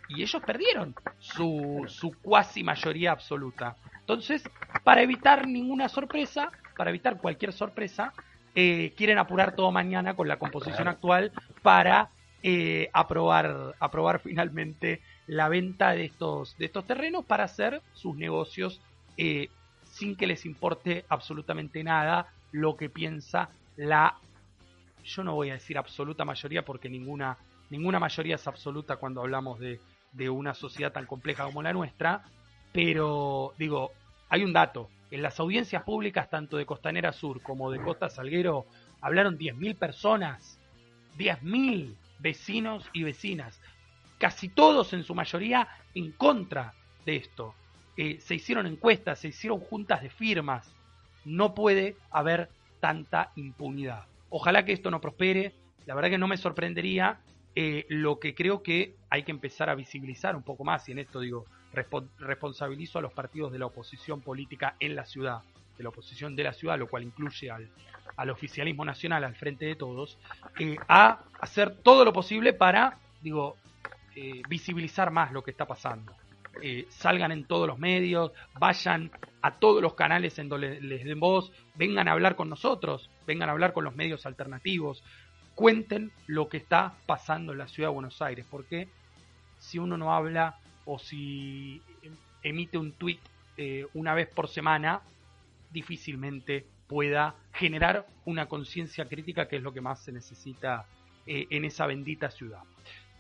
[0.10, 3.76] y ellos perdieron su, su cuasi mayoría absoluta.
[4.00, 4.48] Entonces,
[4.84, 8.14] para evitar ninguna sorpresa, para evitar cualquier sorpresa,
[8.54, 11.32] eh, quieren apurar todo mañana con la composición actual
[11.64, 12.12] para
[12.44, 18.82] eh, aprobar, aprobar finalmente la venta de estos, de estos terrenos para hacer sus negocios
[19.18, 19.50] eh,
[19.84, 24.18] sin que les importe absolutamente nada lo que piensa la,
[25.04, 27.38] yo no voy a decir absoluta mayoría porque ninguna
[27.70, 29.80] ninguna mayoría es absoluta cuando hablamos de,
[30.14, 32.24] de una sociedad tan compleja como la nuestra,
[32.72, 33.92] pero digo,
[34.30, 38.66] hay un dato, en las audiencias públicas tanto de Costanera Sur como de Costa Salguero
[39.02, 40.60] hablaron 10.000 personas,
[41.18, 43.62] 10.000 vecinos y vecinas,
[44.18, 46.74] casi todos en su mayoría en contra
[47.06, 47.54] de esto.
[47.96, 50.72] Eh, se hicieron encuestas, se hicieron juntas de firmas.
[51.28, 52.50] No puede haber
[52.80, 54.06] tanta impunidad.
[54.30, 55.54] Ojalá que esto no prospere.
[55.86, 57.20] La verdad que no me sorprendería.
[57.54, 61.00] Eh, lo que creo que hay que empezar a visibilizar un poco más, y en
[61.00, 61.46] esto digo,
[62.20, 65.42] responsabilizo a los partidos de la oposición política en la ciudad,
[65.76, 67.68] de la oposición de la ciudad, lo cual incluye al,
[68.16, 70.18] al oficialismo nacional al frente de todos,
[70.60, 73.58] eh, a hacer todo lo posible para, digo,
[74.16, 76.14] eh, visibilizar más lo que está pasando.
[76.62, 79.12] Eh, salgan en todos los medios, vayan
[79.42, 83.50] a todos los canales en donde les den voz, vengan a hablar con nosotros, vengan
[83.50, 85.04] a hablar con los medios alternativos,
[85.56, 88.88] cuenten lo que está pasando en la ciudad de Buenos Aires, porque
[89.60, 91.82] si uno no habla o si
[92.44, 93.20] emite un tweet
[93.94, 95.02] una vez por semana,
[95.72, 100.86] difícilmente pueda generar una conciencia crítica, que es lo que más se necesita
[101.26, 102.62] eh, en esa bendita ciudad.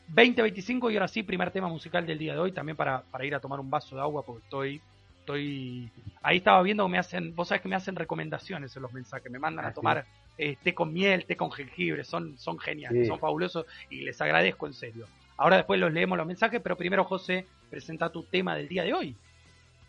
[0.07, 3.35] 2025 y ahora sí, primer tema musical del día de hoy, también para, para ir
[3.35, 4.81] a tomar un vaso de agua, porque estoy,
[5.19, 8.93] estoy, ahí estaba viendo que me hacen, vos sabés que me hacen recomendaciones en los
[8.93, 10.05] mensajes, me mandan a ah, tomar
[10.37, 14.67] eh, té con miel, té con jengibre, son, son geniales, son fabulosos y les agradezco
[14.67, 15.07] en serio.
[15.35, 18.93] Ahora después los leemos los mensajes, pero primero José, presenta tu tema del día de
[18.93, 19.15] hoy.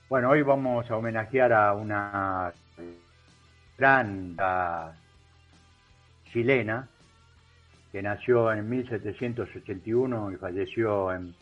[0.09, 2.53] Bueno, hoy vamos a homenajear a una
[3.77, 4.37] gran
[6.33, 6.89] chilena
[7.93, 11.35] que nació en 1781 y falleció en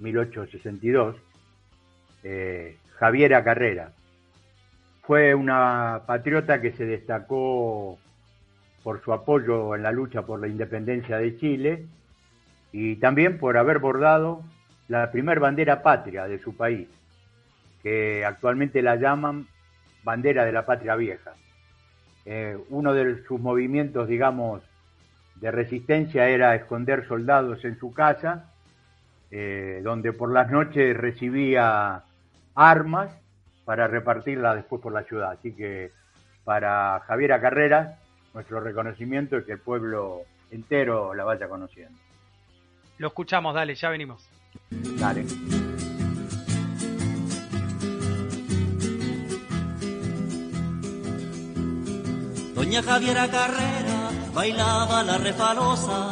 [0.00, 1.16] 1862,
[2.24, 3.92] eh, Javiera Carrera.
[5.02, 7.98] Fue una patriota que se destacó
[8.82, 11.86] por su apoyo en la lucha por la independencia de Chile
[12.72, 14.42] y también por haber bordado
[14.88, 16.88] la primer bandera patria de su país,
[17.82, 19.46] que actualmente la llaman
[20.02, 21.34] bandera de la patria vieja.
[22.26, 24.62] Eh, uno de sus movimientos, digamos,
[25.44, 28.50] de resistencia era esconder soldados en su casa,
[29.30, 32.02] eh, donde por las noches recibía
[32.54, 33.10] armas
[33.66, 35.32] para repartirlas después por la ciudad.
[35.32, 35.92] Así que
[36.44, 37.98] para Javiera Carreras,
[38.32, 41.98] nuestro reconocimiento es que el pueblo entero la vaya conociendo.
[42.96, 44.26] Lo escuchamos, dale, ya venimos.
[44.70, 45.26] Dale.
[52.54, 53.83] Doña Javiera Carrera
[54.34, 56.10] bailaba la refalosa.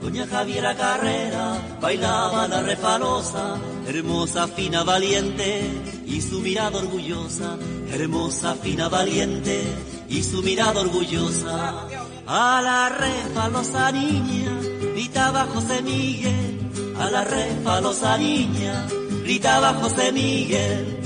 [0.00, 3.56] Doña Javiera Carrera bailaba la refalosa.
[3.86, 5.70] Hermosa, fina, valiente
[6.06, 7.56] y su mirada orgullosa.
[7.92, 9.62] Hermosa, fina, valiente
[10.08, 11.86] y su mirada orgullosa.
[12.26, 14.52] A la refalosa niña
[14.94, 16.60] gritaba José Miguel.
[16.98, 18.86] A la refalosa niña
[19.24, 21.00] gritaba José Miguel.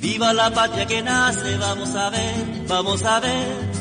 [0.00, 3.77] Viva la patria que nace, vamos a ver, vamos a ver.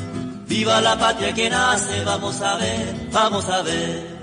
[0.47, 4.17] Viva la patria que nace, vamos a ver, vamos a ver.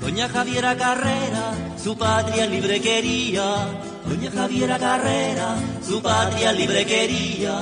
[0.00, 3.68] Doña Javiera Carrera, su patria libre quería.
[4.06, 5.54] Doña Javiera Carrera,
[5.86, 7.60] su patria libre quería.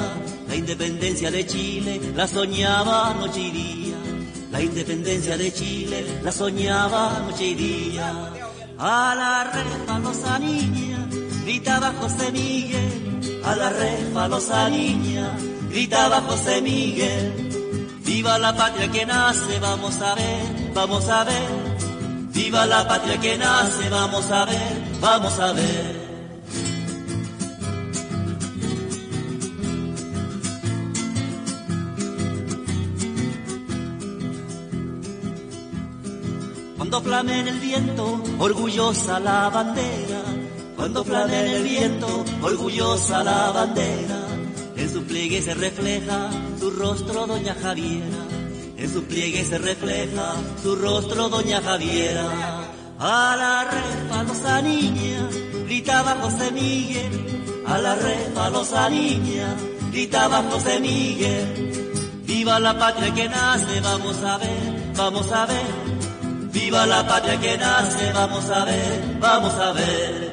[0.49, 3.78] La independencia de Chile la soñaba noche.
[4.59, 8.13] La independencia de Chile la soñaba noche y día.
[8.77, 10.99] A la refalosa niña
[11.45, 13.41] gritaba José Miguel.
[13.45, 15.31] A la refalosa niña
[15.71, 18.01] gritaba José Miguel.
[18.05, 21.49] Viva la patria que nace, vamos a ver, vamos a ver.
[22.33, 25.98] Viva la patria que nace, vamos a ver, vamos a ver.
[36.89, 40.23] Cuando flame en el viento, orgullosa la bandera.
[40.75, 44.27] Cuando flame en el viento, orgullosa la bandera.
[44.75, 48.25] En su pliegue se refleja su rostro, doña Javiera.
[48.79, 50.33] En su pliegue se refleja
[50.63, 52.27] su rostro, doña Javiera.
[52.99, 55.29] A la refalosa niña,
[55.67, 57.65] gritaba José Miguel.
[57.67, 59.55] A la refalosa niña,
[59.93, 62.23] gritaba José Miguel.
[62.25, 65.98] Viva la patria que nace, vamos a ver, vamos a ver
[66.69, 70.33] Viva la patria que nace, vamos a ver, vamos a ver.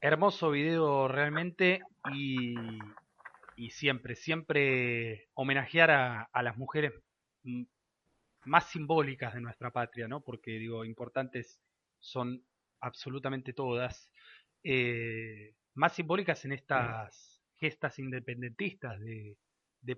[0.00, 1.82] Hermoso video realmente
[2.12, 2.56] y
[3.54, 6.94] y siempre, siempre homenajear a, las mujeres
[8.44, 10.20] más simbólicas de nuestra patria, ¿no?
[10.20, 11.60] Porque digo, importantes
[12.00, 12.42] son
[12.80, 14.10] absolutamente todas,
[14.62, 19.36] eh, más simbólicas en estas gestas independentistas de,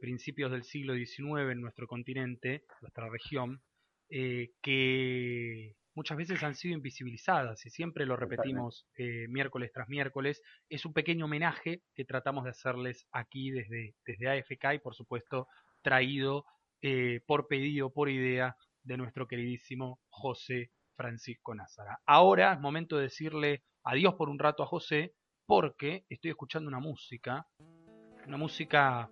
[0.00, 3.62] principios del siglo XIX en nuestro continente, nuestra región,
[4.10, 10.40] eh, que muchas veces han sido invisibilizadas y siempre lo repetimos eh, miércoles tras miércoles.
[10.68, 15.48] Es un pequeño homenaje que tratamos de hacerles aquí desde, desde AFK y por supuesto
[15.82, 16.44] traído
[16.82, 22.00] eh, por pedido, por idea de nuestro queridísimo José Francisco Nazara.
[22.04, 25.14] Ahora es momento de decirle adiós por un rato a José
[25.46, 27.46] porque estoy escuchando una música,
[28.26, 29.08] una música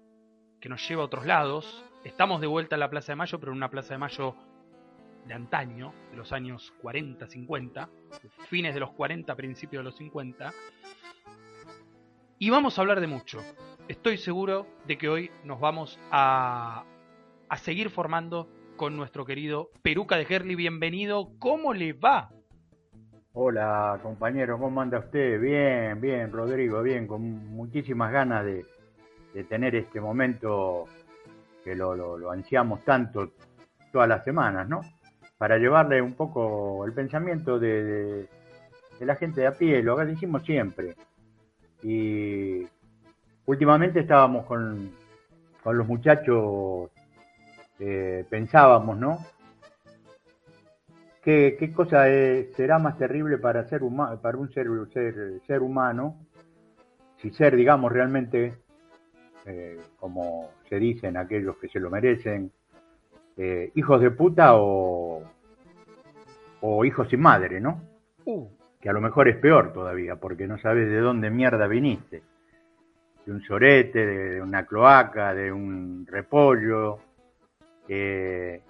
[0.61, 1.85] que nos lleva a otros lados.
[2.05, 4.35] Estamos de vuelta en la Plaza de Mayo, pero en una Plaza de Mayo
[5.27, 7.89] de antaño, de los años 40, 50,
[8.49, 10.53] fines de los 40, principios de los 50.
[12.41, 13.41] Y vamos a hablar de mucho.
[13.87, 16.85] Estoy seguro de que hoy nos vamos a,
[17.49, 20.55] a seguir formando con nuestro querido Peruca de Gerli.
[20.55, 22.31] Bienvenido, ¿cómo le va?
[23.33, 25.41] Hola compañero, ¿cómo anda usted?
[25.41, 28.65] Bien, bien, Rodrigo, bien, con muchísimas ganas de,
[29.49, 30.85] tener este momento
[31.63, 33.33] que lo, lo, ansiamos tanto
[33.93, 34.81] todas las semanas, ¿no?
[35.37, 38.27] Para llevarle un poco el pensamiento de,
[39.01, 40.95] la gente de a pie, lo decimos siempre.
[41.83, 42.67] Y
[43.45, 44.91] últimamente estábamos con,
[45.63, 46.91] con los muchachos
[47.79, 49.19] eh, pensábamos, ¿no?
[51.23, 52.05] ¿Qué, qué cosa
[52.57, 53.81] será más terrible para, ser
[54.23, 56.17] para un ser, ser, ser, humano
[57.21, 58.55] si ser, digamos, realmente,
[59.45, 62.53] eh, como se dicen aquellos que se lo merecen,
[63.37, 65.23] eh, hijos de puta o,
[66.61, 67.83] o hijos sin madre, ¿no?
[68.25, 68.49] Uh.
[68.81, 72.23] Que a lo mejor es peor todavía, porque no sabes de dónde mierda viniste.
[73.25, 77.01] De un sorete, de una cloaca, de un repollo,
[77.89, 78.63] eh,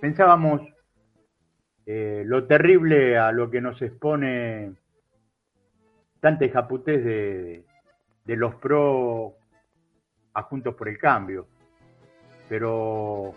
[0.00, 0.62] pensábamos
[1.86, 4.72] eh, lo terrible a lo que nos expone
[6.20, 7.64] tanta japutés de,
[8.24, 9.34] de los pro
[10.32, 11.46] a Juntos por el Cambio,
[12.48, 13.34] pero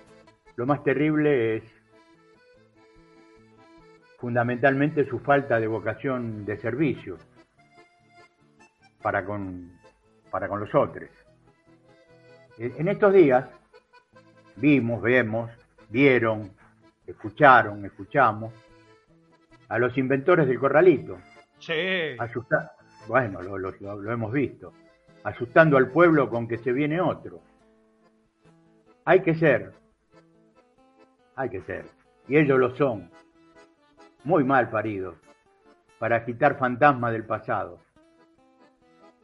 [0.55, 1.63] lo más terrible es
[4.17, 7.17] fundamentalmente su falta de vocación de servicio
[9.01, 9.71] para con,
[10.31, 11.09] para con los otros.
[12.57, 13.45] En estos días
[14.57, 15.51] vimos, vemos,
[15.89, 16.51] vieron,
[17.05, 18.53] escucharon, escuchamos
[19.69, 21.17] a los inventores del corralito.
[21.59, 22.15] Sí.
[23.07, 24.73] bueno, lo, hemos visto.
[25.23, 27.41] Asustando al pueblo con que se viene otro.
[29.05, 29.73] Hay que ser.
[31.35, 31.85] Hay que ser.
[32.27, 33.09] Y ellos lo son.
[34.23, 35.15] Muy mal paridos.
[35.99, 37.79] Para agitar fantasmas del pasado.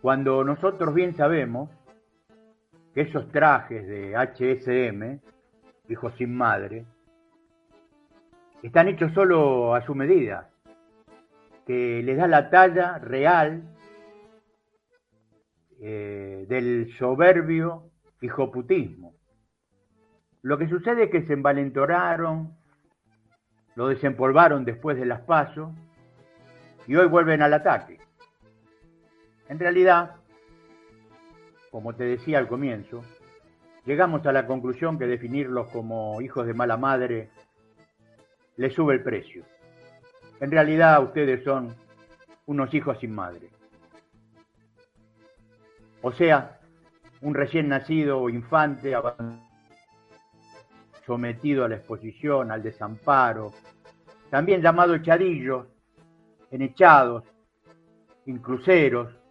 [0.01, 1.69] Cuando nosotros bien sabemos
[2.94, 5.20] que esos trajes de HSM,
[5.90, 6.86] hijos sin madre,
[8.61, 10.49] están hechos solo a su medida,
[11.65, 13.64] que les da la talla real
[15.82, 17.90] eh, del soberbio
[18.22, 19.15] hijoputismo.
[20.41, 22.56] Lo que sucede es que se envalentoraron,
[23.76, 25.74] lo desempolvaron después de las pasos
[26.86, 27.98] y hoy vuelven al ataque.
[29.49, 30.18] En realidad,
[31.74, 33.04] como te decía al comienzo,
[33.84, 37.32] llegamos a la conclusión que definirlos como hijos de mala madre
[38.58, 39.44] les sube el precio.
[40.40, 41.76] En realidad ustedes son
[42.45, 43.50] unos hijos sin madre.
[46.04, 46.60] O sea,
[47.22, 48.94] un recién nacido o infante
[51.08, 53.52] sometido a la exposición, al desamparo,
[54.30, 55.66] también llamado echadillos,
[56.52, 57.24] enechados,
[58.28, 59.23] incluseros,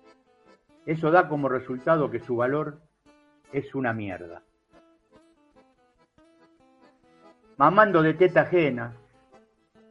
[0.86, 2.80] eso da como resultado que su valor
[3.52, 4.42] es una mierda.
[7.56, 8.94] Mamando de teta ajena,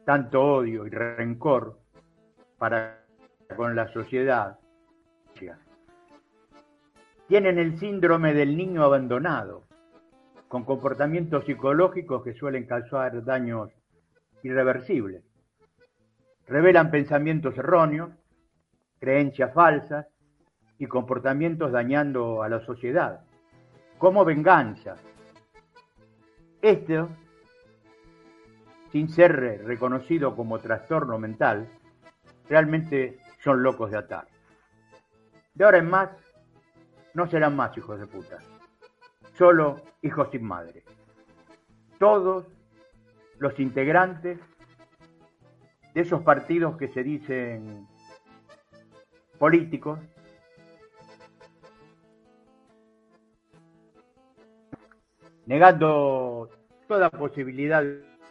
[0.04, 1.78] tanto odio y rencor
[2.58, 2.98] para
[3.56, 4.58] con la sociedad,
[7.28, 9.64] tienen el síndrome del niño abandonado,
[10.48, 13.70] con comportamientos psicológicos que suelen causar daños
[14.42, 15.22] irreversibles.
[16.46, 18.10] Revelan pensamientos erróneos,
[18.98, 20.06] creencias falsas,
[20.82, 23.20] y comportamientos dañando a la sociedad,
[23.98, 24.96] como venganza.
[26.60, 27.08] Esto,
[28.90, 31.68] sin ser reconocido como trastorno mental,
[32.48, 34.26] realmente son locos de atar.
[35.54, 36.10] De ahora en más,
[37.14, 38.38] no serán más hijos de puta,
[39.34, 40.82] solo hijos sin madre.
[42.00, 42.44] Todos
[43.38, 44.40] los integrantes
[45.94, 47.86] de esos partidos que se dicen
[49.38, 50.00] políticos
[55.46, 56.48] negando
[56.86, 57.82] toda posibilidad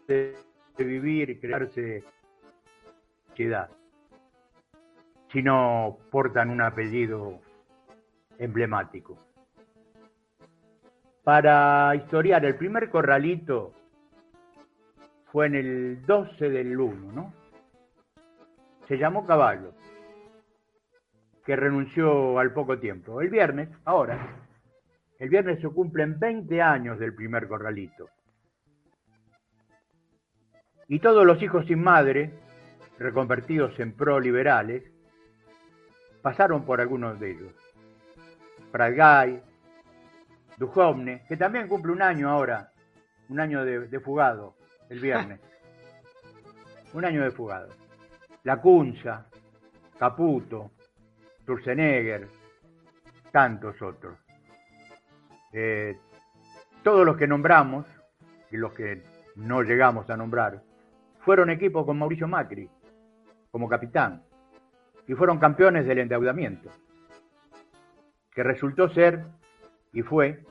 [0.08, 0.36] de,
[0.78, 2.04] vivir y crearse
[3.36, 3.70] ciudad,
[5.32, 7.40] si no portan un apellido
[8.40, 9.18] emblemático.
[11.24, 13.74] Para historiar, el primer corralito
[15.32, 17.34] fue en el 12 del 1, ¿no?
[18.88, 19.74] Se llamó Caballo,
[21.46, 23.22] que renunció al poco tiempo.
[23.22, 24.18] El viernes, ahora,
[25.22, 28.10] el viernes se cumplen 20 años del primer corralito.
[30.88, 32.34] Y todos los hijos sin madre,
[32.98, 34.84] reconvertidos en pro-liberales,
[36.24, 37.54] pasaron por algunos de ellos.
[38.72, 39.40] Pradgay,
[40.58, 42.72] Duhovne, que también cumple un año ahora,
[43.30, 44.56] un año de, fugado,
[44.90, 45.40] el viernes.
[46.94, 47.70] un año de fugado.
[48.42, 49.28] La Cunza,
[50.00, 50.72] Caputo,
[51.46, 52.28] Turzenegger,
[53.32, 54.18] tantos otros.
[55.54, 55.98] Eh,
[56.84, 57.86] todos los que nombramos,
[58.52, 59.04] y los que
[59.36, 60.62] no llegamos a nombrar,
[61.20, 62.70] fueron equipos con Mauricio Macri
[63.52, 64.24] como capitán
[65.08, 66.70] y fueron campeones del endeudamiento,
[68.32, 69.24] que resultó ser
[69.94, 70.44] y fue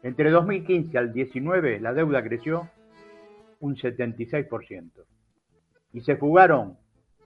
[0.02, 2.70] Entre 2015 al 19 la deuda creció
[3.60, 5.04] un 76%
[5.92, 6.78] y se fugaron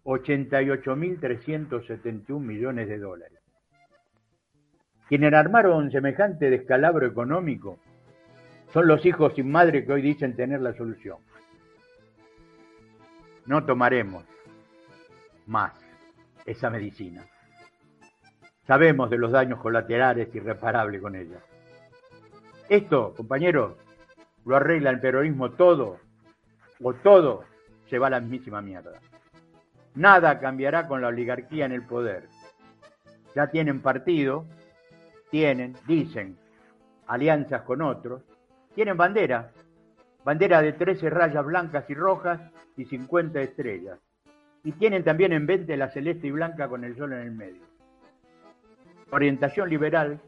[0.04, 3.38] 88.371 millones de dólares.
[5.08, 7.78] Quienes armaron semejante descalabro económico
[8.72, 11.18] son los hijos sin madre que hoy dicen tener la solución.
[13.44, 14.24] No tomaremos
[15.46, 15.72] más
[16.46, 17.26] esa medicina.
[18.66, 21.40] Sabemos de los daños colaterales irreparables con ella.
[22.68, 23.74] Esto, compañeros,
[24.44, 25.98] lo arregla el peronismo todo,
[26.82, 27.44] o todo
[27.88, 29.00] se va a la mismísima mierda.
[29.94, 32.28] Nada cambiará con la oligarquía en el poder.
[33.34, 34.46] Ya tienen partido,
[35.30, 36.36] tienen, dicen,
[37.06, 38.22] alianzas con otros,
[38.74, 39.50] tienen bandera,
[40.24, 42.40] bandera de 13 rayas blancas y rojas
[42.76, 43.98] y 50 estrellas.
[44.64, 47.62] Y tienen también en venta la celeste y blanca con el sol en el medio.
[49.10, 50.20] Orientación liberal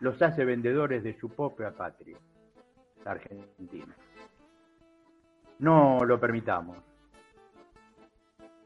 [0.00, 2.16] los hace vendedores de su propia patria,
[3.04, 3.94] la Argentina.
[5.58, 6.78] No lo permitamos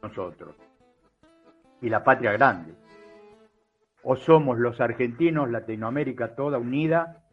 [0.00, 0.54] nosotros
[1.80, 2.72] y la patria grande.
[4.04, 7.24] O somos los argentinos, Latinoamérica toda unida,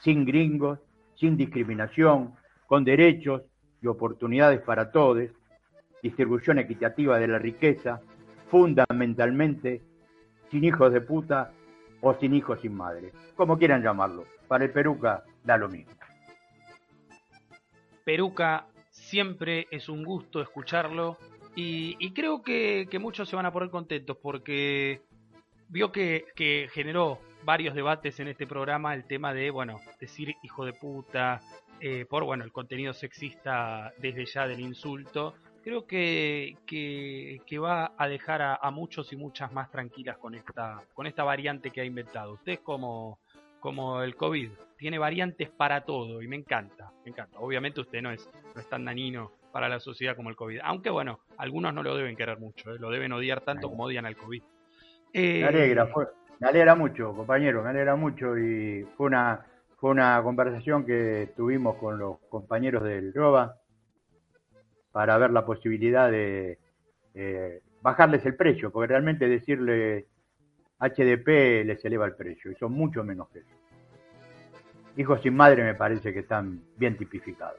[0.00, 0.80] sin gringos,
[1.14, 2.34] sin discriminación,
[2.66, 3.42] con derechos
[3.80, 5.30] y oportunidades para todos,
[6.02, 8.02] distribución equitativa de la riqueza,
[8.48, 9.82] fundamentalmente
[10.50, 11.52] sin hijos de puta
[12.04, 14.24] o sin hijos sin madre, como quieran llamarlo.
[14.46, 15.92] Para el Peruca da lo mismo.
[18.04, 21.16] Peruca, siempre es un gusto escucharlo
[21.56, 25.00] y, creo que, muchos se van a poner contentos porque
[25.68, 26.26] vio que,
[26.72, 31.40] generó varios debates en este programa el tema de, bueno, decir hijo de puta,
[31.80, 35.34] eh, por, bueno, el contenido sexista desde ya del insulto
[35.64, 41.06] creo que, que, va a dejar a, muchos y muchas más tranquilas con esta, con
[41.06, 42.34] esta variante que ha inventado.
[42.34, 43.18] Usted es como,
[43.60, 47.38] como el COVID, tiene variantes para todo y me encanta, me encanta.
[47.38, 50.90] Obviamente usted no es, no es tan danino para la sociedad como el COVID, aunque
[50.90, 52.78] bueno, algunos no lo deben querer mucho, ¿eh?
[52.78, 54.42] lo deben odiar tanto como odian al COVID.
[55.14, 55.88] me eh, alegra,
[56.40, 59.46] me alegra mucho, compañero, me alegra mucho y fue una,
[59.76, 63.63] fue una conversación que tuvimos con los compañeros del ROBA
[64.94, 66.56] para ver la posibilidad de
[67.82, 70.06] bajarles el precio, porque realmente decirle
[70.78, 73.56] HDP les eleva el precio y son mucho menos que eso.
[74.96, 77.58] Hijos sin madre me parece que están bien tipificados.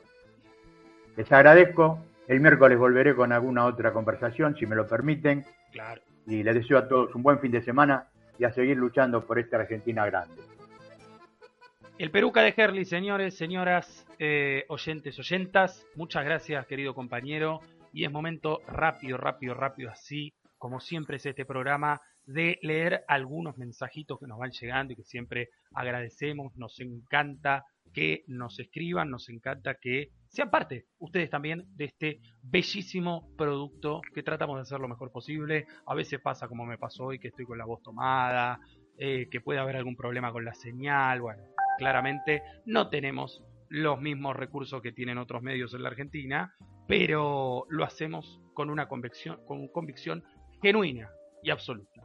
[1.17, 1.99] Les agradezco.
[2.25, 5.43] El miércoles volveré con alguna otra conversación, si me lo permiten.
[5.73, 6.01] Claro.
[6.25, 8.07] Y les deseo a todos un buen fin de semana
[8.39, 10.41] y a seguir luchando por esta Argentina grande.
[11.97, 17.61] El Peruca de Herley, señores, señoras, eh, oyentes, oyentas, muchas gracias, querido compañero.
[17.93, 23.57] Y es momento rápido, rápido, rápido, así como siempre es este programa, de leer algunos
[23.57, 26.53] mensajitos que nos van llegando y que siempre agradecemos.
[26.57, 27.63] Nos encanta
[27.93, 34.21] que nos escriban, nos encanta que sean parte ustedes también de este bellísimo producto que
[34.21, 35.65] tratamos de hacer lo mejor posible.
[35.85, 38.59] A veces pasa como me pasó hoy, que estoy con la voz tomada,
[38.97, 44.35] eh, que puede haber algún problema con la señal, bueno claramente no tenemos los mismos
[44.35, 46.55] recursos que tienen otros medios en la Argentina,
[46.87, 50.23] pero lo hacemos con una convicción, con convicción
[50.61, 51.09] genuina
[51.43, 52.01] y absoluta.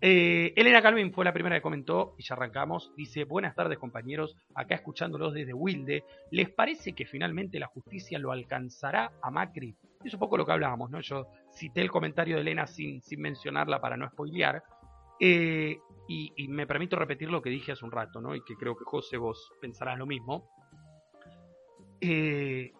[0.00, 2.92] Eh, Elena Calvin fue la primera que comentó y ya arrancamos.
[2.96, 6.04] Dice, buenas tardes compañeros, acá escuchándolos desde Wilde.
[6.30, 9.74] ¿Les parece que finalmente la justicia lo alcanzará a Macri?
[10.04, 11.00] Es un poco lo que hablábamos, ¿no?
[11.00, 14.62] Yo cité el comentario de Elena sin, sin mencionarla para no spoilear.
[15.20, 18.34] Eh, y, me permito repetir lo que dije hace un rato, ¿no?
[18.34, 20.48] Y que creo que José vos pensarás lo mismo.
[22.00, 22.72] Eh,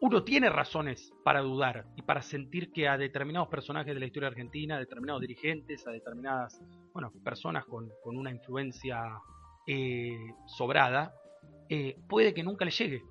[0.00, 4.28] uno tiene razones para dudar y para sentir que a determinados personajes de la historia
[4.28, 6.62] argentina, a determinados dirigentes, a determinadas
[6.92, 9.18] bueno, personas con, una influencia
[9.66, 10.16] eh,
[10.46, 11.14] sobrada,
[12.06, 13.02] puede que nunca le llegue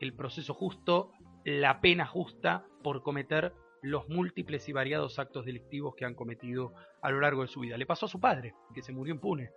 [0.00, 1.12] el proceso justo,
[1.44, 3.52] la pena justa por cometer
[3.82, 7.76] los múltiples y variados actos delictivos que han cometido a lo largo de su vida.
[7.76, 9.50] Le pasó a su padre, que se murió impune.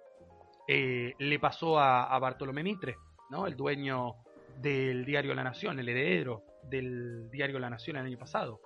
[0.68, 2.98] le pasó a, a Bartolomé Mitre,
[3.30, 3.48] ¿no?
[3.48, 4.16] el dueño
[4.58, 8.62] del diario La Nación, el heredero del diario La Nación el año pasado.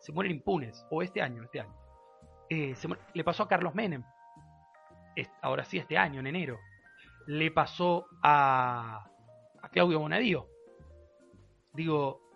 [0.00, 1.74] Se mueren impunes, o este año, este año.
[2.50, 2.74] Eh,
[3.14, 4.02] le pasó a Carlos Menem,
[5.42, 6.58] ahora sí este año, en enero.
[7.26, 9.04] Le pasó a,
[9.60, 10.48] a Claudio Bonadío.
[11.74, 12.27] Digo,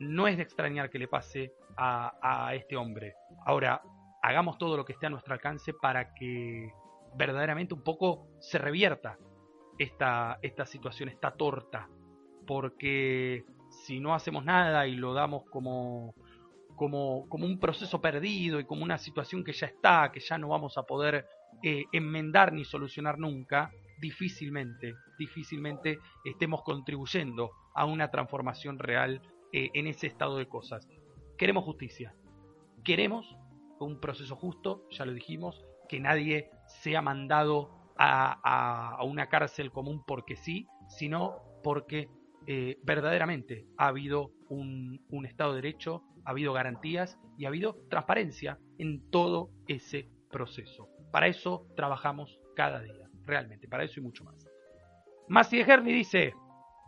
[0.00, 3.14] no es de extrañar que le pase a, a este hombre.
[3.46, 3.82] Ahora,
[4.22, 6.72] hagamos todo lo que esté a nuestro alcance para que
[7.14, 9.18] verdaderamente un poco se revierta
[9.78, 11.88] esta, esta situación, esta torta,
[12.46, 16.14] porque si no hacemos nada y lo damos como,
[16.76, 20.48] como, como un proceso perdido y como una situación que ya está, que ya no
[20.48, 21.26] vamos a poder
[21.62, 23.70] eh, enmendar ni solucionar nunca,
[24.00, 29.20] difícilmente, difícilmente estemos contribuyendo a una transformación real
[29.52, 30.88] eh, en ese estado de cosas.
[31.36, 32.14] Queremos justicia,
[32.84, 33.36] queremos
[33.80, 40.36] un proceso justo, ya lo dijimos, que nadie sea mandado a, una cárcel común porque
[40.36, 42.08] sí, sino porque
[42.46, 48.58] eh, verdaderamente ha habido un, Estado de Derecho, ha habido garantías y ha habido transparencia
[48.78, 50.88] en todo ese proceso.
[51.10, 54.46] Para eso trabajamos cada día, realmente, para eso y mucho más.
[55.28, 56.32] Masi de Herli dice,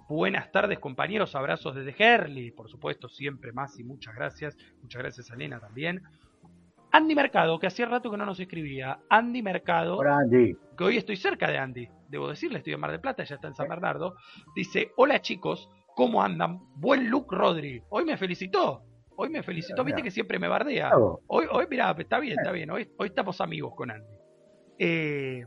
[0.08, 5.34] buenas tardes compañeros, abrazos desde Herli, por supuesto, siempre Masi, muchas gracias, muchas gracias a
[5.34, 6.02] Elena también.
[6.92, 9.00] Andy Mercado, que hacía rato que no nos escribía.
[9.08, 9.96] Andy Mercado.
[10.76, 11.88] Que hoy estoy cerca de Andy.
[12.08, 14.14] Debo decirle, estoy en Mar del Plata, ya está en San Bernardo.
[14.54, 16.60] Dice: Hola chicos, ¿cómo andan?
[16.76, 17.82] Buen look, Rodri.
[17.88, 18.82] Hoy me felicitó.
[19.16, 19.84] Hoy me felicitó.
[19.84, 20.92] Viste que siempre me bardea.
[21.28, 22.70] Hoy, hoy mirá, está bien, está bien.
[22.70, 24.06] Hoy, hoy estamos amigos con Andy.
[24.78, 25.44] Eh,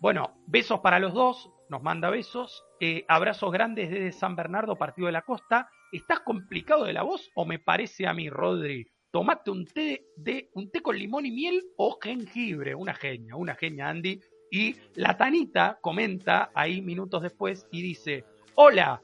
[0.00, 1.50] bueno, besos para los dos.
[1.70, 2.64] Nos manda besos.
[2.80, 5.70] Eh, abrazos grandes desde San Bernardo, partido de la costa.
[5.90, 8.86] ¿Estás complicado de la voz o me parece a mí, Rodri?
[9.10, 12.74] tomate un té, de, un té con limón y miel o jengibre.
[12.74, 14.20] Una genia, una genia, Andy.
[14.50, 18.24] Y la Tanita comenta ahí minutos después y dice,
[18.56, 19.00] hola,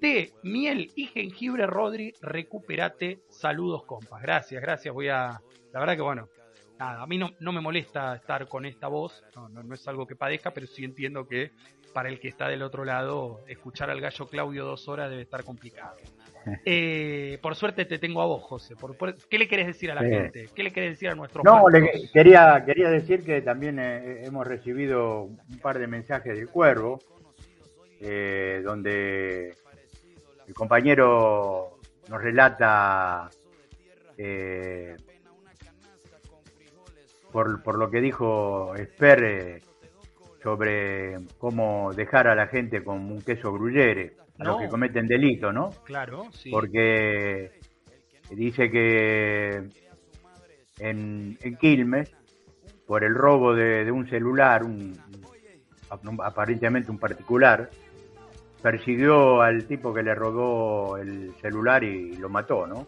[0.00, 3.22] té, miel y jengibre, Rodri, recupérate.
[3.28, 4.22] Saludos, compas.
[4.22, 4.92] Gracias, gracias.
[4.92, 5.40] Voy a...
[5.72, 6.28] La verdad que bueno,
[6.78, 9.86] nada, a mí no, no me molesta estar con esta voz, no, no, no, es
[9.86, 11.52] algo que padezca, pero sí entiendo que
[11.92, 15.44] para el que está del otro lado, escuchar al gallo Claudio dos horas debe estar
[15.44, 15.96] complicado.
[16.64, 18.74] Eh, por suerte te tengo a vos, José.
[19.28, 20.48] ¿Qué le querés decir a la gente?
[20.54, 21.64] ¿Qué le querés decir a nuestros No,
[22.10, 27.00] quería, quería decir que también eh, hemos recibido un par de mensajes del Cuervo,
[28.00, 29.54] eh, donde
[30.46, 31.78] el compañero
[32.08, 33.28] nos relata
[37.30, 39.60] por, por, lo que dijo Esper
[40.42, 45.52] sobre cómo dejar a la gente con un queso gruyere a los que cometen delito,
[45.52, 45.70] ¿no?
[45.84, 46.50] Claro, sí.
[46.50, 47.58] Porque
[48.30, 49.68] dice que
[50.78, 52.14] en, Quilmes,
[52.86, 54.96] por el robo de, un celular, un,
[56.22, 57.68] aparentemente un particular,
[58.62, 62.86] persiguió al tipo que le robó el celular y lo mató, ¿no?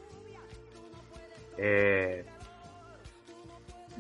[1.57, 2.25] Eh,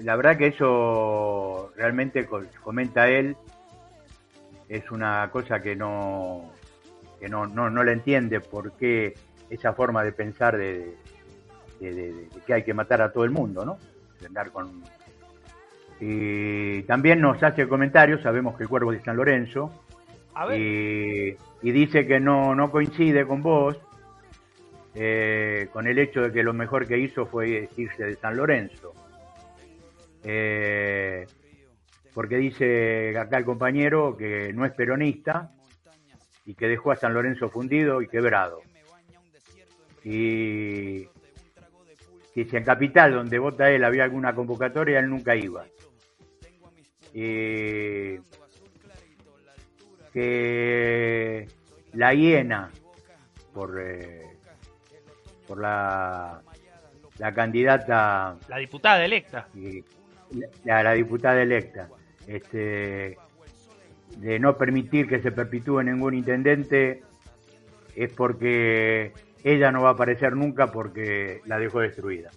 [0.02, 2.28] la verdad que eso realmente
[2.62, 3.36] comenta él
[4.68, 6.52] es una cosa que no
[7.20, 9.14] que no, no, no le entiende por qué
[9.51, 10.94] esa forma de pensar de,
[12.47, 13.78] que hay que matar a todo el mundo, ¿no?
[14.20, 14.82] De andar con...
[16.01, 19.70] Y también nos hace comentarios, sabemos que el cuervo de San Lorenzo,
[20.56, 23.78] Y, dice que no, no coincide con vos,
[24.94, 28.94] eh, con el hecho de que lo mejor que hizo fue irse de San Lorenzo.
[30.25, 31.27] Eh,
[32.15, 35.53] porque dice acá el compañero que no es peronista,
[36.51, 38.63] y que dejó a San Lorenzo fundido y quebrado.
[40.03, 41.05] Y
[42.35, 45.65] que si en Capital, donde vota él, había alguna convocatoria, él nunca iba.
[47.15, 48.19] Y
[50.13, 51.47] que
[51.93, 52.71] la hiena,
[53.53, 54.27] por, eh,
[55.47, 56.43] por la,
[57.19, 58.37] la candidata...
[58.49, 59.47] La diputada electa.
[60.65, 61.89] La, la diputada electa,
[62.27, 63.16] este,
[64.19, 67.02] de no permitir que se perpetúe ningún intendente,
[67.97, 69.12] es porque
[69.44, 72.31] ella no va a aparecer nunca porque la dejó destruida.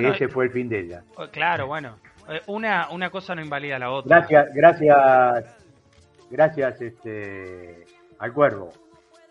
[0.00, 1.04] ese eh, fue el fin de ella.
[1.16, 1.96] Oh, claro, bueno.
[2.28, 4.18] Eh, una, una cosa no invalida la otra.
[4.18, 5.56] Gracias, gracias,
[6.30, 7.86] gracias este,
[8.18, 8.72] al cuervo.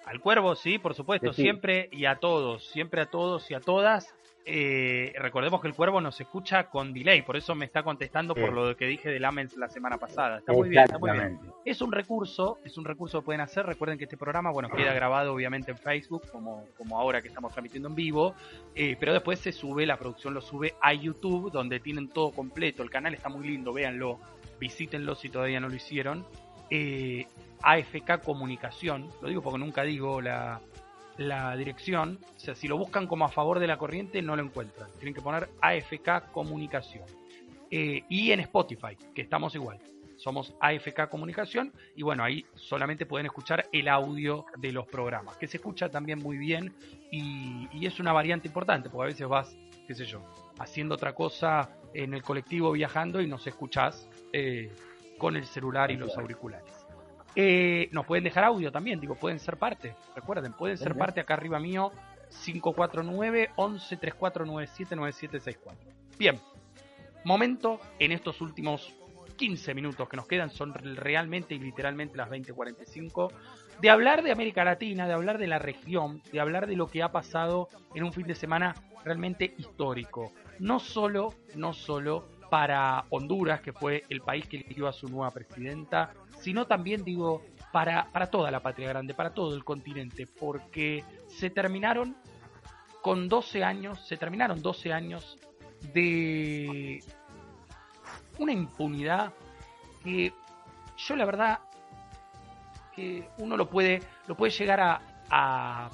[0.05, 4.15] Al cuervo, sí, por supuesto, siempre y a todos, siempre a todos y a todas.
[4.49, 8.53] Eh, recordemos que el cuervo nos escucha con delay, por eso me está contestando por
[8.53, 10.37] lo que dije del Amens la semana pasada.
[10.37, 11.37] Está muy bien, está muy bien.
[11.65, 13.65] Es un recurso, es un recurso que pueden hacer.
[13.65, 17.51] Recuerden que este programa, bueno, queda grabado obviamente en Facebook, como, como ahora que estamos
[17.51, 18.35] transmitiendo en vivo,
[18.73, 22.83] eh, pero después se sube, la producción lo sube a YouTube, donde tienen todo completo.
[22.83, 24.17] El canal está muy lindo, véanlo,
[24.61, 26.25] visítenlo si todavía no lo hicieron.
[26.69, 27.27] Eh,
[27.63, 30.61] AFK Comunicación, lo digo porque nunca digo la,
[31.17, 34.43] la dirección, o sea, si lo buscan como a favor de la corriente no lo
[34.43, 37.05] encuentran, tienen que poner AFK Comunicación.
[37.69, 39.79] Eh, y en Spotify, que estamos igual,
[40.17, 45.47] somos AFK Comunicación y bueno, ahí solamente pueden escuchar el audio de los programas, que
[45.47, 46.73] se escucha también muy bien
[47.11, 49.55] y, es una variante importante, porque a veces vas,
[49.87, 50.21] qué sé yo,
[50.59, 54.71] haciendo otra cosa en el colectivo viajando y nos escuchás eh,
[55.17, 56.76] con el celular y los auriculares.
[57.39, 59.93] Eh, nos pueden dejar audio también, digo, pueden ser parte.
[60.15, 61.91] Recuerden, pueden ser parte acá arriba mío,
[62.43, 65.93] 549 11 3497 9764.
[66.17, 66.39] Bien,
[67.23, 68.91] momento en estos últimos
[69.35, 73.31] 15 minutos que nos quedan, son realmente y literalmente las 20:45,
[73.81, 77.03] de hablar de América Latina, de hablar de la región, de hablar de lo que
[77.03, 78.73] ha pasado en un fin de semana
[79.05, 80.33] realmente histórico.
[80.57, 85.29] No solo, no solo para Honduras, que fue el país que eligió a su nueva
[85.29, 91.03] presidenta, sino también digo para, para toda la patria grande, para todo el continente, porque
[91.27, 92.15] se terminaron
[93.01, 95.37] con 12 años, se terminaron 12 años
[95.93, 96.99] de
[98.39, 99.33] una impunidad
[100.03, 100.33] que
[100.97, 101.59] yo la verdad
[102.95, 105.91] que uno lo puede lo puede llegar a, a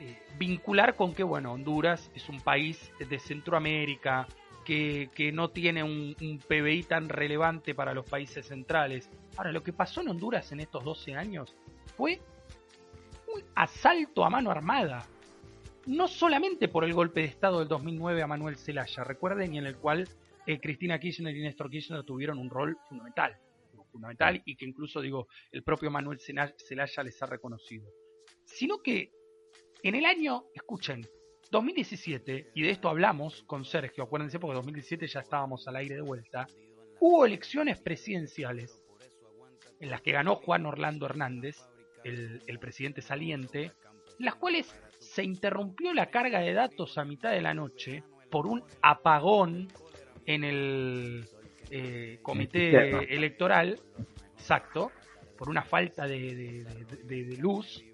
[0.00, 4.26] eh, vincular con que bueno Honduras es un país de Centroamérica
[4.64, 6.14] que, no tiene un,
[6.46, 9.10] PBI tan relevante para los países centrales.
[9.36, 11.54] Ahora, lo que pasó en Honduras en estos 12 años
[11.96, 12.20] fue
[13.32, 15.06] un asalto a mano armada.
[15.86, 19.66] No solamente por el golpe de Estado del 2009 a Manuel Zelaya, recuerden, y en
[19.66, 20.08] el cual
[20.46, 23.36] eh, Cristina Kirchner y Néstor Kirchner tuvieron un rol fundamental,
[23.90, 27.88] fundamental y que incluso, digo, el propio Manuel Zelaya les ha reconocido.
[28.44, 29.10] Sino que
[29.82, 31.04] en el año, escuchen,
[31.52, 36.00] 2017, y de esto hablamos con Sergio, acuérdense porque 2017 ya estábamos al aire de
[36.00, 36.46] vuelta,
[36.98, 38.82] hubo elecciones presidenciales
[39.78, 41.58] en las que ganó Juan Orlando Hernández,
[42.04, 43.64] el, presidente saliente,
[44.18, 48.46] en las cuales se interrumpió la carga de datos a mitad de la noche por
[48.46, 49.68] un apagón
[50.24, 51.28] en el
[51.70, 53.78] eh, comité electoral,
[54.38, 54.90] exacto,
[55.36, 56.64] por una falta de,
[57.04, 57.84] de, luz,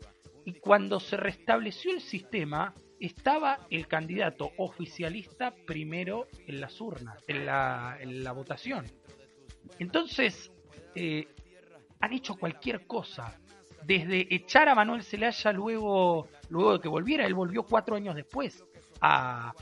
[0.44, 7.46] y cuando se restableció el sistema, estaba el candidato oficialista primero en las urnas, en
[7.46, 8.86] la, en la votación.
[9.78, 10.50] Entonces,
[10.94, 11.28] eh,
[12.00, 13.38] han hecho cualquier cosa.
[13.84, 18.64] Desde echar a Manuel Zelaya luego, luego de que volviera, él volvió cuatro años después
[19.00, 19.54] a,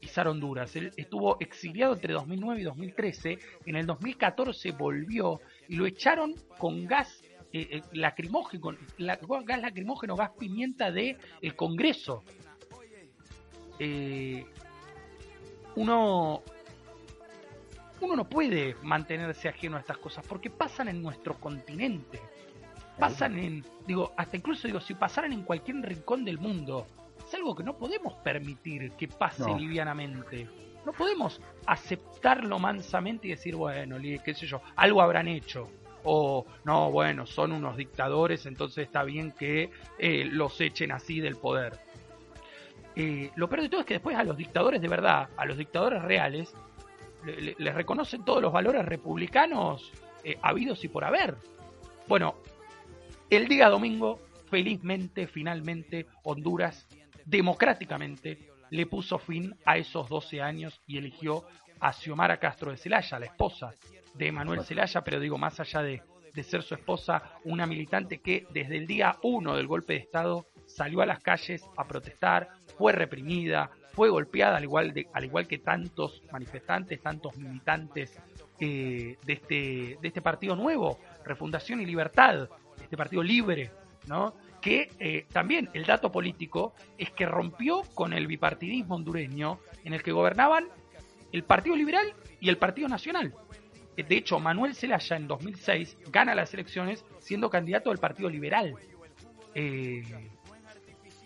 [0.00, 0.74] pisar Honduras.
[0.76, 3.38] Él estuvo exiliado entre 2009 y 2013.
[3.66, 10.30] En el 2014 volvió y lo echaron con gas eh, eh, lacrimógeno, gas lacrimógeno, gas
[10.38, 12.24] pimienta de el Congreso.
[13.82, 14.44] Eh,
[15.76, 16.42] uno,
[18.02, 22.20] uno no puede mantenerse ajeno a estas cosas porque pasan en nuestro continente.
[22.98, 26.86] Pasan en, digo, hasta incluso digo, si pasaran en cualquier rincón del mundo,
[27.26, 30.46] es algo que no podemos permitir que pase livianamente.
[30.84, 35.68] No podemos aceptarlo mansamente y decir, bueno, qué sé yo, algo habrán hecho.
[36.04, 41.36] O, no, bueno, son unos dictadores, entonces está bien que eh, los echen así del
[41.36, 41.78] poder.
[42.96, 45.56] Eh, lo peor de todo es que después a los dictadores de verdad, a los
[45.56, 46.54] dictadores reales,
[47.24, 49.92] les reconocen todos los valores republicanos
[50.24, 51.36] eh, habidos y por haber.
[52.08, 52.36] Bueno,
[53.28, 56.88] el día domingo, felizmente, finalmente, Honduras,
[57.24, 61.44] democráticamente, le puso fin a esos 12 años y eligió
[61.80, 63.72] a Xiomara Castro de Celaya, la esposa
[64.14, 66.02] de Manuel Celaya, pero digo, más allá de,
[66.34, 70.46] de ser su esposa, una militante que desde el día 1 del golpe de Estado
[70.74, 72.48] salió a las calles a protestar,
[72.78, 78.18] fue reprimida, fue golpeada al igual, de, al igual que tantos manifestantes, tantos militantes
[78.58, 82.48] eh, de, este, de este partido nuevo, Refundación y Libertad,
[82.82, 83.70] este partido libre,
[84.06, 84.34] ¿no?
[84.60, 90.02] que eh, también el dato político es que rompió con el bipartidismo hondureño en el
[90.02, 90.66] que gobernaban
[91.32, 93.34] el Partido Liberal y el Partido Nacional.
[93.96, 98.74] Eh, de hecho, Manuel Zelaya en 2006 gana las elecciones siendo candidato del Partido Liberal.
[99.54, 100.02] Eh,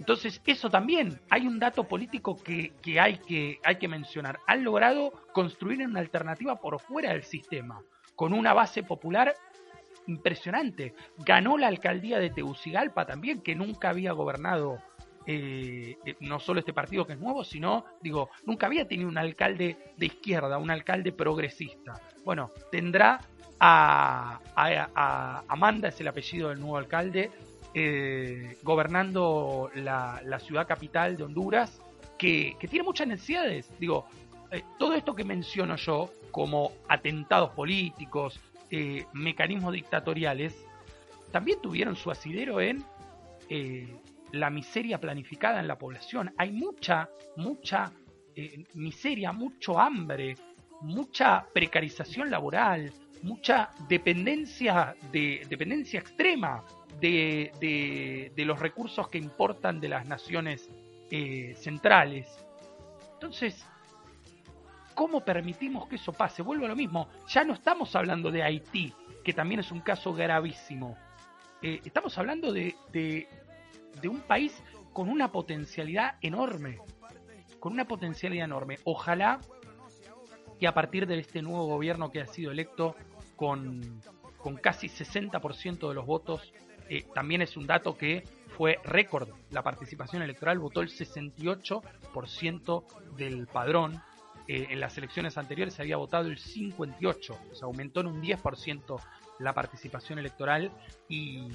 [0.05, 4.39] entonces, eso también, hay un dato político que, hay que hay que mencionar.
[4.47, 7.81] Han logrado construir una alternativa por fuera del sistema,
[8.15, 9.35] con una base popular
[10.07, 10.95] impresionante.
[11.21, 14.77] Ganó la alcaldía de Tegucigalpa también, que nunca había gobernado
[15.27, 19.17] eh, eh, no solo este partido que es nuevo, sino, digo, nunca había tenido un
[19.17, 21.99] alcalde de izquierda, un alcalde progresista.
[22.27, 23.23] Bueno, tendrá
[23.59, 27.31] a, Amanda, es el apellido del nuevo alcalde,
[27.75, 31.81] eh, gobernando la, ciudad capital de Honduras,
[32.19, 33.71] que, tiene muchas necesidades.
[33.79, 34.07] Digo,
[34.79, 38.41] todo esto que menciono yo, como atentados políticos,
[39.13, 40.65] mecanismos dictatoriales,
[41.31, 42.85] también tuvieron su asidero en
[44.35, 46.33] la miseria planificada en la población.
[46.37, 47.93] Hay mucha, mucha
[48.35, 50.37] eh, miseria, mucho hambre,
[50.81, 52.93] mucha precarización laboral,
[53.25, 56.63] mucha dependencia, de, dependencia extrema
[57.01, 60.69] de, los recursos que importan de las naciones
[61.11, 62.29] eh, centrales.
[63.15, 63.67] Entonces,
[64.95, 66.43] ¿cómo permitimos que eso pase?
[66.43, 68.93] Vuelvo a lo mismo, ya no estamos hablando de Haití,
[69.25, 70.97] que también es un caso gravísimo.
[71.63, 76.79] Eh, estamos hablando de, de un país con una potencialidad enorme,
[77.59, 78.79] con una potencialidad enorme.
[78.85, 79.41] Ojalá
[80.61, 82.95] que a partir de este nuevo gobierno que ha sido electo
[83.37, 84.01] con,
[84.39, 86.53] con casi 60% de los votos,
[86.89, 88.25] eh, también es un dato que
[88.57, 92.85] fue récord la participación electoral, votó el 68%
[93.17, 94.03] del padrón.
[94.47, 98.21] Eh, en las elecciones anteriores se había votado el 58%, o sea, aumentó en un
[98.23, 99.01] 10%
[99.39, 100.71] la participación electoral
[101.09, 101.49] y,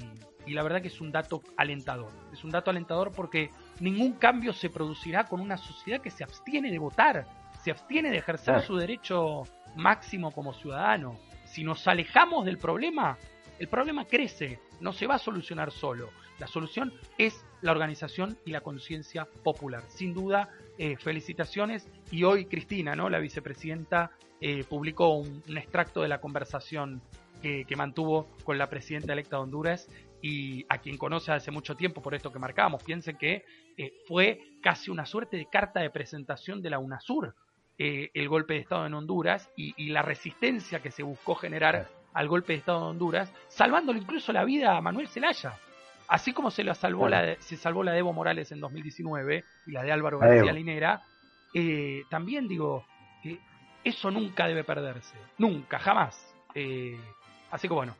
[0.46, 2.10] la verdad que es un dato alentador.
[2.32, 6.70] Es un dato alentador porque ningún cambio se producirá con una sociedad que se abstiene
[6.70, 7.26] de votar,
[7.62, 9.44] se abstiene de ejercer su derecho
[9.76, 11.16] máximo como ciudadano.
[11.50, 13.18] Si nos alejamos del problema,
[13.58, 16.10] el problema crece, no se va a solucionar solo.
[16.38, 19.82] La solución es la organización y la conciencia popular.
[19.88, 20.48] Sin duda,
[20.78, 21.88] eh, felicitaciones.
[22.12, 23.10] Y hoy Cristina, ¿no?
[23.10, 27.02] la vicepresidenta, eh, publicó un, extracto de la conversación
[27.42, 29.88] que, mantuvo con la presidenta electa de Honduras
[30.22, 32.84] y a quien conoce hace mucho tiempo por esto que marcábamos.
[32.84, 33.44] Piensen que
[33.76, 37.34] eh, fue casi una suerte de carta de presentación de la UNASUR
[37.82, 42.28] eh, el golpe de Estado en Honduras y, la resistencia que se buscó generar al
[42.28, 45.54] golpe de Estado de Honduras, salvándole incluso la vida a Manuel Zelaya.
[46.06, 49.70] Así como se, la salvó la se salvó la de Evo Morales en 2019 y
[49.70, 51.00] la de Álvaro García Linera,
[51.54, 52.84] eh, también digo,
[53.22, 53.38] que
[53.82, 56.34] eso nunca debe perderse, nunca, jamás.
[57.50, 57.96] Así que bueno,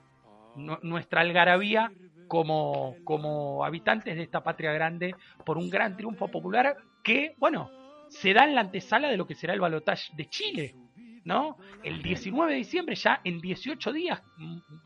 [0.82, 1.90] nuestra algarabía
[2.28, 5.14] como, como habitantes de esta patria grande
[5.46, 7.70] por un gran triunfo popular que, bueno,
[8.10, 10.74] se da en la antesala de lo que será el balotaje de Chile,
[11.24, 11.56] ¿no?
[11.82, 14.22] El 19 de diciembre, ya en 18 días,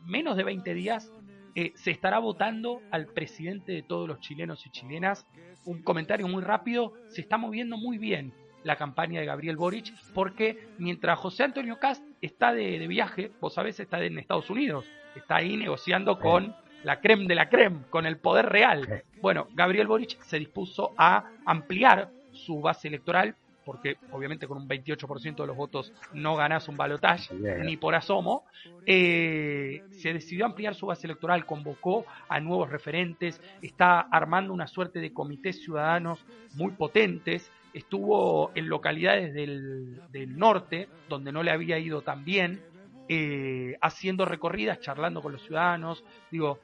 [0.05, 1.11] menos de 20 días,
[1.55, 5.25] eh, se estará votando al presidente de todos los chilenos y chilenas.
[5.65, 8.33] Un comentario muy rápido, se está moviendo muy bien
[8.63, 13.79] la campaña de Gabriel Boric, porque mientras José Antonio Cast está de, viaje, vos sabés,
[13.79, 14.85] está en Estados Unidos,
[15.15, 19.03] está ahí negociando con la creme de la creme, con el poder real.
[19.21, 23.35] Bueno, Gabriel Boric se dispuso a ampliar su base electoral,
[23.65, 27.33] porque obviamente con un 28% de los votos no ganás un balotaje
[27.63, 28.43] ni por asomo,
[28.85, 34.99] eh, se decidió ampliar su base electoral, convocó a nuevos referentes, está armando una suerte
[34.99, 42.01] de comités ciudadanos muy potentes, estuvo en localidades del, norte, donde no le había ido
[42.03, 42.61] tan bien,
[43.09, 46.03] eh, haciendo recorridas, charlando con los ciudadanos.
[46.31, 46.59] Digo,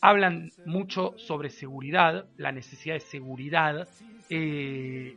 [0.00, 3.88] hablan mucho sobre seguridad, la necesidad de seguridad.
[4.28, 5.16] Eh,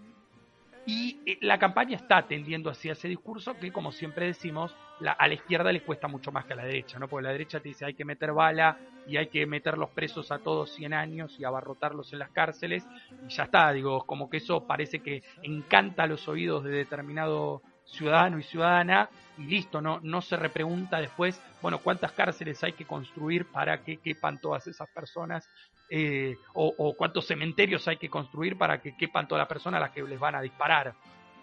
[0.87, 4.75] y eh, la campaña está tendiendo hacia ese discurso que, como siempre decimos,
[5.05, 7.07] a la izquierda les cuesta mucho más que a la derecha, ¿no?
[7.07, 8.77] Porque la derecha te dice hay que meter bala
[9.07, 12.85] y hay que meter los presos a todos 100 años y abarrotarlos en las cárceles
[13.27, 17.61] y ya está, digo, como que eso parece que encanta a los oídos de determinado
[17.85, 22.85] ciudadano y ciudadana y listo, no, no se repregunta después, bueno, cuántas cárceles hay que
[22.85, 25.49] construir para que quepan todas esas personas
[25.89, 29.91] eh, o, cuántos cementerios hay que construir para que quepan todas las personas a las
[29.91, 30.93] que les van a disparar.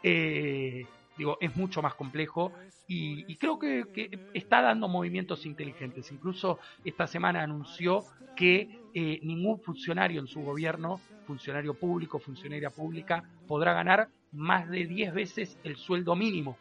[0.02, 0.85] Eh,
[1.16, 2.52] digo, es mucho más complejo
[2.89, 6.10] y, creo que, está dando movimientos inteligentes.
[6.12, 8.05] Incluso esta semana anunció
[8.36, 14.86] que eh, ningún funcionario en su gobierno, funcionario público, funcionaria pública, podrá ganar más de
[14.86, 16.56] 10 veces el sueldo mínimo,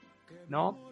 [0.47, 0.91] ¿no?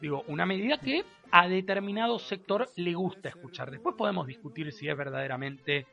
[0.00, 3.70] digo, una medida que a determinado sector le gusta escuchar.
[3.70, 5.86] Después podemos discutir si es verdaderamente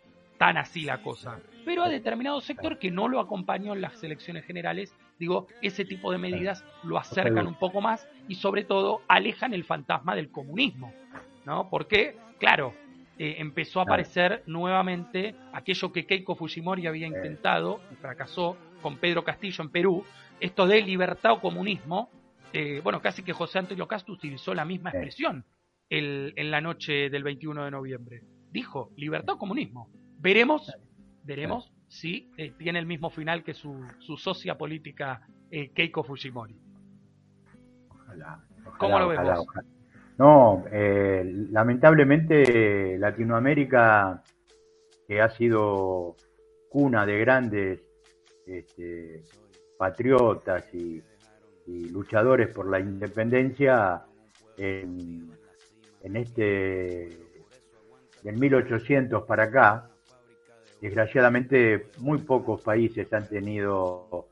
[0.43, 1.39] tan así la cosa.
[1.63, 6.11] Pero a determinado sector que no lo acompañó en las elecciones generales, digo, ese tipo
[6.11, 10.93] de medidas lo acercan un poco más y sobre todo alejan el fantasma del comunismo,
[11.45, 11.69] ¿no?
[11.69, 12.73] Porque, claro,
[13.17, 19.23] eh, empezó a aparecer nuevamente aquello que Keiko Fujimori había intentado y fracasó con Pedro
[19.23, 20.03] Castillo en Perú,
[20.41, 22.09] esto de libertad o comunismo,
[22.51, 25.45] eh, bueno, casi que José Antonio Castro utilizó la misma expresión
[25.89, 28.23] en la noche del 21 de noviembre.
[28.51, 30.02] Dijo, libertad o comunismo.
[30.23, 30.71] Veremos,
[31.25, 36.57] veremos si eh, tiene el mismo final que su, socia política eh, Keiko Fujimori.
[37.89, 38.41] Ojalá,
[38.79, 39.45] ¿Cómo lo vemos?
[40.17, 44.23] No, lamentablemente Latinoamérica,
[45.05, 46.15] que ha sido
[46.69, 47.81] cuna de grandes
[48.47, 49.23] este,
[49.77, 51.03] patriotas y,
[51.65, 54.03] luchadores por la independencia
[54.57, 55.31] en,
[56.01, 57.09] este
[58.21, 59.89] del 1800 para acá
[60.83, 64.27] desgraciadamente muy pocos países han tenido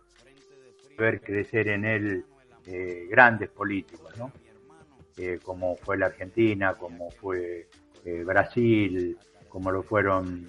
[0.97, 2.25] ver crecer en él
[2.65, 4.33] eh, grandes políticos ¿no?
[5.15, 7.69] Eh, como fue la Argentina como fue
[8.03, 9.17] eh, Brasil
[9.47, 10.45] como lo fueron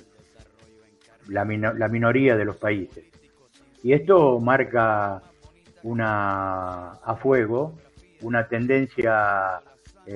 [1.28, 3.04] la, la minoría de los países
[3.84, 5.22] y esto marca
[5.84, 7.76] una a fuego
[8.22, 9.60] una tendencia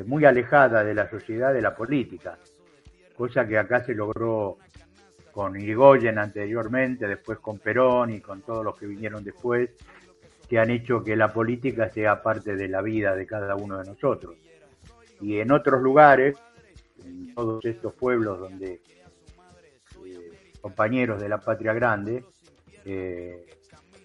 [0.04, 2.38] muy alejada de la sociedad de la política,
[3.16, 4.58] cosa que acá se logró
[5.36, 9.68] con Irigoyen anteriormente, después con Perón y con todos los que vinieron después,
[10.48, 13.84] que han hecho que la política sea parte de la vida de cada uno de
[13.84, 14.34] nosotros.
[15.20, 16.38] Y en otros lugares,
[17.04, 18.80] en todos estos pueblos donde
[20.06, 20.30] eh,
[20.62, 22.24] compañeros de la patria grande,
[22.86, 23.44] eh,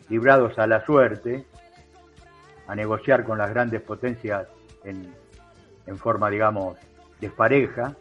[0.09, 1.45] librados a la suerte,
[2.67, 4.49] a negociar con las grandes potencias
[4.83, 5.15] en,
[5.97, 6.77] forma, digamos,
[7.21, 7.95] despareja,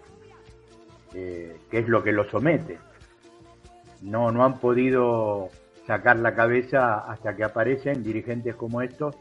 [1.15, 2.90] eh, que es lo que los somete.
[4.03, 5.49] No, no han podido
[5.87, 9.17] sacar la cabeza hasta que aparecen dirigentes como estos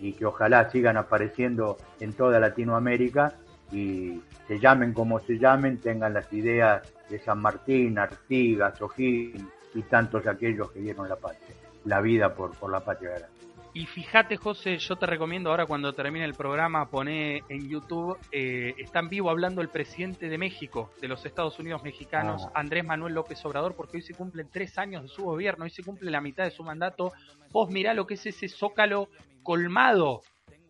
[0.00, 3.34] y que ojalá sigan apareciendo en toda Latinoamérica
[3.72, 9.82] y se llamen como se llamen, tengan las ideas de San Martín, Artigas, O'Higgins y
[9.82, 11.54] tantos aquellos que dieron la patria
[11.84, 13.28] la vida por, por la patria
[13.76, 18.72] Y fíjate, José, yo te recomiendo ahora cuando termine el programa, poné en YouTube, eh,
[18.78, 22.52] está en vivo hablando el presidente de México, de los Estados Unidos mexicanos, ah.
[22.54, 25.82] Andrés Manuel López Obrador, porque hoy se cumplen tres años de su gobierno, hoy se
[25.82, 27.12] cumple la mitad de su mandato.
[27.50, 29.08] Vos mirá lo que es ese zócalo
[29.42, 30.20] colmado,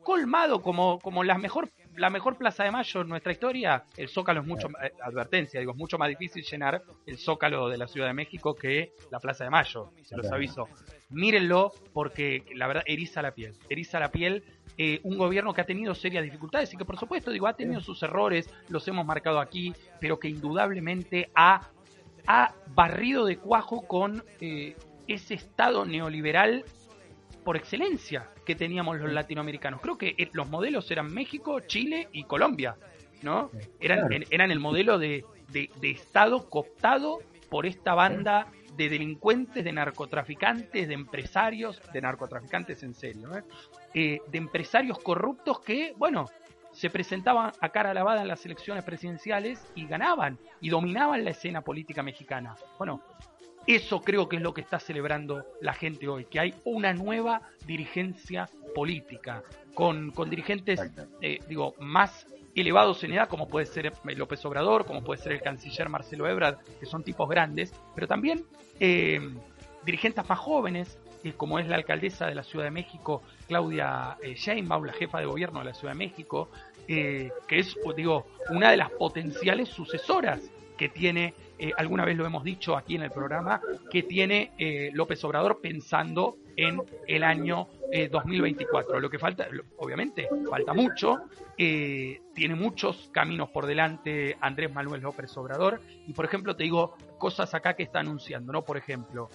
[0.03, 4.41] colmado como, como la mejor la mejor Plaza de Mayo en nuestra historia, el Zócalo
[4.41, 8.09] es mucho, eh, advertencia, digo, es mucho más difícil llenar el Zócalo de la Ciudad
[8.09, 10.69] de México que la Plaza de Mayo, se los aviso.
[11.11, 14.43] Mírenlo porque la verdad eriza la piel, eriza la piel
[14.77, 17.81] eh, un gobierno que ha tenido serias dificultades y que por supuesto, digo, ha tenido
[17.81, 21.71] sus errores, los hemos marcado aquí, pero que indudablemente ha,
[22.27, 24.75] ha barrido de cuajo con eh,
[25.07, 26.65] ese Estado neoliberal
[27.45, 29.81] por excelencia que teníamos los latinoamericanos.
[29.81, 32.77] Creo que eh, los modelos eran México, Chile y Colombia,
[33.23, 33.51] ¿no?
[33.81, 37.19] Eran, eran el modelo de, de, Estado cooptado
[37.51, 43.43] por esta banda de delincuentes, de narcotraficantes, de empresarios, de narcotraficantes en serio, ¿eh?
[43.95, 46.27] Eh, de empresarios corruptos que, bueno,
[46.73, 51.61] se presentaban a cara lavada en las elecciones presidenciales y ganaban y dominaban la escena
[51.61, 52.57] política mexicana.
[52.79, 53.01] Bueno,
[53.67, 57.43] eso creo que es lo que está celebrando la gente hoy, que hay una nueva
[57.67, 59.43] dirigencia política,
[59.75, 60.81] con, con dirigentes,
[61.21, 65.41] eh, digo, más elevados en edad, como puede ser López Obrador, como puede ser el
[65.41, 68.45] canciller Marcelo Ebrard, que son tipos grandes, pero también
[68.79, 69.21] eh,
[69.85, 74.85] dirigentes más jóvenes, eh, como es la alcaldesa de la Ciudad de México, Claudia Sheinbaum,
[74.85, 76.49] la jefa de gobierno de la Ciudad de México,
[76.87, 80.43] que es, digo, una de las potenciales sucesoras
[80.77, 83.61] que tiene, eh, alguna vez lo hemos dicho aquí en el programa,
[83.91, 87.69] que tiene eh, López Obrador pensando en el año
[88.11, 88.97] 2024.
[88.97, 89.47] Eh, lo que falta,
[89.79, 91.23] obviamente, falta mucho,
[91.57, 97.55] tiene muchos caminos por delante Andrés Manuel López Obrador, y por ejemplo te digo cosas
[97.55, 98.63] acá que está anunciando, ¿no?
[98.63, 99.31] Por ejemplo,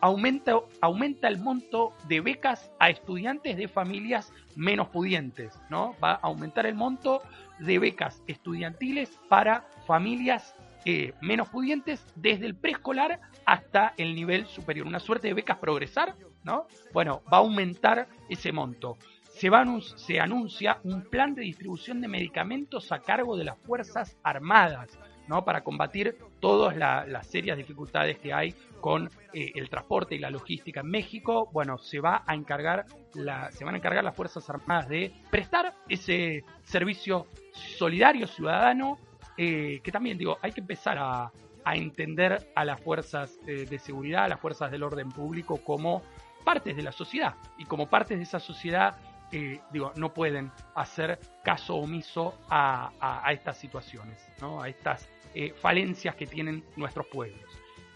[0.00, 5.94] aumenta, aumenta el monto de becas a estudiantes de familias menos pudientes, ¿no?
[6.02, 7.22] Va a aumentar el monto
[7.58, 10.54] de becas estudiantiles para familias
[10.90, 14.86] eh, menos pudientes desde el preescolar hasta el nivel superior.
[14.86, 16.66] Una suerte de becas progresar, ¿no?
[16.94, 18.96] Bueno, va a aumentar ese monto.
[19.28, 24.16] Se, va se anuncia un plan de distribución de medicamentos a cargo de las Fuerzas
[24.22, 25.44] Armadas, ¿no?
[25.44, 30.80] Para combatir todas las serias dificultades que hay con eh, el transporte y la logística
[30.80, 31.50] en México.
[31.52, 35.74] Bueno, se va a encargar la, se van a encargar las Fuerzas Armadas de prestar
[35.86, 38.96] ese servicio solidario ciudadano
[39.38, 41.32] eh, que también digo, hay que empezar a,
[41.74, 46.02] entender a las fuerzas eh, de seguridad, a las fuerzas del orden público como
[46.42, 47.34] partes de la sociedad.
[47.58, 48.96] Y como partes de esa sociedad,
[49.32, 54.62] eh, digo, no pueden hacer caso omiso a, estas situaciones, ¿no?
[54.62, 57.42] a estas eh, falencias que tienen nuestros pueblos.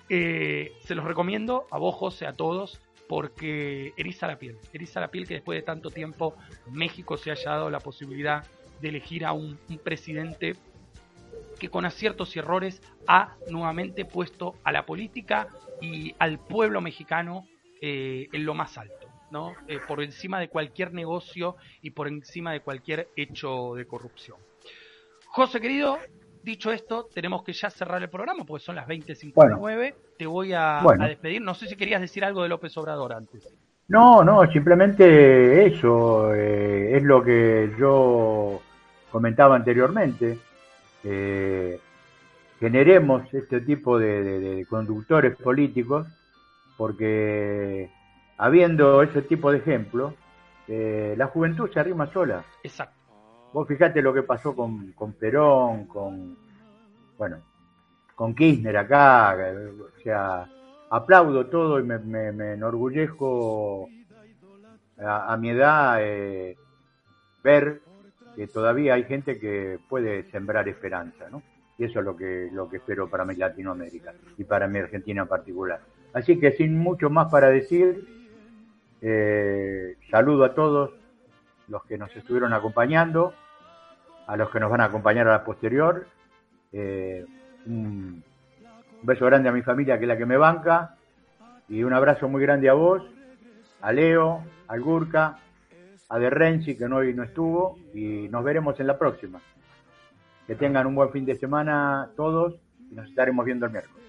[0.09, 2.79] Se los recomiendo a vos, José, a todos,
[3.09, 4.59] porque eriza la piel.
[4.75, 6.35] Eriza la piel que después de tanto tiempo
[6.71, 8.45] México se haya dado la posibilidad
[8.83, 10.57] de elegir a un, presidente
[11.63, 15.47] que con aciertos y errores ha nuevamente puesto a la política
[15.81, 17.47] y al pueblo mexicano
[17.81, 19.53] eh, en lo más alto, ¿no?
[19.69, 24.39] Eh, por encima de cualquier negocio y por encima de cualquier hecho de corrupción.
[25.27, 25.99] José querido,
[26.43, 29.95] dicho esto, tenemos que ya cerrar el programa porque son las 20.59.
[30.19, 31.43] Te voy a, despedir.
[31.43, 33.55] No sé si querías decir algo de López Obrador antes.
[33.87, 38.61] No, no, simplemente eso eh, es lo que yo
[39.13, 40.41] comentaba anteriormente.
[41.05, 41.81] Eh,
[42.61, 46.07] generemos este tipo de, conductores políticos
[46.77, 47.91] porque
[48.39, 50.15] habiendo ese tipo de ejemplos,
[50.69, 52.45] eh, la juventud se arrima sola.
[52.63, 52.97] Exacto.
[53.53, 56.37] Vos fijate lo que pasó con, con Perón, con,
[57.19, 57.39] bueno,
[58.15, 60.49] con Kirchner acá, o sea,
[60.91, 63.89] aplaudo todo y me, me, enorgullezco
[64.99, 66.57] a, mi edad eh,
[67.43, 67.81] ver
[68.37, 71.43] que todavía hay gente que puede sembrar esperanza, ¿no?
[71.79, 75.23] Y eso es lo que, lo que espero para mi Latinoamérica y para mi Argentina
[75.23, 75.81] en particular.
[76.13, 78.05] Así que sin mucho más para decir,
[79.01, 80.93] eh, saludo a todos
[81.69, 83.35] los que nos estuvieron acompañando
[84.27, 86.07] a los que nos van a acompañar a la posterior.
[86.73, 87.25] Eh,
[87.67, 88.23] un
[89.03, 90.97] beso grande a mi familia, que es la que me banca,
[91.69, 93.03] y un abrazo muy grande a vos,
[93.81, 95.39] a Leo, al Gurka,
[96.13, 99.41] a De Renzi, que hoy no estuvo, y nos veremos en la próxima.
[100.47, 102.55] Que tengan un buen fin de semana todos
[102.91, 104.03] y nos estaremos viendo el miércoles.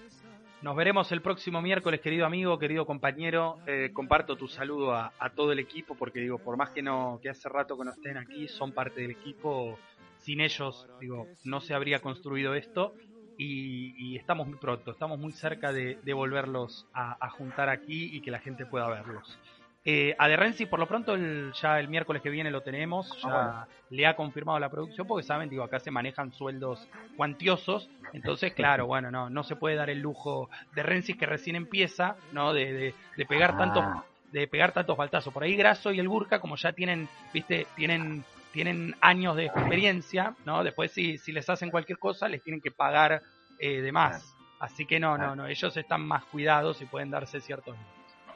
[0.60, 3.56] Nos veremos el próximo miércoles, querido amigo, querido compañero.
[3.66, 7.20] Eh, comparto tu saludo a, a, todo el equipo, porque digo, por más que no,
[7.22, 9.78] que hace rato que no estén aquí, son parte del equipo
[10.18, 12.94] sin ellos, digo, no se habría construido esto
[13.38, 18.38] y, estamos muy pronto, estamos muy cerca de, volverlos a, juntar aquí y que la
[18.38, 19.38] gente pueda verlos.
[19.86, 21.14] Eh, a De Renzi, por lo pronto,
[21.52, 25.26] ya el miércoles que viene lo tenemos, ah, ya le ha confirmado la producción, porque
[25.26, 26.88] saben, digo, acá se manejan sueldos
[27.18, 31.54] cuantiosos, entonces, claro, bueno, no, no se puede dar el lujo de Renzi que recién
[31.54, 32.54] empieza, ¿no?
[32.54, 33.58] De, de, pegar ah.
[33.58, 33.84] tantos
[34.32, 35.32] de pegar tantos baltazos.
[35.32, 38.24] Por ahí Graso y el Burka, como ya tienen, viste, tienen
[38.54, 40.62] tienen años de experiencia, ¿no?
[40.62, 43.20] Después si, si les hacen cualquier cosa, les tienen que pagar
[43.58, 44.34] eh, de más.
[44.60, 47.76] Así que no, no, no, ellos están más cuidados y pueden darse ciertos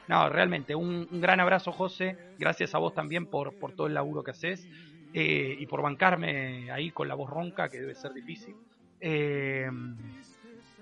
[0.09, 2.17] No, realmente, un, gran abrazo, José.
[2.39, 4.67] Gracias a vos también por, por todo el laburo que haces
[5.13, 8.57] eh, y por bancarme ahí con la voz ronca, que debe ser difícil.
[9.01, 9.71] Eh,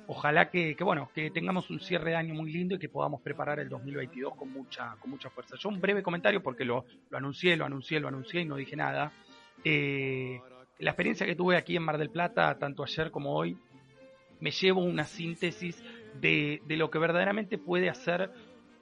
[0.07, 3.59] ojalá que, bueno, que tengamos un cierre de año muy lindo y que podamos preparar
[3.59, 5.57] el 2022 con mucha, con mucha fuerza.
[5.59, 9.13] Yo un breve comentario porque lo, anuncié, lo anuncié, lo anuncié y no dije nada.
[9.65, 10.41] Eh,
[10.79, 13.59] la experiencia que tuve aquí en Mar del Plata, tanto ayer como hoy,
[14.41, 15.83] me llevo una síntesis
[16.21, 18.31] de, lo que verdaderamente puede hacer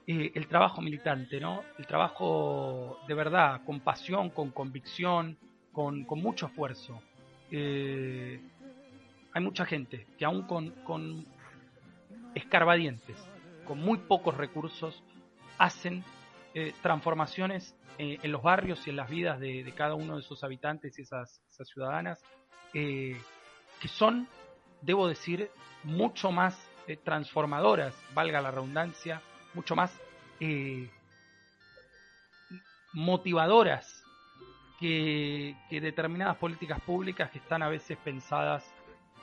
[0.07, 1.63] eh, el trabajo militante, ¿no?
[1.79, 5.35] El trabajo de verdad, con pasión, con convicción,
[5.71, 7.01] con, mucho esfuerzo.
[7.49, 8.39] Eh,
[9.33, 11.25] hay mucha gente que aún con,
[12.35, 13.17] escarbadientes,
[13.65, 15.03] con muy pocos recursos,
[15.57, 16.03] hacen
[16.81, 20.97] transformaciones eh, en los barrios y en las vidas de, cada uno de sus habitantes
[20.99, 22.23] y esas, ciudadanas,
[22.71, 23.17] que
[23.87, 24.27] son,
[24.81, 25.49] debo decir,
[25.83, 26.57] mucho más
[27.03, 29.21] transformadoras, valga la redundancia,
[29.55, 29.99] mucho más
[32.93, 34.03] motivadoras
[34.79, 38.63] que, determinadas políticas públicas que están a veces pensadas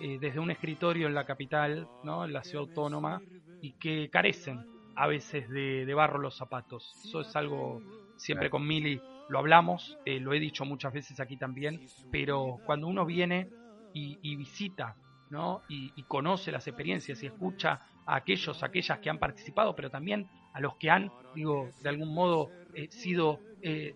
[0.00, 2.24] desde un escritorio en la capital, ¿no?
[2.24, 3.20] en la ciudad autónoma,
[3.60, 6.96] y que carecen a veces de, de barro los zapatos.
[7.04, 7.80] Eso es algo
[8.16, 11.80] siempre con Mili lo hablamos, eh, lo he dicho muchas veces aquí también,
[12.10, 13.48] pero cuando uno viene
[13.94, 14.96] y, visita,
[15.30, 15.62] ¿no?
[15.68, 20.60] Y, conoce las experiencias y escucha a aquellos, aquellas que han participado, pero también a
[20.60, 23.94] los que han, digo, de algún modo eh, sido eh,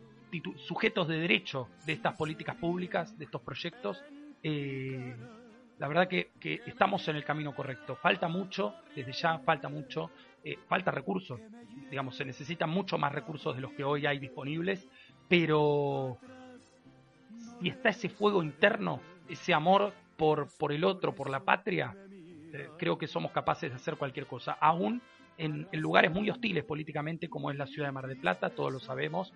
[0.66, 4.02] sujetos de derecho de estas políticas públicas, de estos proyectos,
[5.78, 7.96] la verdad que, que, estamos en el camino correcto.
[7.96, 10.10] Falta mucho, desde ya falta mucho,
[10.42, 11.40] eh, falta recursos,
[11.90, 14.86] digamos, se necesitan mucho más recursos de los que hoy hay disponibles,
[15.28, 16.18] pero
[17.60, 21.94] si está ese fuego interno, ese amor por, por el otro, por la patria,
[22.56, 25.02] eh, creo que somos capaces de hacer cualquier cosa, aún
[25.38, 28.80] en, lugares muy hostiles políticamente como es la ciudad de Mar del Plata, todos lo
[28.80, 29.32] sabemos,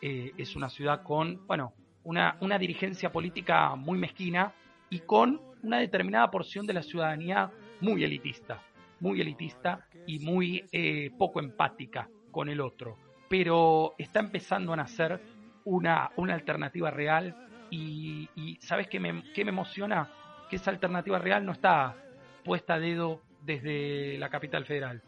[0.00, 1.72] eh, es una ciudad con, bueno,
[2.02, 4.52] una, una dirigencia política muy mezquina
[4.90, 8.60] y con una determinada porción de la ciudadanía muy elitista
[9.04, 12.96] muy elitista y muy eh, poco empática con el otro.
[13.28, 15.20] pero está empezando a nacer
[15.64, 17.34] una, una alternativa real
[17.70, 18.28] y,
[18.60, 20.08] ¿sabes qué me, qué me emociona?
[20.48, 21.96] Que esa alternativa real no está
[22.44, 25.02] puesta a dedo desde la capital federal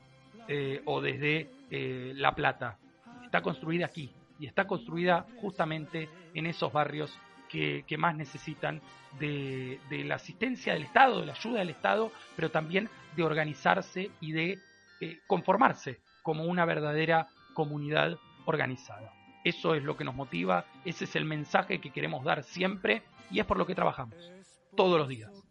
[0.49, 2.79] eh, o desde eh, La Plata.
[3.25, 7.17] Está construida aquí y está construida justamente en esos barrios
[7.49, 8.83] que, más necesitan
[9.19, 14.33] de, la asistencia del Estado, de la ayuda del Estado, pero también de organizarse y
[14.33, 14.59] de
[15.01, 19.13] eh, conformarse como una verdadera comunidad organizada.
[19.45, 23.41] Eso es lo que nos motiva, ese es el mensaje que queremos dar siempre y
[23.41, 24.17] es por lo que trabajamos,
[24.77, 25.46] todos los días,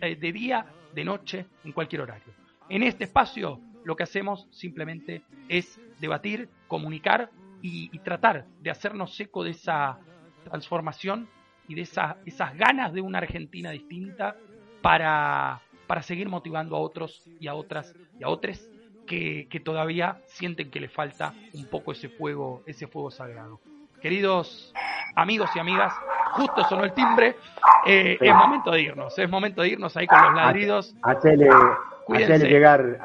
[0.00, 2.32] eh, de día, de noche, en cualquier horario.
[2.68, 7.30] En este espacio lo que hacemos simplemente es debatir, comunicar
[7.62, 9.98] y, tratar de hacernos eco de esa
[10.44, 11.28] transformación
[11.66, 14.36] y de esas ganas de una Argentina distinta
[14.82, 18.68] para, para seguir motivando a otros y a otras y a otros
[19.06, 23.60] que, todavía sienten que le falta un poco ese fuego, ese fuego sagrado.
[24.00, 24.72] Queridos
[25.14, 25.94] amigos y amigas,
[26.32, 27.36] justo sonó el timbre,
[27.86, 30.96] eh, es momento de irnos, es momento de irnos ahí con los ladridos.
[31.02, 31.48] Hacerle,
[32.48, 32.98] llegar,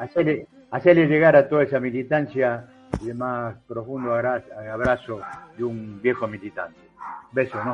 [0.70, 2.66] hacerle llegar a toda esa militancia
[3.02, 5.20] y el más profundo abrazo
[5.56, 6.80] de un viejo militante.
[7.32, 7.68] Besos, ¿no?